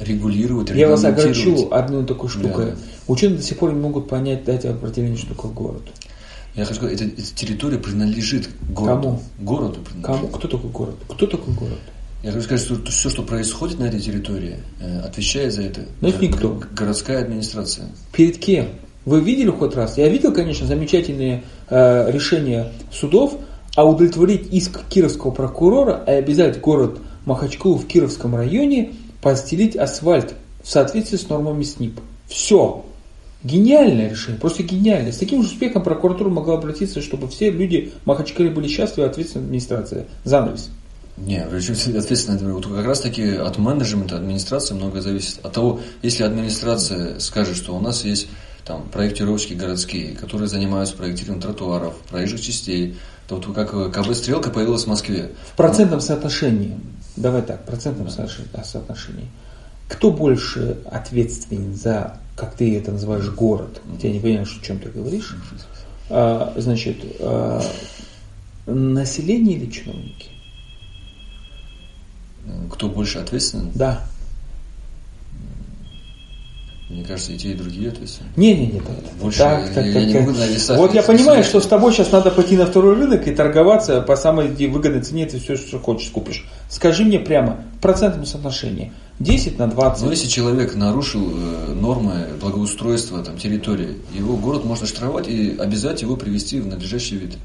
регулировать, 0.00 0.70
Я 0.70 0.88
вас 0.88 1.04
огорчу 1.04 1.68
одной 1.70 2.04
такой 2.04 2.28
штукой. 2.28 2.66
Да. 2.72 2.76
Ученые 3.06 3.38
до 3.38 3.42
сих 3.42 3.56
пор 3.58 3.72
не 3.72 3.80
могут 3.80 4.08
понять, 4.08 4.44
дать 4.44 4.64
определение, 4.64 5.16
что 5.16 5.28
такое 5.28 5.52
город. 5.52 5.82
Я 6.56 6.64
хочу 6.64 6.76
сказать, 6.76 7.00
эта, 7.00 7.04
эта 7.04 7.34
территория 7.34 7.78
принадлежит 7.78 8.48
городу. 8.70 9.02
Кому? 9.02 9.22
Городу 9.38 9.80
принадлежит. 9.80 10.06
Кому? 10.06 10.28
Кто 10.28 10.48
такой 10.48 10.70
город? 10.70 10.94
Кто 11.08 11.26
такой 11.26 11.54
город? 11.54 11.78
Я 12.22 12.32
хочу 12.32 12.44
сказать, 12.44 12.64
что 12.64 12.90
все, 12.90 13.10
что 13.10 13.22
происходит 13.22 13.78
на 13.78 13.84
этой 13.84 14.00
территории, 14.00 14.56
э, 14.80 15.00
отвечает 15.00 15.52
за 15.52 15.62
это 15.62 15.82
Ну, 16.00 16.08
это 16.08 16.18
никто. 16.18 16.60
городская 16.72 17.20
администрация. 17.22 17.88
Перед 18.12 18.38
кем? 18.38 18.68
Вы 19.04 19.20
видели 19.20 19.50
хоть 19.50 19.74
раз? 19.76 19.98
Я 19.98 20.08
видел, 20.08 20.32
конечно, 20.32 20.66
замечательные 20.66 21.44
э, 21.68 22.10
решения 22.10 22.72
судов, 22.90 23.34
а 23.76 23.84
удовлетворить 23.84 24.52
иск 24.52 24.80
кировского 24.88 25.30
прокурора 25.30 26.02
и 26.06 26.10
обязать 26.12 26.60
город 26.60 26.98
Махачкалу 27.26 27.76
в 27.76 27.86
Кировском 27.86 28.34
районе 28.34 28.94
постелить 29.20 29.76
асфальт 29.76 30.34
в 30.62 30.70
соответствии 30.70 31.18
с 31.18 31.28
нормами 31.28 31.62
СНИП. 31.62 32.00
Все. 32.26 32.84
Гениальное 33.46 34.10
решение, 34.10 34.40
просто 34.40 34.64
гениальное. 34.64 35.12
С 35.12 35.18
таким 35.18 35.42
же 35.42 35.48
успехом 35.48 35.84
прокуратура 35.84 36.28
могла 36.28 36.54
обратиться, 36.54 37.00
чтобы 37.00 37.28
все 37.28 37.50
люди 37.50 37.92
Махачкале 38.04 38.50
были 38.50 38.66
счастливы, 38.66 39.06
ответственная 39.06 39.46
администрация. 39.46 40.06
Занавес. 40.24 40.68
Не, 41.16 41.46
причем 41.48 41.74
ответственно, 41.96 42.36
это 42.36 42.44
вот 42.46 42.66
как 42.66 42.84
раз 42.84 43.00
таки 43.00 43.36
от 43.36 43.56
менеджмента 43.56 44.16
администрации 44.16 44.74
многое 44.74 45.00
зависит. 45.00 45.38
От 45.44 45.52
того, 45.52 45.80
если 46.02 46.24
администрация 46.24 47.20
скажет, 47.20 47.56
что 47.56 47.74
у 47.76 47.80
нас 47.80 48.04
есть 48.04 48.28
там 48.64 48.88
проектировщики 48.92 49.54
городские, 49.54 50.16
которые 50.16 50.48
занимаются 50.48 50.96
проектированием 50.96 51.40
тротуаров, 51.40 51.94
проезжих 52.10 52.40
частей, 52.40 52.96
то 53.28 53.36
вот 53.36 53.54
как 53.54 53.92
КБ 53.92 54.14
«Стрелка» 54.14 54.50
появилась 54.50 54.84
в 54.84 54.88
Москве. 54.88 55.30
В 55.52 55.56
процентном 55.56 56.00
соотношении, 56.00 56.76
давай 57.14 57.42
так, 57.42 57.62
в 57.62 57.66
процентном 57.66 58.08
да, 58.52 58.64
соотношении, 58.64 59.28
кто 59.88 60.10
больше 60.10 60.78
ответственен 60.84 61.76
за, 61.76 62.18
как 62.36 62.54
ты 62.54 62.76
это 62.76 62.92
называешь, 62.92 63.28
город? 63.30 63.80
Я 64.02 64.12
не 64.12 64.20
понимаю, 64.20 64.46
что- 64.46 64.60
о 64.60 64.64
чем 64.64 64.78
ты 64.78 64.90
говоришь. 64.90 65.34
А, 66.10 66.52
значит, 66.56 66.98
а, 67.18 67.62
население 68.66 69.56
или 69.56 69.70
чиновники? 69.70 70.28
Кто 72.70 72.88
больше 72.88 73.18
ответственен? 73.18 73.70
Да. 73.74 74.04
Мне 76.88 77.02
кажется, 77.02 77.32
и 77.32 77.36
те, 77.36 77.50
и 77.50 77.54
другие 77.54 77.88
ответственны. 77.88 78.28
Не, 78.36 78.54
не, 78.54 78.66
не, 78.66 78.82
Больше 79.20 79.38
так, 79.38 79.74
так, 79.74 79.84
я 79.86 79.92
так, 79.92 80.02
не 80.04 80.12
так. 80.12 80.22
могу 80.22 80.38
на 80.38 80.46
весах 80.46 80.78
Вот 80.78 80.94
я 80.94 81.02
понимаю, 81.02 81.42
что 81.42 81.60
с 81.60 81.66
тобой 81.66 81.92
сейчас 81.92 82.12
надо 82.12 82.30
пойти 82.30 82.56
на 82.56 82.64
второй 82.66 82.94
рынок 82.94 83.26
и 83.26 83.34
торговаться 83.34 84.00
по 84.02 84.14
самой 84.14 84.48
выгодной 84.68 85.00
цене, 85.00 85.26
ты 85.26 85.40
все, 85.40 85.56
что 85.56 85.80
хочешь, 85.80 86.10
купишь. 86.10 86.46
Скажи 86.70 87.04
мне 87.04 87.18
прямо, 87.18 87.64
в 87.76 87.80
процентном 87.80 88.24
соотношении, 88.24 88.92
10 89.18 89.58
на 89.58 89.66
20. 89.68 90.04
Но 90.04 90.10
если 90.10 90.26
человек 90.28 90.74
нарушил 90.74 91.32
э, 91.34 91.72
нормы 91.74 92.26
благоустройства 92.40 93.22
там, 93.22 93.38
территории, 93.38 93.96
его 94.12 94.36
город 94.36 94.64
может 94.64 94.84
оштрафовать 94.84 95.26
и 95.28 95.56
обязать 95.58 96.02
его 96.02 96.16
привести 96.16 96.60
в 96.60 96.66
надлежащий 96.66 97.16
вид. 97.16 97.38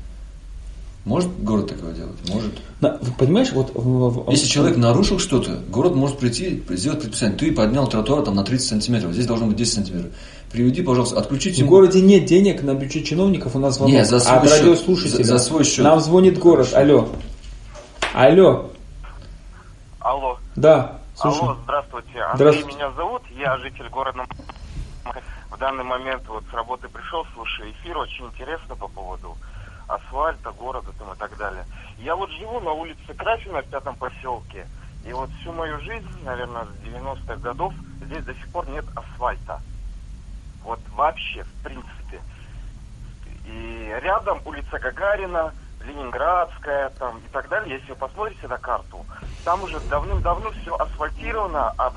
Может 1.06 1.32
город 1.44 1.68
такое 1.68 1.94
делать? 1.94 2.16
Может. 2.32 2.52
Вы 2.80 3.12
понимаешь, 3.18 3.52
вот... 3.54 3.72
в- 3.74 4.26
в- 4.28 4.30
Если 4.32 4.46
человек 4.48 4.78
нарушил 4.78 5.18
что-то, 5.18 5.60
город 5.70 5.96
может 5.96 6.20
прийти, 6.20 6.62
сделать 6.70 7.00
предписание. 7.02 7.36
Ты 7.38 7.52
поднял 7.52 7.88
тротуар 7.88 8.22
там, 8.24 8.36
на 8.36 8.44
30 8.44 8.68
сантиметров, 8.68 9.14
здесь 9.14 9.26
должно 9.26 9.48
быть 9.48 9.56
10 9.56 9.74
сантиметров. 9.74 10.12
Приведи, 10.52 10.84
пожалуйста, 10.84 11.18
отключите 11.20 11.56
В 11.56 11.60
ему. 11.60 11.70
городе 11.72 12.02
нет 12.02 12.26
денег 12.26 12.62
на 12.62 12.76
бюджет 12.76 13.06
чиновников, 13.06 13.56
у 13.56 13.60
нас 13.60 13.76
звонок 13.76 13.96
Не, 13.96 14.06
за 14.06 14.20
свой 14.20 14.38
от 14.38 14.44
счет. 14.50 14.60
радиослушателя. 14.62 15.24
За- 15.24 15.38
за 15.38 15.44
свой 15.44 15.64
счет. 15.64 15.84
Нам 15.86 16.00
звонит 16.02 16.38
город. 16.38 16.70
Алло. 16.74 17.08
Алло. 18.14 18.70
Алло. 20.00 20.38
Да. 20.56 21.00
Слушай. 21.22 21.42
Алло, 21.42 21.58
здравствуйте. 21.64 22.20
Андрей 22.20 22.36
Здравствуйте. 22.36 22.78
меня 22.78 22.92
зовут, 22.94 23.22
я 23.30 23.58
житель 23.58 23.90
города. 23.90 24.26
В 25.52 25.58
данный 25.58 25.84
момент 25.84 26.28
вот 26.28 26.44
с 26.50 26.54
работы 26.54 26.88
пришел, 26.88 27.26
слушаю 27.36 27.72
эфир, 27.72 27.96
очень 27.98 28.26
интересно 28.26 28.76
по 28.76 28.88
поводу 28.88 29.38
асфальта, 29.88 30.52
города 30.52 30.92
там 30.98 31.14
и 31.14 31.18
так 31.18 31.38
далее. 31.38 31.66
Я 32.00 32.16
вот 32.16 32.32
живу 32.32 32.60
на 32.62 32.72
улице 32.72 33.14
Красина 33.16 33.62
в 33.62 33.66
пятом 33.66 33.96
поселке, 33.98 34.66
и 35.06 35.14
вот 35.14 35.30
всю 35.42 35.52
мою 35.52 35.80
жизнь, 35.82 36.10
наверное, 36.24 36.66
с 36.66 36.88
90-х 36.88 37.36
годов, 37.36 37.74
здесь 38.02 38.24
до 38.24 38.34
сих 38.34 38.48
пор 38.52 38.68
нет 38.70 38.86
асфальта. 38.96 39.62
Вот 40.64 40.80
вообще, 40.96 41.44
в 41.44 41.64
принципе. 41.64 42.22
И 43.46 43.96
рядом 44.02 44.42
улица 44.46 44.80
Гагарина, 44.80 45.54
Ленинградская 45.86 46.90
там 47.00 47.18
и 47.18 47.30
так 47.34 47.50
далее, 47.50 47.78
если 47.78 47.92
вы 47.92 47.96
посмотрите 47.96 48.48
на 48.48 48.58
карту, 48.58 49.06
там 49.44 49.64
уже 49.64 49.80
давным-давно 49.90 50.52
все 50.62 50.76
асфальтировано, 50.76 51.70
об- 51.78 51.94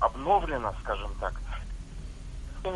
обновлено, 0.00 0.72
скажем 0.82 1.10
так. 1.20 1.32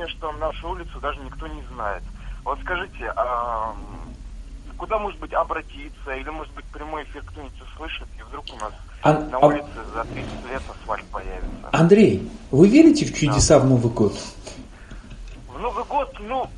Что 0.08 0.32
нашу 0.32 0.70
улицу 0.70 0.98
даже 1.00 1.20
никто 1.20 1.46
не 1.46 1.62
знает. 1.74 2.02
Вот 2.44 2.58
скажите, 2.60 3.12
а 3.16 3.74
куда, 4.78 4.98
может 4.98 5.18
быть, 5.20 5.32
обратиться, 5.32 6.12
или, 6.12 6.28
может 6.30 6.52
быть, 6.54 6.64
прямой 6.66 7.04
эфир 7.04 7.22
кто-нибудь 7.22 7.60
услышит, 7.62 8.06
и 8.18 8.22
вдруг 8.22 8.44
у 8.52 8.56
нас 8.56 8.72
Ан- 9.02 9.30
на 9.30 9.38
а- 9.38 9.46
улице 9.46 9.66
за 9.94 10.04
30 10.04 10.44
лет 10.50 10.62
асфальт 10.68 11.04
появится. 11.06 11.68
Андрей, 11.72 12.30
вы 12.50 12.68
верите 12.68 13.04
в 13.04 13.14
чудеса 13.14 13.58
в 13.58 13.66
Новый 13.66 13.92
год? 13.92 14.14
В 15.48 15.58
Новый 15.58 15.84
год, 15.84 16.14
ну, 16.20 16.48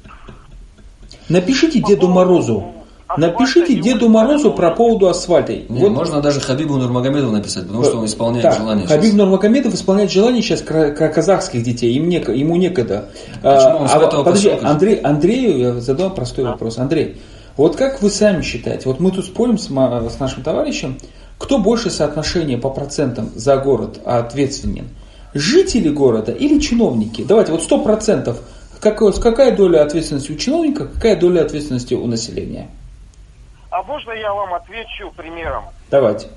Напишите 1.28 1.80
По 1.82 1.88
Деду 1.88 2.08
Морозу. 2.08 2.85
Напишите 3.16 3.74
Деду 3.76 4.08
Морозу 4.08 4.52
про 4.52 4.70
поводу 4.72 5.08
асфальта. 5.08 5.52
Не, 5.52 5.80
Вот 5.80 5.92
Можно 5.92 6.20
даже 6.20 6.40
Хабибу 6.40 6.76
Нурмагомедову 6.76 7.32
написать, 7.32 7.66
потому 7.66 7.84
что 7.84 7.98
он 7.98 8.06
исполняет 8.06 8.42
Так, 8.42 8.58
желание. 8.58 8.86
Хабиб 8.86 9.04
сейчас. 9.04 9.14
Нурмагомедов 9.16 9.74
исполняет 9.74 10.10
желание 10.10 10.42
сейчас 10.42 10.62
казахских 10.62 11.62
детей, 11.62 11.94
им 11.94 12.08
неко- 12.08 12.34
ему 12.34 12.56
некогда. 12.56 13.08
Почему 13.42 13.78
он 13.78 13.86
А, 13.86 13.94
а, 13.94 14.22
подожди, 14.24 14.48
поселка? 14.48 14.68
Андрей, 14.68 14.96
Андрею 14.96 15.58
я 15.58 15.74
задам 15.80 16.14
простой 16.14 16.44
вопрос. 16.44 16.78
Андрей, 16.78 17.16
вот 17.56 17.76
как 17.76 18.02
вы 18.02 18.10
сами 18.10 18.42
считаете, 18.42 18.82
вот 18.88 18.98
мы 19.00 19.12
тут 19.12 19.24
спорим 19.24 19.56
с, 19.56 19.66
с 19.66 20.18
нашим 20.18 20.42
товарищем, 20.42 20.98
кто 21.38 21.58
больше 21.58 21.90
соотношение 21.90 22.58
по 22.58 22.70
процентам 22.70 23.30
за 23.34 23.56
город 23.56 24.00
ответственен? 24.04 24.88
Жители 25.32 25.90
города 25.90 26.32
или 26.32 26.58
чиновники? 26.58 27.24
Давайте, 27.26 27.52
вот 27.52 27.62
сто 27.62 27.78
процентов. 27.78 28.40
Какая, 28.80 29.12
какая 29.12 29.56
доля 29.56 29.82
ответственности 29.82 30.32
у 30.32 30.36
чиновника, 30.36 30.86
какая 30.86 31.16
доля 31.18 31.42
ответственности 31.42 31.94
у 31.94 32.06
населения? 32.06 32.68
А 33.76 33.82
можно 33.82 34.12
я 34.12 34.32
вам 34.32 34.54
отвечу 34.54 35.10
примером? 35.10 35.64
Давайте. 35.90 36.28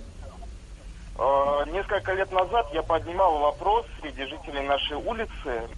Э, 1.17 1.63
Несколько 1.67 2.13
лет 2.13 2.29
назад 2.33 2.67
я 2.73 2.83
поднимал 2.83 3.39
вопрос 3.39 3.85
среди 4.01 4.25
жителей 4.25 4.67
нашей 4.67 4.97
улицы, 4.97 5.69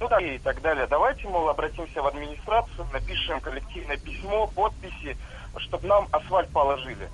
ну 0.00 0.08
да, 0.08 0.18
и 0.18 0.38
так 0.38 0.62
далее. 0.62 0.86
Давайте, 0.86 1.28
мол, 1.28 1.50
обратимся 1.50 2.00
в 2.00 2.06
администрацию, 2.06 2.86
напишем 2.94 3.40
коллективное 3.40 3.98
письмо, 3.98 4.46
подписи, 4.46 5.18
чтобы 5.58 5.86
нам 5.86 6.08
асфальт 6.12 6.48
положили. 6.50 7.10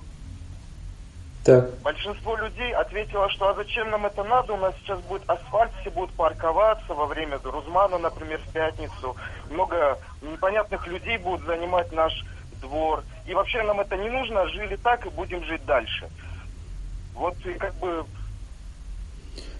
Так. 1.43 1.79
Большинство 1.81 2.37
людей 2.37 2.73
ответило, 2.73 3.29
что 3.29 3.49
а 3.49 3.53
зачем 3.53 3.89
нам 3.89 4.05
это 4.05 4.23
надо, 4.23 4.53
у 4.53 4.57
нас 4.57 4.73
сейчас 4.79 4.99
будет 5.01 5.29
асфальт, 5.29 5.71
все 5.81 5.89
будут 5.91 6.13
парковаться 6.15 6.93
во 6.93 7.05
время 7.05 7.37
Рузмана, 7.43 7.97
например, 7.97 8.39
в 8.39 8.51
пятницу. 8.53 9.15
Много 9.49 9.97
непонятных 10.21 10.87
людей 10.87 11.17
будут 11.17 11.45
занимать 11.45 11.91
наш 11.91 12.23
двор. 12.61 13.03
И 13.27 13.33
вообще 13.33 13.63
нам 13.63 13.79
это 13.79 13.95
не 13.97 14.09
нужно, 14.09 14.47
жили 14.49 14.77
так 14.83 15.05
и 15.05 15.09
будем 15.09 15.43
жить 15.45 15.65
дальше. 15.65 16.07
Вот 17.15 17.35
и 17.45 17.53
как 17.53 17.73
бы 17.75 18.03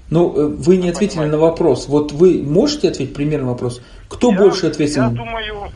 Ну, 0.10 0.34
э, 0.36 0.48
вы 0.48 0.78
не 0.78 0.90
ответили 0.90 1.26
на 1.26 1.38
вопрос. 1.38 1.88
Вот 1.88 2.12
вы 2.12 2.42
можете 2.44 2.90
ответить 2.90 3.14
примерно 3.14 3.48
на 3.48 3.52
вопрос? 3.54 3.82
Кто 4.08 4.32
я, 4.32 4.38
больше 4.38 4.66
Я 4.68 4.72
ответственен? 4.72 5.16
думаю, 5.16 5.72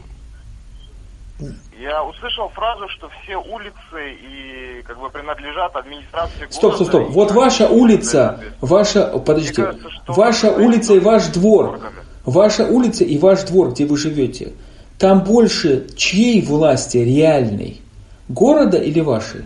я 1.81 2.03
услышал 2.03 2.47
фразу, 2.49 2.87
что 2.89 3.09
все 3.23 3.35
улицы 3.37 4.13
и 4.21 4.83
как 4.83 4.99
бы 4.99 5.09
принадлежат 5.09 5.75
администрации 5.75 6.45
Стоп, 6.51 6.73
города. 6.73 6.75
стоп, 6.75 6.87
стоп. 6.87 7.09
и 7.09 7.13
Вот 7.13 7.31
ваша 7.31 7.67
улица, 7.67 8.39
ваша, 8.61 9.07
подождите, 9.17 9.63
кажется, 9.63 9.89
ваша 10.07 10.51
улица 10.51 10.93
и 10.93 10.99
ваш 10.99 11.27
двор, 11.27 11.79
ваша 12.23 12.65
улица 12.67 13.03
и 13.03 13.17
ваш 13.17 13.43
двор, 13.45 13.71
где 13.71 13.85
вы 13.87 13.97
живете, 13.97 14.53
там 15.01 15.23
больше 15.23 15.87
чьей 15.95 16.43
власти 16.43 16.97
реальной? 16.97 17.81
Города 18.29 18.77
или 18.77 18.99
вашей? 18.99 19.41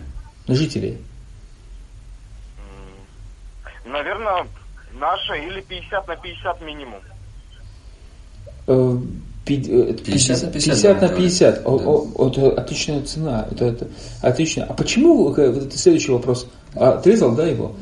Жителей? 0.46 0.98
Наверное, 3.86 4.46
наша 5.00 5.32
или 5.32 5.62
50 5.62 6.08
на 6.08 6.16
50 6.16 6.60
минимум. 6.60 7.00
Э, 8.66 8.98
пи- 9.46 9.66
э, 9.66 9.94
50 9.94 10.42
на 10.42 10.50
50, 10.50 10.52
50 10.52 11.00
на 11.00 11.08
да, 11.08 11.14
50. 11.16 11.62
О, 11.64 11.78
да. 11.78 11.84
о, 11.86 12.28
это 12.28 12.60
отличная 12.60 13.02
цена. 13.04 13.48
Это, 13.50 13.64
это 13.64 13.88
отлично. 14.20 14.66
А 14.68 14.74
почему, 14.74 15.34
э, 15.34 15.50
вот 15.50 15.62
это 15.68 15.78
следующий 15.78 16.12
вопрос, 16.12 16.46
А, 16.74 16.98
отрезал, 16.98 17.34
да, 17.34 17.46
его? 17.46 17.74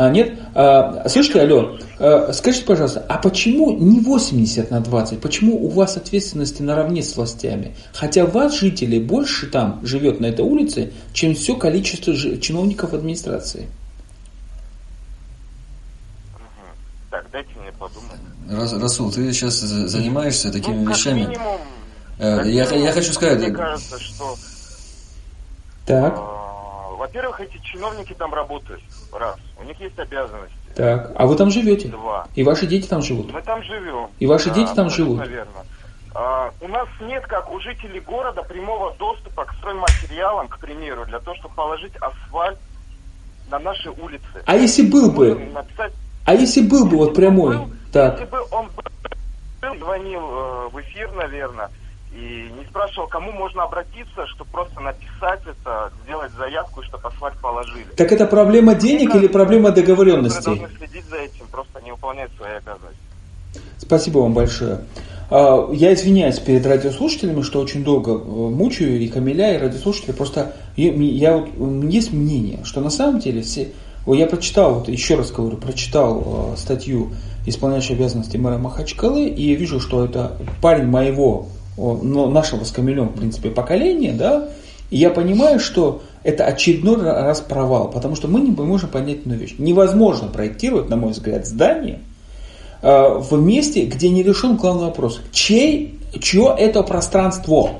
А, 0.00 0.10
нет? 0.10 0.38
А, 0.54 1.08
слушайте, 1.08 1.40
алло, 1.40 1.76
а, 1.98 2.30
скажите, 2.32 2.64
пожалуйста, 2.64 3.04
а 3.08 3.18
почему 3.18 3.72
не 3.72 3.98
80 3.98 4.70
на 4.70 4.78
20? 4.80 5.20
Почему 5.20 5.56
у 5.64 5.68
вас 5.70 5.96
ответственности 5.96 6.62
наравне 6.62 7.02
с 7.02 7.16
властями? 7.16 7.74
Хотя 7.92 8.24
вас, 8.24 8.54
жителей, 8.54 9.00
больше 9.00 9.48
там 9.48 9.80
живет 9.84 10.20
на 10.20 10.26
этой 10.26 10.44
улице, 10.44 10.92
чем 11.12 11.34
все 11.34 11.56
количество 11.56 12.14
чиновников 12.38 12.92
администрации. 12.94 13.66
Так, 17.10 17.26
дайте 17.32 17.48
мне 17.60 17.72
подумать. 17.72 18.20
Раз- 18.48 18.74
Расул, 18.74 19.10
ты 19.10 19.32
сейчас 19.32 19.54
за- 19.54 19.88
занимаешься 19.88 20.52
такими 20.52 20.76
ну, 20.76 20.84
как 20.84 20.96
вещами. 20.96 21.20
минимум, 21.22 21.60
Э, 22.20 22.36
как 22.36 22.46
я- 22.46 22.64
минимум, 22.66 22.84
я 22.84 22.92
хочу 22.92 23.12
сказать, 23.12 23.38
Мне 23.40 23.48
э, 23.48 23.52
кажется, 23.52 23.98
что, 23.98 24.36
Так, 25.86 26.14
а, 26.16 26.37
во-первых, 27.08 27.40
эти 27.40 27.58
чиновники 27.62 28.12
там 28.12 28.34
работают, 28.34 28.82
раз. 29.12 29.36
У 29.58 29.64
них 29.64 29.80
есть 29.80 29.98
обязанности. 29.98 30.54
так. 30.74 31.12
А 31.14 31.26
вы 31.26 31.36
там 31.36 31.50
живете? 31.50 31.88
Два. 31.88 32.26
И 32.34 32.42
ваши 32.42 32.66
дети 32.66 32.86
там 32.86 33.02
живут? 33.02 33.32
Мы 33.32 33.40
там 33.42 33.62
живем. 33.62 34.08
И 34.18 34.26
ваши 34.26 34.50
дети 34.50 34.72
там 34.74 34.90
живут? 34.90 35.18
Наверное. 35.18 35.64
у 36.60 36.68
нас 36.68 36.88
нет, 37.00 37.26
как 37.26 37.50
у 37.50 37.58
жителей 37.60 38.00
города, 38.00 38.42
прямого 38.42 38.94
доступа 38.98 39.44
к 39.46 39.54
стройматериалам, 39.54 40.48
к 40.48 40.58
примеру, 40.58 41.06
для 41.06 41.18
того, 41.18 41.36
чтобы 41.36 41.54
положить 41.54 41.96
асфальт 41.96 42.58
на 43.50 43.58
наши 43.58 43.90
улицы. 43.90 44.42
А 44.44 44.56
если 44.56 44.82
был 44.82 45.10
бы, 45.10 45.34
написать, 45.34 45.92
а 46.26 46.34
если 46.34 46.60
был 46.60 46.86
бы 46.86 46.98
вот 46.98 47.14
прямой? 47.14 47.56
был, 47.56 47.70
Так. 47.90 48.20
Если 48.20 48.30
бы 48.30 48.38
он 48.50 48.68
был, 49.62 49.74
звонил 49.78 50.20
э, 50.20 50.68
в 50.72 50.80
эфир, 50.82 51.10
наверное, 51.12 51.70
и 52.18 52.50
не 52.58 52.64
спрашивал, 52.64 53.06
кому 53.06 53.32
можно 53.32 53.62
обратиться, 53.62 54.26
чтобы 54.26 54.50
просто 54.50 54.80
написать 54.80 55.40
это, 55.46 55.92
сделать 56.02 56.32
заявку, 56.32 56.82
чтобы 56.82 57.06
асфальт 57.08 57.38
положили. 57.38 57.86
Так 57.96 58.10
это 58.10 58.26
проблема 58.26 58.74
денег 58.74 59.14
или 59.14 59.28
проблема 59.28 59.68
Которые 59.68 59.86
договоренностей? 59.86 60.44
должны 60.58 60.68
следить 60.76 61.04
за 61.06 61.16
этим, 61.16 61.46
просто 61.50 61.80
не 61.82 61.92
выполняют 61.92 62.32
свои 62.36 62.52
обязанности. 62.52 62.98
Спасибо 63.78 64.18
вам 64.18 64.34
большое. 64.34 64.80
А, 65.30 65.68
Я 65.72 65.94
извиняюсь 65.94 66.38
перед 66.40 66.66
радиослушателями, 66.66 67.42
что 67.42 67.60
очень 67.60 67.84
долго 67.84 68.12
э, 68.12 68.14
мучаю 68.16 68.98
и 68.98 69.08
Камиля, 69.08 69.54
и 69.54 69.58
радиослушателей. 69.58 70.14
Просто 70.14 70.54
я, 70.76 70.92
я 70.92 71.46
есть 71.88 72.12
мнение, 72.12 72.64
что 72.64 72.80
на 72.80 72.90
самом 72.90 73.20
деле 73.20 73.42
все... 73.42 73.68
Я 74.06 74.26
прочитал, 74.26 74.76
вот 74.76 74.88
еще 74.88 75.16
раз 75.16 75.30
говорю, 75.30 75.58
прочитал 75.58 76.54
э, 76.54 76.56
статью 76.56 77.12
исполняющей 77.46 77.94
обязанности 77.94 78.38
мэра 78.38 78.56
Махачкалы, 78.56 79.26
и 79.26 79.50
я 79.50 79.56
вижу, 79.56 79.80
что 79.80 80.04
это 80.04 80.38
парень 80.62 80.86
моего, 80.86 81.48
о, 81.78 81.98
ну, 82.02 82.28
нашего 82.28 82.64
с 82.64 82.70
Камилем, 82.70 83.08
в 83.08 83.14
принципе, 83.14 83.50
поколения, 83.50 84.12
да, 84.12 84.48
и 84.90 84.98
я 84.98 85.10
понимаю, 85.10 85.60
что 85.60 86.02
это 86.22 86.44
очередной 86.44 87.02
раз 87.02 87.40
провал, 87.40 87.90
потому 87.90 88.16
что 88.16 88.28
мы 88.28 88.40
не 88.40 88.50
можем 88.50 88.90
понять 88.90 89.20
одну 89.20 89.34
вещь. 89.34 89.54
Невозможно 89.58 90.28
проектировать, 90.28 90.88
на 90.88 90.96
мой 90.96 91.12
взгляд, 91.12 91.46
здание, 91.46 92.00
э, 92.82 93.18
в 93.18 93.40
месте, 93.40 93.84
где 93.84 94.08
не 94.08 94.22
решен 94.22 94.56
главный 94.56 94.86
вопрос. 94.86 95.20
Чей, 95.30 95.98
чье 96.20 96.54
это 96.58 96.82
пространство? 96.82 97.70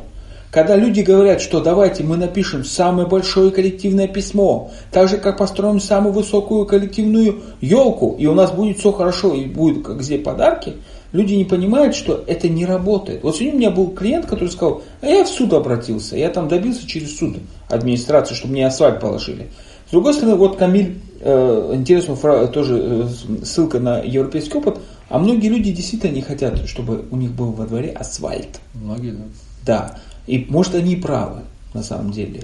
Когда 0.50 0.76
люди 0.76 1.02
говорят, 1.02 1.42
что 1.42 1.60
давайте 1.60 2.04
мы 2.04 2.16
напишем 2.16 2.64
самое 2.64 3.06
большое 3.06 3.50
коллективное 3.50 4.08
письмо, 4.08 4.70
так 4.90 5.08
же 5.08 5.18
как 5.18 5.36
построим 5.36 5.78
самую 5.78 6.14
высокую 6.14 6.64
коллективную 6.64 7.40
елку, 7.60 8.16
и 8.18 8.26
у 8.26 8.34
нас 8.34 8.50
будет 8.52 8.78
все 8.78 8.92
хорошо, 8.92 9.34
и 9.34 9.44
будет 9.44 9.84
как 9.84 9.98
где 9.98 10.18
подарки, 10.18 10.74
люди 11.12 11.34
не 11.34 11.44
понимают, 11.44 11.94
что 11.94 12.22
это 12.26 12.48
не 12.48 12.66
работает. 12.66 13.22
Вот 13.22 13.36
сегодня 13.36 13.54
у 13.54 13.58
меня 13.58 13.70
был 13.70 13.90
клиент, 13.90 14.26
который 14.26 14.50
сказал, 14.50 14.82
а 15.00 15.06
я 15.06 15.24
в 15.24 15.28
суд 15.28 15.52
обратился, 15.52 16.16
я 16.16 16.30
там 16.30 16.48
добился 16.48 16.86
через 16.86 17.16
суд 17.16 17.36
администрации, 17.68 18.34
чтобы 18.34 18.52
мне 18.52 18.66
асфальт 18.66 19.00
положили. 19.00 19.48
С 19.88 19.90
другой 19.90 20.12
стороны, 20.12 20.36
вот 20.36 20.56
Камиль, 20.56 21.00
э, 21.20 21.72
интересную 21.74 22.16
фразу, 22.16 22.52
тоже 22.52 22.78
э, 22.78 23.44
ссылка 23.44 23.80
на 23.80 24.00
европейский 24.00 24.58
опыт, 24.58 24.78
а 25.08 25.18
многие 25.18 25.48
люди 25.48 25.72
действительно 25.72 26.12
не 26.12 26.20
хотят, 26.20 26.68
чтобы 26.68 27.06
у 27.10 27.16
них 27.16 27.32
был 27.32 27.52
во 27.52 27.66
дворе 27.66 27.90
асфальт. 27.92 28.60
Многие, 28.74 29.12
да. 29.12 29.24
Да. 29.64 29.98
И 30.26 30.46
может 30.50 30.74
они 30.74 30.92
и 30.92 30.96
правы, 30.96 31.40
на 31.72 31.82
самом 31.82 32.12
деле. 32.12 32.42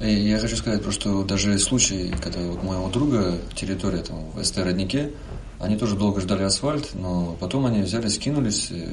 Я 0.00 0.38
хочу 0.38 0.56
сказать, 0.56 0.82
просто 0.82 1.24
даже 1.24 1.58
случай, 1.58 2.12
когда 2.22 2.40
вот 2.40 2.58
у 2.62 2.66
моего 2.66 2.88
друга 2.88 3.38
территория 3.54 4.02
там 4.02 4.18
в 4.34 4.44
СТ-роднике, 4.44 5.10
они 5.58 5.76
тоже 5.76 5.96
долго 5.96 6.20
ждали 6.20 6.42
асфальт, 6.42 6.90
но 6.94 7.36
потом 7.40 7.66
они 7.66 7.80
взяли, 7.82 8.08
скинулись, 8.08 8.68
э, 8.70 8.86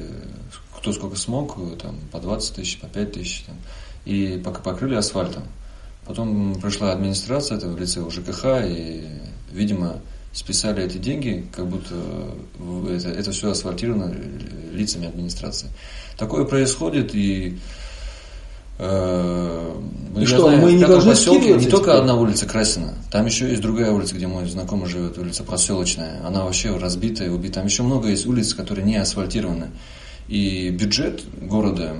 кто 0.76 0.92
сколько 0.92 1.16
смог, 1.16 1.56
э, 1.58 1.76
там 1.80 1.96
по 2.12 2.18
20 2.20 2.56
тысяч, 2.56 2.78
по 2.80 2.86
5 2.86 3.12
тысяч, 3.12 3.44
там, 3.46 3.56
и 4.04 4.40
покрыли 4.62 4.94
асфальтом. 4.94 5.42
Потом 6.06 6.54
пришла 6.60 6.92
администрация, 6.92 7.56
это 7.56 7.68
в 7.68 7.78
лице 7.78 8.02
ЖКХ, 8.10 8.44
и, 8.66 9.02
видимо, 9.52 10.00
списали 10.32 10.82
эти 10.84 10.98
деньги, 10.98 11.46
как 11.54 11.66
будто 11.68 11.94
в- 12.58 12.90
это, 12.90 13.08
это 13.08 13.30
все 13.32 13.50
асфальтировано 13.50 14.14
лицами 14.72 15.06
администрации. 15.08 15.68
Такое 16.18 16.44
происходит, 16.44 17.14
и 17.14 17.58
э, 18.78 19.74
И 20.20 20.26
что, 20.26 20.42
знаю, 20.42 20.60
мы 20.62 20.72
не 20.72 20.84
должны 20.84 21.10
поселке 21.12 21.54
не 21.54 21.66
только 21.66 21.86
теперь? 21.86 22.00
одна 22.00 22.14
улица 22.16 22.46
Красина, 22.46 22.94
там 23.10 23.26
еще 23.26 23.48
есть 23.48 23.62
другая 23.62 23.90
улица, 23.92 24.14
где 24.14 24.26
мой 24.26 24.46
знакомый 24.48 24.88
живет, 24.88 25.18
улица 25.18 25.44
Проселочная. 25.44 26.20
Она 26.26 26.44
вообще 26.44 26.76
разбитая, 26.76 27.30
убита. 27.30 27.54
Там 27.54 27.66
еще 27.66 27.82
много 27.82 28.08
есть 28.08 28.26
улиц, 28.26 28.54
которые 28.54 28.84
не 28.84 28.96
асфальтированы. 28.96 29.70
И 30.28 30.70
бюджет 30.70 31.22
города, 31.40 31.96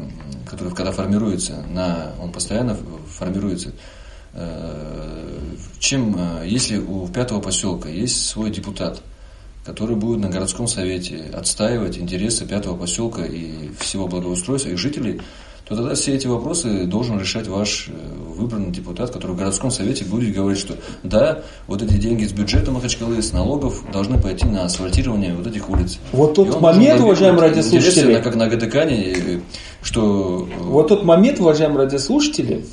который 0.49 0.72
когда 0.75 0.93
формируется, 0.93 1.64
на, 1.70 2.12
он 2.22 2.33
постоянно 2.33 2.77
формируется. 3.18 3.72
э, 4.33 5.39
Чем, 5.79 6.16
э, 6.18 6.47
если 6.47 6.79
у 6.79 7.07
пятого 7.09 7.41
поселка 7.41 7.89
есть 7.89 8.27
свой 8.27 8.51
депутат, 8.51 9.03
который 9.64 9.97
будет 9.97 10.20
на 10.20 10.29
городском 10.29 10.66
совете 10.68 11.25
отстаивать 11.33 11.99
интересы 11.99 12.47
пятого 12.47 12.77
поселка 12.77 13.25
и 13.25 13.70
всего 13.79 14.07
благоустройства 14.09 14.70
их 14.70 14.79
жителей, 14.79 15.20
то 15.67 15.77
тогда 15.77 15.95
все 15.95 16.15
эти 16.15 16.27
вопросы 16.27 16.85
должен 16.85 17.19
решать 17.19 17.47
ваш 17.47 17.89
э, 17.89 17.93
выбранный 18.37 18.71
депутат, 18.71 19.11
который 19.11 19.33
в 19.33 19.37
городском 19.37 19.71
совете 19.71 20.05
будет 20.05 20.35
говорить, 20.35 20.61
что 20.61 20.75
да, 21.03 21.41
вот 21.67 21.83
эти 21.83 21.95
деньги 21.95 22.25
с 22.27 22.33
бюджета 22.33 22.71
Махачкалы, 22.71 23.23
с 23.23 23.33
налогов 23.33 23.83
должны 23.91 24.21
пойти 24.21 24.47
на 24.47 24.65
асфальтирование 24.65 25.35
вот 25.35 25.47
этих 25.47 25.71
улиц. 25.71 25.99
Вот 26.12 26.35
тот 26.35 26.61
момент, 26.61 27.01
уважаемые 27.01 27.49
радиослушатели. 27.49 28.21
как 28.21 28.35
на 28.35 28.49
ГДКане, 28.49 29.12
э, 29.12 29.41
что 29.83 30.47
э, 30.51 30.62
Вот 30.65 30.89
тот 30.89 31.05
момент, 31.05 31.41
уважаемые 31.41 31.85
радиослушатели, 31.85 32.67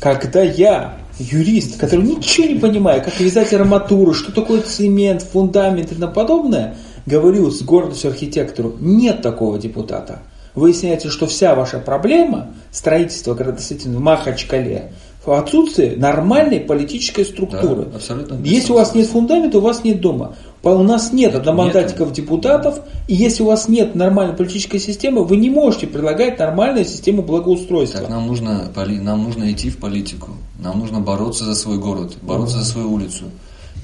когда 0.00 0.42
я, 0.42 0.98
юрист, 1.20 1.78
который 1.78 2.04
ничего 2.04 2.48
не 2.48 2.58
понимает, 2.58 3.04
как 3.04 3.20
вязать 3.20 3.52
арматуру, 3.54 4.14
что 4.14 4.32
такое 4.32 4.62
цемент, 4.62 5.22
фундамент 5.22 5.92
и 5.92 5.94
тому 5.94 6.12
подобное, 6.12 6.76
говорю 7.06 7.52
с 7.52 7.62
гордостью 7.62 8.10
архитектору, 8.10 8.74
нет 8.80 9.22
такого 9.22 9.60
депутата. 9.60 10.22
Выясняется, 10.54 11.10
что 11.10 11.26
вся 11.26 11.54
ваша 11.54 11.78
проблема 11.78 12.54
строительства 12.70 13.34
градостроительства 13.34 13.98
в 13.98 14.00
Махачкале 14.00 14.92
в 15.24 15.30
отсутствии 15.30 15.94
нормальной 15.94 16.60
политической 16.60 17.24
структуры. 17.24 17.84
Да, 17.84 17.96
абсолютно 17.96 18.40
Если 18.42 18.72
у 18.72 18.74
вас 18.74 18.94
нет 18.94 19.06
фундамента, 19.06 19.58
у 19.58 19.60
вас 19.60 19.84
нет 19.84 20.00
дома. 20.00 20.34
У 20.64 20.82
нас 20.82 21.12
нет 21.12 21.34
одномандатиков 21.34 22.12
депутатов, 22.12 22.80
и 23.08 23.14
если 23.14 23.42
у 23.42 23.46
вас 23.46 23.68
нет 23.68 23.94
нормальной 23.94 24.34
политической 24.34 24.78
системы, 24.78 25.24
вы 25.24 25.36
не 25.36 25.50
можете 25.50 25.86
предлагать 25.86 26.38
нормальную 26.38 26.84
систему 26.84 27.22
благоустройства. 27.22 28.00
Так 28.00 28.10
нам 28.10 28.26
нужно, 28.26 28.70
нам 28.76 29.24
нужно 29.24 29.50
идти 29.50 29.70
в 29.70 29.78
политику, 29.78 30.30
нам 30.58 30.78
нужно 30.78 31.00
бороться 31.00 31.44
за 31.44 31.54
свой 31.54 31.78
город, 31.78 32.16
бороться 32.22 32.58
за 32.58 32.64
свою 32.64 32.92
улицу 32.92 33.24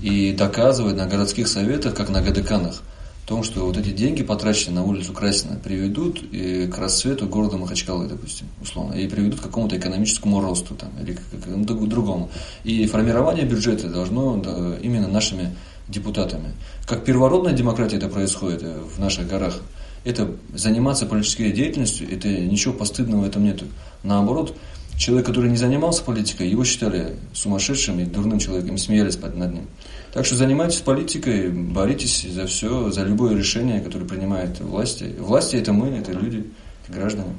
и 0.03 0.33
доказывать 0.33 0.97
на 0.97 1.07
городских 1.07 1.49
советах, 1.49 1.95
как 1.95 2.09
на 2.11 2.21
ГДКанах, 2.21 2.75
в 2.75 2.88
том, 3.29 3.43
что 3.43 3.67
вот 3.67 3.77
эти 3.77 3.91
деньги, 3.91 4.23
потраченные 4.23 4.77
на 4.77 4.85
улицу 4.85 5.13
Красина, 5.13 5.57
приведут 5.57 6.21
к 6.21 6.79
расцвету 6.79 7.27
города 7.27 7.59
Махачкалы, 7.59 8.09
допустим, 8.09 8.47
условно, 8.63 8.95
и 8.95 9.07
приведут 9.07 9.41
к 9.41 9.43
какому-то 9.43 9.77
экономическому 9.77 10.41
росту 10.41 10.75
там, 10.75 10.91
или 11.01 11.13
к 11.13 11.21
какому-то 11.31 11.75
другому. 11.75 12.31
И 12.65 12.87
формирование 12.87 13.45
бюджета 13.45 13.89
должно 13.89 14.43
именно 14.83 15.09
нашими 15.09 15.55
депутатами. 15.89 16.53
Как 16.87 17.05
первородная 17.05 17.53
демократия 17.53 17.97
это 17.97 18.09
происходит 18.09 18.63
э, 18.63 18.79
в 18.95 18.99
наших 18.99 19.27
горах. 19.27 19.61
Это 20.05 20.31
заниматься 20.55 21.07
политической 21.07 21.51
деятельностью, 21.51 22.07
это 22.11 22.29
ничего 22.29 22.73
постыдного 22.73 23.23
в 23.23 23.27
этом 23.27 23.45
нету. 23.45 23.65
Наоборот, 24.03 24.55
человек, 24.97 25.27
который 25.27 25.51
не 25.51 25.57
занимался 25.57 26.03
политикой, 26.05 26.49
его 26.49 26.65
считали 26.65 27.17
сумасшедшим 27.33 28.01
и 28.01 28.05
дурным 28.05 28.39
человеком, 28.39 28.79
смеялись 28.79 29.19
над 29.19 29.55
ним. 29.55 29.67
Так 30.13 30.25
что 30.25 30.37
занимайтесь 30.37 30.81
политикой, 30.81 31.51
боритесь 31.51 32.27
за 32.31 32.47
все, 32.47 32.91
за 32.91 33.03
любое 33.03 33.37
решение, 33.37 33.81
которое 33.81 34.07
принимает 34.07 34.61
власти. 34.61 35.15
Власти 35.19 35.57
это 35.57 35.73
мы, 35.73 35.89
это 35.89 36.13
люди, 36.13 36.45
это 36.87 36.99
граждане. 36.99 37.35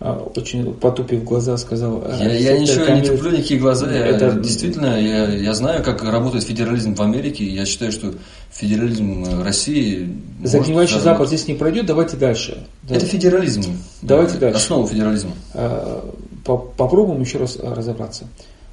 А, 0.00 0.30
очень 0.36 0.74
потупив 0.74 1.24
глаза 1.24 1.56
сказал. 1.56 2.02
Э, 2.04 2.16
я, 2.20 2.52
я 2.52 2.58
ничего 2.58 2.86
не 2.88 3.02
туплю, 3.02 3.30
никакие 3.30 3.60
глаза. 3.60 3.90
Я, 3.90 4.06
это... 4.06 4.32
Действительно, 4.32 5.00
я, 5.00 5.28
я 5.28 5.54
знаю, 5.54 5.82
как 5.82 6.02
работает 6.02 6.44
федерализм 6.44 6.94
в 6.94 7.00
Америке. 7.00 7.44
Я 7.44 7.64
считаю, 7.64 7.92
что 7.92 8.12
федерализм 8.50 9.42
России... 9.42 10.14
Загнивающий 10.42 11.00
Запад 11.00 11.28
здесь 11.28 11.46
не 11.46 11.54
пройдет, 11.54 11.86
давайте 11.86 12.16
дальше. 12.16 12.66
Это 12.88 13.06
федерализм. 13.06 13.62
Давайте 14.02 14.38
дальше. 14.38 14.56
Основа 14.58 14.86
федерализма. 14.86 15.32
А, 15.54 16.12
попробуем 16.44 17.20
еще 17.20 17.38
раз 17.38 17.56
разобраться. 17.56 18.26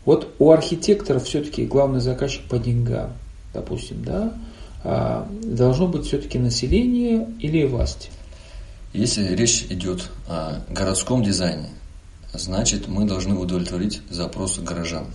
Вот 0.05 0.33
у 0.39 0.51
архитекторов 0.51 1.25
все-таки 1.25 1.65
главный 1.65 1.99
заказчик 1.99 2.41
по 2.49 2.57
деньгам, 2.57 3.13
допустим, 3.53 4.03
да, 4.03 4.33
а, 4.83 5.27
должно 5.43 5.87
быть 5.87 6.05
все-таки 6.05 6.39
население 6.39 7.27
или 7.39 7.65
власть. 7.65 8.09
Если 8.93 9.35
речь 9.35 9.65
идет 9.69 10.09
о 10.27 10.61
городском 10.69 11.23
дизайне, 11.23 11.69
значит 12.33 12.87
мы 12.87 13.05
должны 13.05 13.35
удовлетворить 13.35 14.01
запросы 14.09 14.61
горожан. 14.61 15.05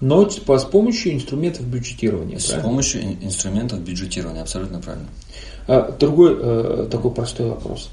Но 0.00 0.28
с 0.28 0.64
помощью 0.64 1.14
инструментов 1.14 1.66
бюджетирования. 1.66 2.38
С 2.38 2.46
правильно? 2.46 2.68
помощью 2.68 3.02
инструментов 3.22 3.80
бюджетирования, 3.80 4.42
абсолютно 4.42 4.80
правильно. 4.80 5.08
А, 5.68 5.92
другой 5.98 6.36
э, 6.38 6.88
такой 6.90 7.12
простой 7.12 7.48
вопрос. 7.48 7.90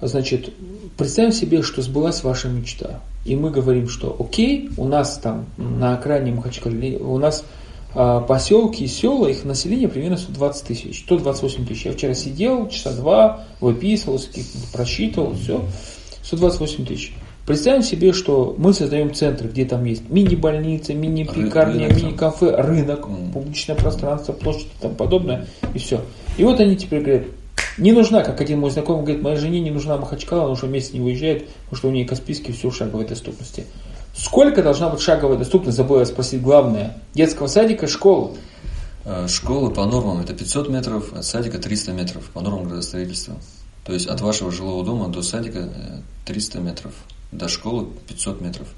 Значит, 0.00 0.52
представим 0.96 1.32
себе, 1.32 1.62
что 1.62 1.82
сбылась 1.82 2.22
ваша 2.22 2.48
мечта. 2.48 3.00
И 3.24 3.36
мы 3.36 3.50
говорим, 3.50 3.88
что 3.88 4.14
окей, 4.18 4.70
у 4.76 4.86
нас 4.86 5.18
там 5.18 5.46
на 5.56 5.94
окраине 5.94 6.32
Махачкалы, 6.32 6.96
у 6.96 7.18
нас 7.18 7.44
поселки 7.94 8.84
и 8.84 8.88
села, 8.88 9.28
их 9.28 9.44
население 9.44 9.88
примерно 9.88 10.16
120 10.16 10.66
тысяч, 10.66 11.00
128 11.04 11.66
тысяч. 11.66 11.86
Я 11.86 11.92
вчера 11.92 12.14
сидел, 12.14 12.68
часа 12.68 12.92
два, 12.92 13.44
выписывал, 13.60 14.20
просчитывал, 14.72 15.34
все, 15.34 15.64
128 16.22 16.86
тысяч. 16.86 17.12
Представим 17.46 17.82
себе, 17.82 18.14
что 18.14 18.54
мы 18.56 18.72
создаем 18.72 19.12
центры, 19.12 19.48
где 19.48 19.66
там 19.66 19.84
есть 19.84 20.08
мини-больница, 20.08 20.94
мини-пекарня, 20.94 21.88
мини-кафе, 21.88 22.56
рынок, 22.56 23.06
публичное 23.32 23.76
пространство, 23.76 24.32
площадь 24.32 24.68
и 24.78 24.82
тому 24.82 24.94
подобное, 24.94 25.46
и 25.74 25.78
все. 25.78 26.00
И 26.38 26.44
вот 26.44 26.58
они 26.60 26.74
теперь 26.76 27.02
говорят, 27.02 27.24
не 27.76 27.92
нужна, 27.92 28.22
как 28.22 28.40
один 28.40 28.60
мой 28.60 28.70
знакомый 28.70 29.02
говорит, 29.02 29.22
моей 29.22 29.36
жене 29.36 29.60
не 29.60 29.70
нужна 29.70 29.98
Махачкала, 29.98 30.44
она 30.44 30.52
уже 30.52 30.66
месяц 30.66 30.92
не 30.94 31.00
выезжает, 31.00 31.46
потому 31.64 31.76
что 31.76 31.88
у 31.88 31.90
нее 31.90 32.06
Каспийский 32.06 32.54
все 32.54 32.70
в 32.70 32.76
шаговой 32.76 33.06
доступности. 33.06 33.66
Сколько 34.14 34.62
должна 34.62 34.88
быть 34.90 35.00
шаговая 35.00 35.36
доступность, 35.36 35.76
забыл 35.76 35.98
я 35.98 36.06
спросить 36.06 36.40
главное, 36.40 36.96
детского 37.14 37.48
садика, 37.48 37.88
школы? 37.88 38.36
Э, 39.04 39.26
школы 39.28 39.70
по 39.70 39.84
нормам 39.84 40.20
это 40.20 40.32
500 40.34 40.68
метров, 40.68 41.12
от 41.12 41.24
садика 41.24 41.58
300 41.58 41.92
метров 41.92 42.24
по 42.30 42.40
нормам 42.40 42.68
градостроительства. 42.68 43.34
То 43.84 43.92
есть 43.92 44.06
от 44.06 44.20
вашего 44.20 44.50
жилого 44.50 44.84
дома 44.84 45.08
до 45.08 45.20
садика 45.22 45.68
300 46.26 46.58
э, 46.58 46.60
метров, 46.60 46.92
до 47.32 47.48
школы 47.48 47.88
500 48.06 48.40
метров. 48.40 48.68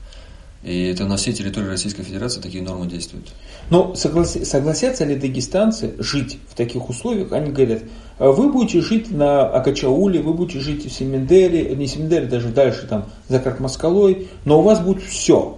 И 0.66 0.86
это 0.88 1.04
на 1.04 1.16
всей 1.16 1.32
территории 1.32 1.68
Российской 1.68 2.02
Федерации 2.02 2.40
такие 2.40 2.60
нормы 2.60 2.88
действуют. 2.88 3.28
Но 3.70 3.94
соглас... 3.94 4.36
согласятся 4.42 5.04
ли 5.04 5.14
дагестанцы 5.14 5.94
жить 6.00 6.38
в 6.50 6.56
таких 6.56 6.90
условиях? 6.90 7.30
Они 7.30 7.52
говорят, 7.52 7.82
«А 8.18 8.32
вы 8.32 8.50
будете 8.50 8.80
жить 8.80 9.12
на 9.12 9.42
Акачауле, 9.48 10.20
вы 10.20 10.34
будете 10.34 10.58
жить 10.58 10.84
в 10.84 10.92
Семендере, 10.92 11.72
не 11.76 11.86
Семендере, 11.86 12.26
даже 12.26 12.48
дальше 12.48 12.88
там 12.88 13.06
за 13.28 13.38
Каркмаскалой, 13.38 14.26
но 14.44 14.58
у 14.58 14.62
вас 14.62 14.80
будет 14.80 15.04
все. 15.04 15.56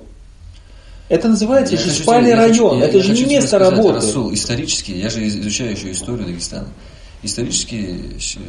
Это 1.08 1.28
называется 1.28 1.76
я 1.76 1.80
же 1.80 1.90
спальный 1.90 2.34
район, 2.34 2.78
я, 2.78 2.84
это 2.84 2.98
я 2.98 3.02
же 3.02 3.14
не 3.14 3.24
место 3.24 3.58
работы. 3.58 3.94
Расул, 3.94 4.34
исторически, 4.34 4.90
я 4.90 5.08
же 5.08 5.26
изучаю 5.26 5.70
еще 5.70 5.90
историю 5.90 6.26
Дагестана. 6.26 6.68
Исторически 7.22 7.98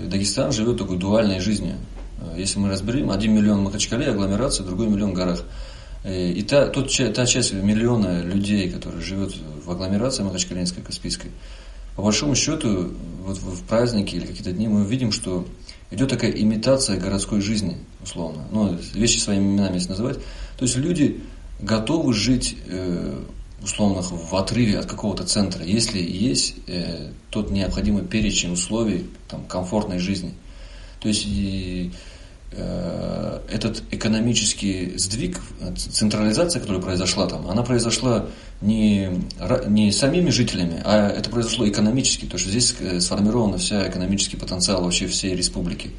Дагестан 0.08 0.52
живет 0.52 0.78
такой 0.78 0.98
дуальной 0.98 1.40
жизнью. 1.40 1.76
Если 2.36 2.60
мы 2.60 2.70
разберем, 2.70 3.12
один 3.12 3.34
миллион 3.34 3.60
в 3.60 3.64
Махачкале, 3.64 4.08
агломерация, 4.08 4.66
другой 4.66 4.88
миллион 4.88 5.12
в 5.12 5.14
горах. 5.14 5.46
Э, 6.04 6.32
и 6.32 6.42
та, 6.44 6.68
тот, 6.68 6.92
та 7.14 7.26
часть 7.26 7.54
миллиона 7.54 8.22
людей, 8.22 8.70
которые 8.70 9.02
живет 9.02 9.34
в 9.66 9.72
агломерации 9.72 10.24
Махачкалинской, 10.24 10.84
Каспийской, 10.84 11.32
по 11.96 12.04
большому 12.04 12.36
счету, 12.36 12.92
вот 13.26 13.38
в 13.38 13.64
праздники 13.66 14.16
или 14.16 14.26
какие-то 14.26 14.54
дни 14.54 14.68
мы 14.68 14.86
видим, 14.86 15.12
что 15.12 15.46
идет 15.92 16.10
такая 16.10 16.32
имитация 16.32 16.98
городской 16.98 17.42
жизни, 17.42 17.78
условно. 18.02 18.46
Ну, 18.52 18.78
вещи 18.94 19.18
своими 19.18 19.44
именами 19.44 19.76
если 19.76 19.90
называть. 19.90 20.18
То 20.58 20.64
есть 20.64 20.78
люди 20.78 21.22
готовы 21.60 22.14
жить, 22.14 22.56
э, 22.68 23.22
условно, 23.62 24.02
в 24.02 24.34
отрыве 24.34 24.80
от 24.80 24.86
какого-то 24.86 25.26
центра, 25.26 25.66
если 25.66 26.00
есть 26.00 26.56
э, 26.68 27.12
тот 27.30 27.52
необходимый 27.52 28.04
перечень 28.04 28.54
условий 28.54 29.08
там, 29.28 29.44
комфортной 29.46 30.00
жизни. 30.00 30.34
То 31.02 31.10
есть 31.10 31.26
и, 31.26 31.92
этот 32.52 33.84
экономический 33.92 34.98
сдвиг, 34.98 35.40
централизация, 35.76 36.60
которая 36.60 36.82
произошла 36.82 37.28
там, 37.28 37.48
она 37.50 37.64
произошла 37.64 38.26
не, 38.62 39.10
не 39.68 39.92
самими 39.92 40.30
жителями, 40.30 40.82
а 40.84 41.10
это 41.10 41.30
произошло 41.30 41.68
экономически, 41.68 42.26
потому 42.26 42.40
что 42.40 42.50
здесь 42.50 42.76
э, 42.80 43.00
сформирован 43.00 43.58
вся 43.58 43.88
экономический 43.88 44.38
потенциал 44.38 44.84
вообще 44.84 45.08
всей 45.08 45.36
республики. 45.36 45.92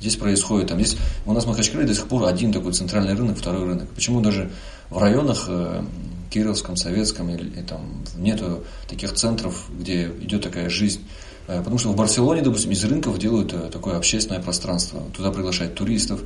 Здесь 0.00 0.16
происходит, 0.16 0.68
там, 0.68 0.80
здесь 0.80 0.96
у 1.26 1.32
нас 1.32 1.44
в 1.44 1.48
Махачкале 1.48 1.86
до 1.86 1.94
сих 1.94 2.06
пор 2.08 2.24
один 2.24 2.52
такой 2.52 2.72
центральный 2.72 3.14
рынок, 3.14 3.38
второй 3.38 3.66
рынок. 3.66 3.88
Почему 3.90 4.20
даже 4.20 4.50
в 4.90 4.98
районах 4.98 5.44
э, 5.48 5.84
Кировском, 6.30 6.76
Советском, 6.76 7.30
или, 7.30 7.62
там 7.62 8.04
нету 8.16 8.64
таких 8.88 9.12
центров, 9.14 9.68
где 9.78 10.10
идет 10.20 10.42
такая 10.42 10.68
жизнь 10.68 11.00
Э, 11.00 11.27
потому 11.56 11.78
что 11.78 11.88
в 11.88 11.96
Барселоне, 11.96 12.42
допустим, 12.42 12.70
из 12.72 12.84
рынков 12.84 13.18
делают 13.18 13.54
э, 13.54 13.70
такое 13.72 13.96
общественное 13.96 14.40
пространство. 14.40 15.02
Туда 15.16 15.30
приглашают 15.32 15.74
туристов. 15.74 16.20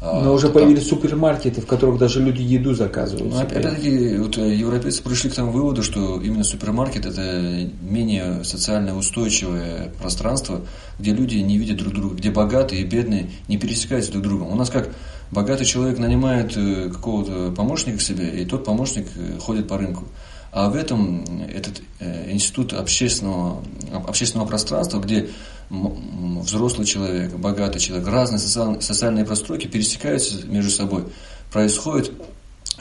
А, 0.00 0.22
Но 0.22 0.32
уже 0.32 0.46
там... 0.46 0.62
появились 0.62 0.88
супермаркеты, 0.88 1.60
в 1.60 1.66
которых 1.66 1.98
даже 1.98 2.22
люди 2.22 2.40
еду 2.40 2.72
заказывают. 2.72 3.34
Ну, 3.34 3.40
опять-таки, 3.40 4.16
вот 4.16 4.38
э, 4.38 4.54
европейцы 4.54 5.02
пришли 5.02 5.28
к 5.28 5.34
тому 5.34 5.50
выводу, 5.50 5.82
что 5.82 6.20
именно 6.20 6.44
супермаркет 6.44 7.04
это 7.04 7.68
менее 7.82 8.44
социально 8.44 8.96
устойчивое 8.96 9.92
пространство, 10.00 10.60
где 11.00 11.12
люди 11.12 11.38
не 11.38 11.58
видят 11.58 11.78
друг 11.78 11.92
друга, 11.92 12.14
где 12.14 12.30
богатые 12.30 12.82
и 12.82 12.84
бедные 12.84 13.28
не 13.48 13.58
пересекаются 13.58 14.12
друг 14.12 14.24
с 14.24 14.28
другом. 14.28 14.52
У 14.52 14.54
нас 14.54 14.70
как 14.70 14.88
богатый 15.32 15.64
человек 15.64 15.98
нанимает 15.98 16.54
какого-то 16.92 17.52
помощника 17.56 17.98
к 17.98 18.02
себе, 18.02 18.40
и 18.40 18.44
тот 18.44 18.64
помощник 18.64 19.08
ходит 19.40 19.66
по 19.66 19.76
рынку. 19.76 20.04
А 20.52 20.68
в 20.68 20.74
этом 20.74 21.24
этот 21.48 21.80
э, 22.00 22.32
институт 22.32 22.72
общественного, 22.72 23.62
общественного 24.06 24.48
пространства, 24.48 24.98
где 24.98 25.30
взрослый 25.70 26.86
человек, 26.86 27.32
богатый 27.34 27.78
человек, 27.78 28.08
разные 28.08 28.40
социальные, 28.40 29.24
простройки 29.24 29.68
пересекаются 29.68 30.44
между 30.46 30.70
собой. 30.72 31.04
Происходит 31.52 32.12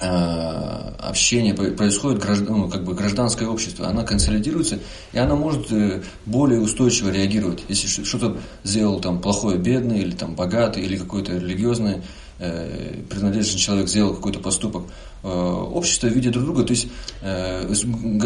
э, 0.02 0.06
общение, 0.08 1.54
происходит 1.54 2.26
ну, 2.50 2.68
как 2.68 2.84
бы 2.84 2.96
гражданское 2.96 3.48
общество, 3.48 3.88
она 3.88 4.04
консолидируется, 4.04 4.80
и 5.14 5.20
она 5.20 5.36
может 5.36 5.72
э, 5.72 6.02
более 6.26 6.60
устойчиво 6.62 7.10
реагировать. 7.10 7.64
Если 7.70 8.04
что-то 8.04 8.40
сделал 8.64 9.00
там 9.00 9.22
плохое 9.22 9.60
бедный, 9.60 10.00
или 10.00 10.12
там 10.12 10.34
богатый, 10.34 10.84
или 10.84 10.98
какой-то 10.98 11.34
религиозный 11.34 12.02
э, 12.40 13.02
принадлежный 13.10 13.60
человек 13.60 13.88
сделал 13.88 14.16
какой-то 14.16 14.40
поступок, 14.40 14.84
э, 15.24 15.28
общество 15.28 16.08
видит 16.08 16.34
друг 16.34 16.46
друга, 16.46 16.64
то 16.64 16.72
есть 16.72 16.88
э, 17.22 17.68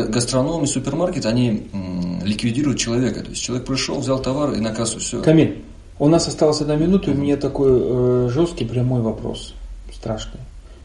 гастроном 0.09 0.63
и 0.63 0.67
супермаркет, 0.67 1.25
они 1.25 1.67
э, 1.71 2.25
ликвидируют 2.25 2.79
человека, 2.79 3.21
то 3.21 3.29
есть 3.29 3.41
человек 3.41 3.65
пришел, 3.65 3.99
взял 3.99 4.21
товар 4.21 4.53
и 4.53 4.59
на 4.59 4.73
кассу, 4.73 4.99
все. 4.99 5.21
Камиль, 5.21 5.63
у 5.99 6.07
нас 6.07 6.27
осталась 6.27 6.61
одна 6.61 6.75
минута, 6.75 7.11
и 7.11 7.13
у 7.13 7.17
меня 7.17 7.37
такой 7.37 7.71
э, 7.71 8.29
жесткий 8.31 8.65
прямой 8.65 9.01
вопрос, 9.01 9.53
страшный. 9.93 10.39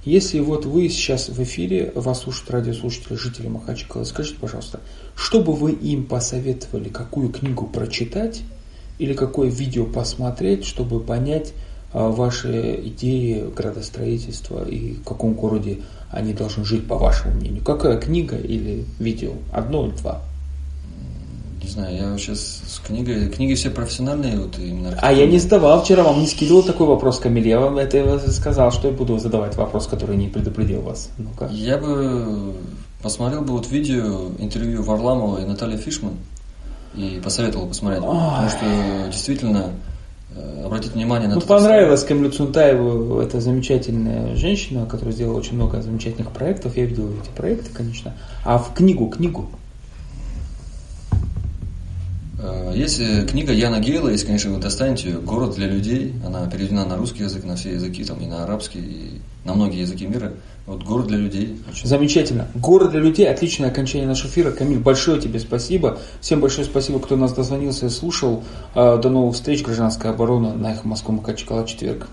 Если 0.05 0.41
вот 0.41 0.65
вы 0.65 0.89
сейчас 0.89 1.29
в 1.29 1.43
эфире, 1.43 1.93
вас 1.95 2.23
слушают 2.23 2.51
радиослушатели, 2.51 3.17
жители 3.17 3.49
Махачкалы, 3.49 4.07
скажите, 4.07 4.39
пожалуйста, 4.41 4.81
что 5.17 5.41
бы 5.41 5.53
вы 5.53 5.73
им 5.73 6.07
посоветовали, 6.07 6.89
какую 6.89 7.31
книгу 7.31 7.67
прочитать 7.67 8.43
или 8.99 9.13
какое 9.13 9.51
видео 9.51 9.85
посмотреть, 9.85 10.65
чтобы 10.65 11.01
понять 11.01 11.53
ваши 11.93 12.81
идеи 12.85 13.45
градостроительства 13.55 14.65
и 14.65 14.95
в 14.95 15.05
каком 15.05 15.35
городе 15.35 15.81
они 16.11 16.33
должны 16.33 16.65
жить, 16.65 16.87
по 16.87 16.97
вашему 16.97 17.35
мнению? 17.35 17.63
Какая 17.65 17.99
книга 17.99 18.37
или 18.37 18.85
видео? 18.99 19.33
Одно 19.53 19.87
или 19.87 19.95
два? 19.97 20.23
Не 21.63 21.69
знаю, 21.69 21.97
я 21.97 22.19
сейчас 22.19 22.63
с 22.67 22.79
книгой... 22.87 23.29
Книги 23.29 23.55
все 23.55 23.69
профессиональные, 23.69 24.39
вот 24.39 24.59
именно... 24.59 24.99
А 25.03 25.13
я 25.13 25.27
не 25.27 25.39
задавал 25.39 25.83
вчера, 25.83 26.03
вам 26.03 26.21
не 26.21 26.27
скидывал 26.27 26.63
такой 26.63 26.87
вопрос, 26.87 27.19
Камиль. 27.19 27.47
Я 27.47 27.61
вам 27.61 27.77
это 27.77 28.19
сказал, 28.31 28.73
что 28.73 28.89
я 28.89 28.95
буду 28.95 29.19
задавать 29.19 29.55
вопрос, 29.57 29.87
который 29.87 30.17
не 30.17 30.29
предупредил 30.29 30.81
вас. 30.81 31.11
Ну-ка. 31.19 31.49
Я 31.53 31.77
бы 31.77 32.55
посмотрел 33.03 33.43
бы 33.43 33.53
вот 33.53 33.71
видео, 33.71 34.31
интервью 34.39 34.83
Варламова 34.83 35.43
и 35.43 35.45
Натальи 35.45 35.77
Фишман 35.77 36.15
и 36.95 37.21
посоветовал 37.23 37.67
посмотреть. 37.67 38.03
Ой. 38.03 38.15
Потому 38.15 38.49
что 38.49 39.11
действительно 39.13 39.71
обратить 40.65 40.93
внимание 40.93 41.29
на 41.29 41.37
Ну, 41.37 41.41
понравилась 41.41 42.05
Камилю 42.05 42.31
Цунтаеву 42.31 43.21
эта 43.21 43.41
замечательная 43.41 44.37
женщина, 44.37 44.87
которая 44.87 45.15
сделала 45.15 45.39
очень 45.39 45.55
много 45.55 45.81
замечательных 45.83 46.31
проектов. 46.33 46.77
Я 46.77 46.85
видел 46.85 47.11
эти 47.23 47.31
проекты, 47.37 47.71
конечно. 47.73 48.15
А 48.45 48.59
в 48.59 48.75
книгу, 48.75 49.09
книгу 49.09 49.49
Э, 49.51 49.68
есть 52.75 53.01
э, 53.01 53.27
книга 53.27 53.53
Яна 53.53 53.81
Гейла, 53.81 54.11
если, 54.11 54.27
конечно, 54.27 54.53
вы 54.53 54.61
достанете 54.61 55.09
ее, 55.09 55.19
«Город 55.19 55.57
для 55.57 55.67
людей». 55.67 56.15
Она 56.25 56.47
переведена 56.47 56.85
на 56.85 56.97
русский 56.97 57.25
язык, 57.25 57.45
на 57.45 57.57
все 57.57 57.73
языки, 57.73 58.05
там, 58.05 58.21
и 58.21 58.27
на 58.27 58.45
арабский, 58.45 58.79
и 58.79 59.21
на 59.45 59.55
многие 59.55 59.81
языки 59.81 60.07
мира. 60.07 60.35
Вот 60.67 60.85
«Город 60.85 61.09
для 61.09 61.19
людей». 61.19 61.59
Очень... 61.69 61.89
Замечательно. 61.89 62.47
«Город 62.55 62.93
для 62.93 63.01
людей»– 63.01 63.29
отличное 63.29 63.71
окончание 63.71 64.07
нашего 64.07 64.31
эфира. 64.31 64.53
Камиль, 64.53 64.79
большое 64.79 65.21
тебе 65.21 65.41
спасибо. 65.41 65.99
Всем 66.21 66.41
большое 66.41 66.65
спасибо, 66.65 67.01
кто 67.01 67.17
нас 67.17 67.33
дозвонился 67.33 67.87
и 67.87 67.91
слушал. 67.91 68.45
Э, 68.75 68.99
до 69.03 69.09
новых 69.11 69.35
встреч. 69.35 69.65
Гражданская 69.65 70.13
оборона 70.13 70.55
на 70.55 70.75
их 70.75 70.85
Москву 70.85 71.15
Макачкала 71.15 71.67
четверг. 71.67 72.07